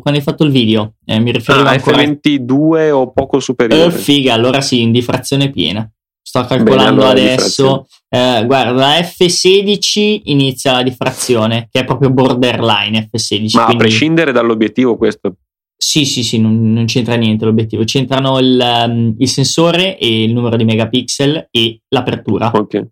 quando 0.00 0.18
hai 0.18 0.22
fatto 0.22 0.44
il 0.44 0.50
video. 0.50 0.94
Eh, 1.04 1.18
mi 1.18 1.30
riferivo 1.30 1.68
ah, 1.68 1.72
ancora 1.72 1.98
F22 2.02 2.90
o 2.90 3.12
poco 3.12 3.36
Eh, 3.36 3.40
superiore. 3.40 3.90
figa, 3.90 4.32
allora 4.32 4.60
sì, 4.60 4.80
in 4.80 4.92
diffrazione 4.92 5.50
piena. 5.50 5.88
Sto 6.22 6.44
calcolando 6.44 7.02
allora 7.02 7.10
adesso. 7.10 7.86
Eh, 8.08 8.44
guarda, 8.46 8.70
la 8.72 8.98
F16 9.00 10.20
inizia 10.24 10.72
la 10.72 10.82
diffrazione, 10.82 11.68
che 11.70 11.80
è 11.80 11.84
proprio 11.84 12.10
borderline 12.10 13.10
F16. 13.12 13.50
Ma 13.54 13.62
a 13.62 13.64
quindi- 13.66 13.82
prescindere 13.84 14.32
dall'obiettivo, 14.32 14.96
questo 14.96 15.34
Sì, 15.76 16.04
sì, 16.04 16.22
sì, 16.22 16.38
non, 16.38 16.72
non 16.72 16.84
c'entra 16.86 17.14
niente 17.16 17.44
l'obiettivo. 17.44 17.84
C'entrano 17.84 18.38
il, 18.38 18.84
um, 18.86 19.14
il, 19.18 19.28
sensore 19.28 19.98
e 19.98 20.24
il 20.24 20.32
numero 20.32 20.56
di 20.56 20.64
megapixel 20.64 21.48
e 21.50 21.80
l'apertura. 21.88 22.50
Ok. 22.54 22.86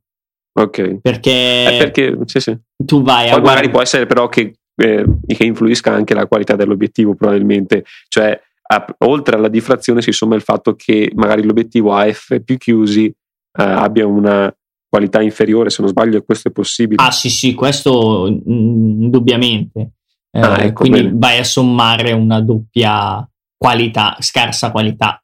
Ok. 0.59 1.01
Perché, 1.01 1.31
eh 1.31 1.77
perché 1.79 2.19
sì, 2.25 2.41
sì. 2.41 2.59
tu 2.85 3.03
vai 3.03 3.29
a. 3.29 3.35
Poi 3.35 3.43
magari 3.43 3.71
può 3.71 3.81
essere 3.81 4.07
però 4.07 4.29
che, 4.29 4.55
eh, 4.75 5.05
che 5.27 5.45
influisca 5.45 5.93
anche 5.93 6.15
la 6.15 6.27
qualità 6.27 6.57
dell'obiettivo, 6.57 7.15
probabilmente. 7.15 7.85
Cioè, 8.09 8.41
a, 8.71 8.87
oltre 8.99 9.37
alla 9.37 9.49
diffrazione 9.49 10.03
si 10.03 10.13
somma 10.13 10.35
il 10.35 10.43
fatto 10.43 10.75
che 10.75 11.13
magari 11.15 11.45
l'obiettivo 11.45 11.95
a 11.95 12.13
f 12.13 12.41
più 12.45 12.57
chiusi 12.57 13.07
eh, 13.07 13.15
abbia 13.63 14.07
una 14.07 14.53
qualità 14.89 15.21
inferiore, 15.21 15.71
se 15.71 15.83
non 15.83 15.91
sbaglio 15.91 16.23
questo 16.23 16.49
è 16.49 16.51
possibile. 16.51 17.03
Ah 17.03 17.11
sì 17.11 17.31
sì, 17.31 17.55
questo 17.55 18.29
mm, 18.29 19.03
indubbiamente. 19.03 19.93
Eh, 20.31 20.41
ah, 20.41 20.63
ecco, 20.63 20.81
quindi 20.81 21.03
bene. 21.03 21.15
vai 21.17 21.39
a 21.39 21.45
sommare 21.45 22.13
una 22.13 22.41
doppia 22.41 23.27
qualità, 23.57 24.17
scarsa 24.19 24.71
qualità. 24.71 25.23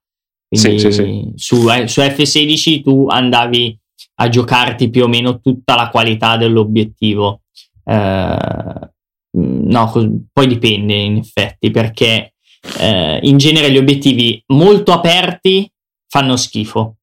Sì, 0.48 0.78
sì, 0.78 0.92
sì. 0.92 1.32
Su, 1.34 1.68
eh, 1.68 1.88
su 1.88 2.00
F16 2.00 2.82
tu 2.82 3.08
andavi 3.08 3.76
a 4.16 4.28
giocarti 4.28 4.90
più 4.90 5.04
o 5.04 5.08
meno 5.08 5.40
tutta 5.40 5.74
la 5.74 5.88
qualità 5.88 6.36
dell'obiettivo. 6.36 7.42
Eh, 7.84 8.90
no, 9.36 9.92
poi 10.32 10.46
dipende 10.46 10.94
in 10.94 11.16
effetti, 11.16 11.70
perché 11.70 12.34
eh, 12.78 13.18
in 13.22 13.36
genere 13.36 13.70
gli 13.70 13.78
obiettivi 13.78 14.42
molto 14.48 14.92
aperti 14.92 15.70
fanno 16.08 16.36
schifo. 16.36 16.96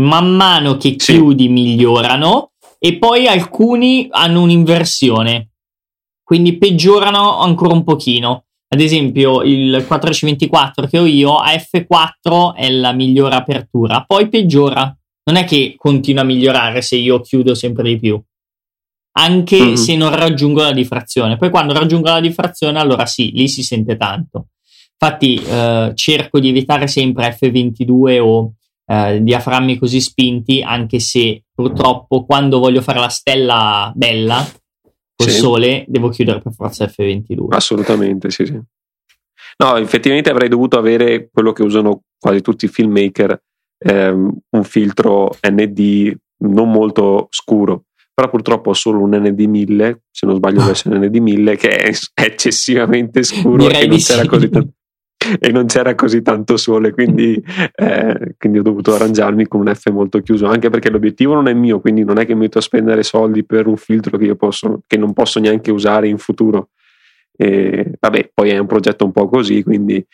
Man 0.00 0.34
mano 0.34 0.76
che 0.76 0.96
chiudi 0.96 1.48
migliorano 1.48 2.52
e 2.78 2.98
poi 2.98 3.26
alcuni 3.26 4.08
hanno 4.10 4.42
un'inversione, 4.42 5.50
quindi 6.22 6.58
peggiorano 6.58 7.38
ancora 7.38 7.74
un 7.74 7.84
pochino. 7.84 8.44
Ad 8.68 8.80
esempio, 8.80 9.42
il 9.42 9.86
4C24 9.88 10.88
che 10.88 10.98
ho 10.98 11.06
io 11.06 11.36
a 11.36 11.52
F4 11.52 12.54
è 12.54 12.68
la 12.70 12.92
migliore 12.92 13.36
apertura, 13.36 14.04
poi 14.04 14.28
peggiora. 14.28 14.96
Non 15.24 15.36
è 15.36 15.44
che 15.44 15.74
continua 15.76 16.22
a 16.22 16.26
migliorare 16.26 16.82
se 16.82 16.96
io 16.96 17.20
chiudo 17.20 17.54
sempre 17.54 17.88
di 17.88 17.98
più, 17.98 18.20
anche 19.16 19.60
mm-hmm. 19.60 19.74
se 19.74 19.96
non 19.96 20.14
raggiungo 20.14 20.62
la 20.62 20.72
diffrazione. 20.72 21.36
Poi 21.36 21.50
quando 21.50 21.72
raggiungo 21.72 22.08
la 22.08 22.20
diffrazione, 22.20 22.78
allora 22.78 23.06
sì, 23.06 23.30
lì 23.32 23.48
si 23.48 23.62
sente 23.62 23.96
tanto. 23.96 24.48
Infatti 24.98 25.34
eh, 25.36 25.92
cerco 25.94 26.38
di 26.40 26.48
evitare 26.48 26.86
sempre 26.86 27.36
F22 27.38 28.18
o 28.20 28.54
eh, 28.86 29.22
diaframmi 29.22 29.78
così 29.78 30.00
spinti, 30.00 30.62
anche 30.62 31.00
se 31.00 31.44
purtroppo 31.54 32.24
quando 32.24 32.58
voglio 32.58 32.82
fare 32.82 33.00
la 33.00 33.08
stella 33.08 33.92
bella 33.94 34.46
col 35.16 35.30
sì. 35.30 35.38
sole 35.38 35.84
devo 35.88 36.08
chiudere 36.08 36.40
per 36.40 36.52
forza 36.52 36.84
F22. 36.86 37.46
Assolutamente, 37.50 38.30
sì, 38.30 38.46
sì. 38.46 38.60
No, 39.56 39.76
effettivamente 39.76 40.30
avrei 40.30 40.48
dovuto 40.48 40.78
avere 40.78 41.28
quello 41.32 41.52
che 41.52 41.62
usano 41.62 42.02
quasi 42.18 42.40
tutti 42.40 42.64
i 42.64 42.68
filmmaker, 42.68 43.40
ehm, 43.84 44.32
un 44.50 44.64
filtro 44.64 45.36
ND 45.48 46.16
non 46.38 46.70
molto 46.70 47.26
scuro, 47.30 47.84
però 48.12 48.30
purtroppo 48.30 48.70
ho 48.70 48.74
solo 48.74 49.00
un 49.00 49.10
ND1000, 49.10 49.96
se 50.10 50.26
non 50.26 50.36
sbaglio 50.36 50.62
adesso 50.62 50.90
è 50.90 50.96
un 50.96 51.02
ND1000 51.02 51.56
che 51.56 51.68
è 51.76 51.92
eccessivamente 52.14 53.22
scuro 53.22 53.68
e 53.68 53.86
non 53.86 53.98
c'era 53.98 54.26
così 54.26 54.48
tanto 54.48 54.72
e 55.40 55.50
non 55.50 55.64
c'era 55.64 55.94
così 55.94 56.20
tanto 56.20 56.58
sole, 56.58 56.92
quindi, 56.92 57.42
eh, 57.74 58.34
quindi, 58.38 58.58
ho 58.58 58.62
dovuto 58.62 58.94
arrangiarmi 58.94 59.48
con 59.48 59.60
un 59.60 59.74
F 59.74 59.88
molto 59.90 60.20
chiuso, 60.20 60.46
anche 60.46 60.68
perché 60.68 60.90
l'obiettivo 60.90 61.32
non 61.32 61.48
è 61.48 61.54
mio, 61.54 61.80
quindi 61.80 62.04
non 62.04 62.18
è 62.18 62.26
che 62.26 62.34
mi 62.34 62.40
metto 62.40 62.58
a 62.58 62.62
spendere 62.62 63.02
soldi 63.02 63.44
per 63.44 63.66
un 63.66 63.76
filtro 63.76 64.18
che, 64.18 64.26
io 64.26 64.36
posso, 64.36 64.82
che 64.86 64.98
non 64.98 65.14
posso 65.14 65.40
neanche 65.40 65.70
usare 65.70 66.08
in 66.08 66.18
futuro. 66.18 66.70
E, 67.36 67.92
vabbè, 67.98 68.32
poi 68.34 68.50
è 68.50 68.58
un 68.58 68.66
progetto 68.66 69.04
un 69.06 69.12
po' 69.12 69.26
così, 69.28 69.62
quindi 69.62 70.04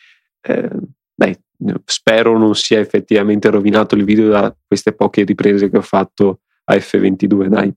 eh, 0.43 0.71
beh, 1.13 1.41
spero 1.85 2.39
non 2.39 2.55
sia 2.55 2.79
effettivamente 2.79 3.51
rovinato 3.51 3.95
il 3.95 4.05
video 4.05 4.29
da 4.29 4.55
queste 4.67 4.93
poche 4.93 5.25
riprese 5.25 5.69
che 5.71 5.77
ho 5.77 5.83
fatto 5.83 6.41
a 6.65 6.75
F22, 6.75 7.47
dai. 7.47 7.73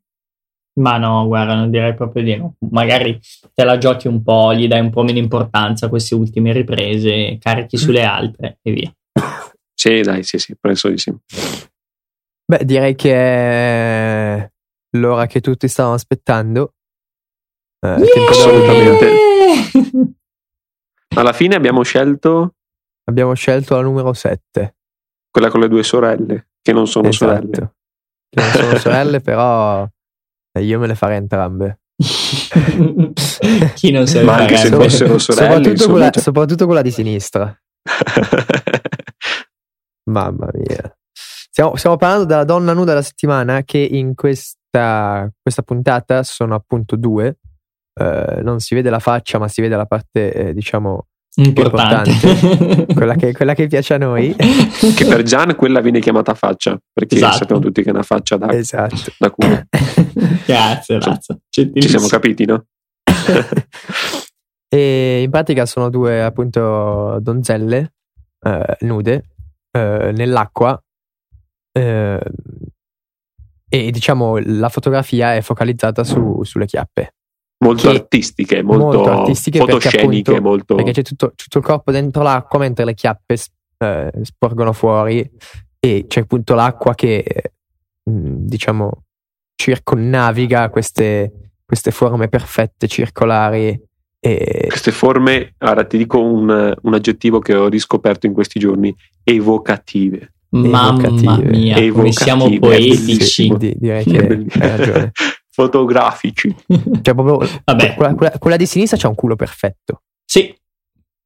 Ma 0.76 0.98
no, 0.98 1.28
guarda, 1.28 1.54
non 1.54 1.70
direi 1.70 1.94
proprio 1.94 2.24
di 2.24 2.36
no. 2.36 2.56
Magari 2.72 3.20
te 3.54 3.64
la 3.64 3.78
giochi 3.78 4.08
un 4.08 4.24
po', 4.24 4.54
gli 4.54 4.68
dai 4.68 4.80
un 4.80 4.90
po' 4.90 5.04
meno 5.04 5.20
importanza 5.20 5.86
a 5.86 5.90
queste 5.90 6.16
ultime 6.16 6.52
riprese, 6.52 7.38
carichi 7.40 7.78
sulle 7.78 8.04
altre 8.04 8.60
e 8.62 8.72
via. 8.72 8.94
Sì, 9.76 10.00
dai, 10.00 10.24
sì, 10.24 10.38
sì, 10.38 10.56
penso 10.58 10.88
di 10.88 10.98
sì. 10.98 11.14
Beh, 12.46 12.64
direi 12.64 12.96
che 12.96 13.14
è 13.14 14.50
l'ora 14.92 15.26
che 15.26 15.42
tutti 15.42 15.68
stavano 15.68 15.96
aspettando. 15.96 16.76
Eh, 17.82 17.90
yeah! 17.90 18.30
Assolutamente. 18.30 19.08
Alla 21.16 21.34
fine 21.34 21.56
abbiamo 21.56 21.84
scelto... 21.84 22.54
Abbiamo 23.06 23.34
scelto 23.34 23.76
la 23.76 23.82
numero 23.82 24.14
7. 24.14 24.76
Quella 25.30 25.50
con 25.50 25.60
le 25.60 25.68
due 25.68 25.84
sorelle, 25.84 26.52
che 26.62 26.72
non 26.72 26.88
sono 26.88 27.10
esatto. 27.10 27.32
sorelle. 27.32 27.74
Che 28.30 28.42
non 28.42 28.52
sono 28.52 28.78
sorelle, 28.78 29.20
però 29.20 29.86
io 30.60 30.80
me 30.80 30.88
le 30.88 30.96
farei 30.96 31.18
entrambe. 31.18 31.80
Chi 33.76 33.92
non 33.92 34.08
se 34.08 34.24
Ma 34.24 34.36
anche 34.36 34.58
se 34.58 34.70
fossero 34.70 35.18
sorelle, 35.18 35.56
soprattutto, 35.56 35.90
quella, 35.90 36.10
cioè... 36.10 36.22
soprattutto 36.22 36.66
quella 36.66 36.82
di 36.82 36.92
sinistra. 36.92 37.54
Mamma 40.10 40.50
mia. 40.54 40.98
Stiamo, 41.12 41.76
stiamo, 41.76 41.98
parlando 41.98 42.26
della 42.26 42.46
donna 42.46 42.74
nuda 42.74 42.92
della 42.92 43.04
settimana 43.04 43.64
che 43.64 43.78
in 43.78 44.16
questa, 44.16 45.30
questa 45.42 45.62
puntata 45.62 46.24
sono 46.24 46.56
appunto 46.56 46.96
due. 46.96 47.38
Uh, 48.00 48.42
non 48.42 48.60
si 48.60 48.74
vede 48.74 48.90
la 48.90 49.00
faccia, 49.00 49.38
ma 49.38 49.48
si 49.48 49.62
vede 49.62 49.76
la 49.76 49.86
parte, 49.86 50.34
eh, 50.34 50.54
diciamo, 50.54 51.10
importante, 51.36 52.10
importante 52.12 52.86
quella, 52.94 53.16
che, 53.16 53.34
quella, 53.34 53.54
che, 53.54 53.68
piace 53.68 53.96
a 53.96 53.98
noi. 53.98 54.36
che 54.36 55.06
per 55.06 55.24
Gian 55.24 55.56
quella 55.56 55.82
viene 55.82 56.00
chiamata 56.00 56.34
faccia, 56.34 56.78
perché 56.92 57.16
esatto. 57.16 57.38
sappiamo 57.38 57.62
tutti 57.62 57.82
che 57.82 57.90
è 57.90 57.94
una 57.94 58.04
faccia 58.04 58.38
da, 58.38 58.52
esatto. 58.52 59.12
da 59.18 59.32
culo. 59.32 59.64
Grazie, 60.46 61.00
razza. 61.00 61.38
Ci 61.50 61.72
siamo 61.76 62.08
capiti, 62.08 62.46
no? 62.46 62.66
e 64.70 65.22
in 65.22 65.30
pratica 65.30 65.66
sono 65.66 65.90
due 65.90 66.24
appunto 66.24 67.20
donzelle 67.22 67.94
eh, 68.40 68.78
nude 68.82 69.26
eh, 69.72 70.12
nell'acqua 70.14 70.82
eh, 71.72 72.20
e 73.70 73.92
diciamo 73.92 74.38
la 74.38 74.70
fotografia 74.70 75.36
è 75.36 75.42
focalizzata 75.42 76.04
su, 76.04 76.44
sulle 76.44 76.66
chiappe 76.66 77.14
molto 77.64 77.90
artistiche, 77.90 78.62
molto, 78.62 78.98
molto 78.98 79.12
artistiche 79.12 79.60
fotosceniche. 79.60 80.32
Perché, 80.32 80.32
appunto, 80.32 80.42
molto... 80.42 80.76
perché 80.76 80.92
c'è 80.92 81.02
tutto, 81.02 81.34
tutto, 81.36 81.58
il 81.58 81.64
corpo 81.64 81.92
dentro 81.92 82.22
l'acqua 82.22 82.60
mentre 82.60 82.86
le 82.86 82.94
chiappe 82.94 83.38
eh, 83.78 84.12
sporgono 84.22 84.74
fuori 84.74 85.30
e 85.80 86.06
c'è 86.08 86.22
appunto 86.22 86.54
l'acqua 86.54 86.96
che 86.96 87.24
mm, 88.10 88.46
diciamo 88.46 89.04
circonnaviga 89.56 90.70
queste, 90.70 91.52
queste 91.66 91.92
forme 91.92 92.28
perfette 92.28 92.88
circolari. 92.88 93.80
E... 94.20 94.66
Queste 94.68 94.92
forme, 94.92 95.56
ora 95.60 95.86
ti 95.86 95.98
dico 95.98 96.22
un, 96.22 96.74
un 96.82 96.94
aggettivo 96.94 97.40
che 97.40 97.56
ho 97.56 97.68
riscoperto 97.68 98.26
in 98.26 98.34
questi 98.34 98.60
giorni, 98.60 98.96
evocative. 99.24 100.34
Mamma 100.50 101.38
mia, 101.38 101.78
evocative. 101.78 102.12
siamo 102.12 102.60
poetici. 102.60 103.52
Di, 103.58 103.74
direi 103.78 104.04
che 104.04 104.18
hai 104.20 104.48
ragione. 104.78 105.12
fotografici. 105.54 106.54
Cioè, 106.68 107.14
proprio 107.14 107.38
Vabbè. 107.64 107.94
Quella, 107.94 108.16
quella, 108.16 108.38
quella, 108.40 108.58
di 108.58 108.66
sinistra 108.66 108.98
c'ha 108.98 109.08
un 109.08 109.16
culo 109.16 109.36
perfetto. 109.36 110.02
Sì. 110.26 110.54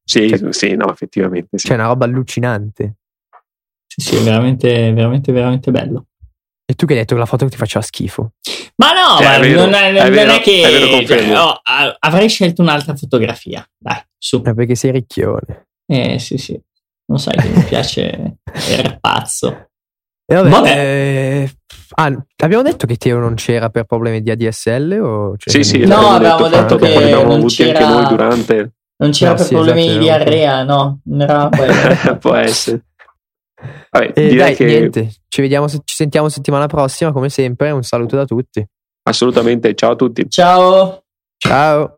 Sì, 0.03 0.30
cioè, 0.30 0.53
sì, 0.53 0.75
no, 0.75 0.91
effettivamente. 0.91 1.57
Sì. 1.57 1.67
C'è 1.67 1.73
una 1.75 1.88
roba 1.88 2.05
allucinante. 2.05 2.95
Sì, 3.88 4.01
sì, 4.01 4.15
è 4.17 4.21
veramente, 4.21 4.91
veramente, 4.91 5.32
veramente 5.32 5.71
bello. 5.71 6.07
E 6.65 6.73
tu 6.73 6.86
che 6.86 6.93
hai 6.93 6.99
detto 6.99 7.13
che 7.13 7.21
la 7.21 7.25
foto 7.25 7.47
ti 7.47 7.55
faceva 7.55 7.84
schifo? 7.84 8.34
Ma 8.75 8.91
no, 8.91 9.17
cioè, 9.17 9.39
ma 9.39 9.45
è 9.45 9.53
non, 9.53 9.73
è, 9.73 9.93
è, 9.93 10.11
vero, 10.11 10.28
non 10.28 10.36
è 10.36 10.41
che 10.41 10.61
è 10.61 10.71
vero, 10.71 11.07
cioè, 11.07 11.39
oh, 11.39 11.61
avrei 11.99 12.28
scelto 12.28 12.61
un'altra 12.61 12.95
fotografia. 12.95 13.65
Dai, 13.78 14.01
su. 14.17 14.41
È 14.41 14.53
perché 14.53 14.75
sei 14.75 14.91
ricchione. 14.91 15.67
Eh, 15.86 16.19
sì, 16.19 16.38
sì. 16.38 16.59
Non 17.05 17.19
sai 17.19 17.38
che 17.38 17.47
mi 17.47 17.63
piace 17.63 18.39
il 18.84 18.97
pazzo. 18.99 19.66
E 20.30 20.36
vabbè, 20.36 20.49
vabbè. 20.49 20.69
Eh, 20.69 21.51
ah, 21.95 22.25
abbiamo 22.43 22.61
detto 22.63 22.86
che 22.86 22.97
Teo 22.97 23.17
non 23.17 23.36
c'era 23.36 23.69
per 23.69 23.86
problemi 23.86 24.21
di 24.21 24.30
ADSL? 24.30 24.99
O 25.01 25.36
sì, 25.38 25.63
sì, 25.63 25.86
no, 25.86 25.95
avevamo 26.09 26.49
detto, 26.49 26.75
detto 26.75 26.75
che 26.75 26.95
abbiamo 26.95 27.34
avuti 27.34 27.55
c'era... 27.55 27.80
anche 27.80 27.93
noi 27.93 28.07
durante. 28.07 28.71
Non 28.97 29.11
c'era 29.11 29.32
no, 29.32 29.38
per 29.38 29.45
sì, 29.45 29.53
problemi 29.53 29.82
esatto, 29.82 29.97
di 29.97 30.03
diarrea, 30.03 30.63
no, 30.63 30.99
non 31.05 31.21
era 31.21 31.49
Può 32.19 32.34
essere. 32.34 32.86
Vabbè, 33.89 34.11
eh, 34.15 34.36
dai, 34.36 34.55
che... 34.55 34.65
niente, 34.65 35.13
ci 35.30 35.41
vediamo, 35.41 35.69
ci 35.69 35.95
sentiamo 35.95 36.28
settimana 36.28 36.67
prossima, 36.67 37.13
come 37.13 37.30
sempre. 37.30 37.71
Un 37.71 37.84
saluto 37.84 38.17
da 38.17 38.25
tutti. 38.25 38.65
Assolutamente, 39.03 39.73
ciao 39.75 39.91
a 39.91 39.95
tutti. 39.95 40.30
Ciao. 40.30 41.03
Ciao. 41.38 41.96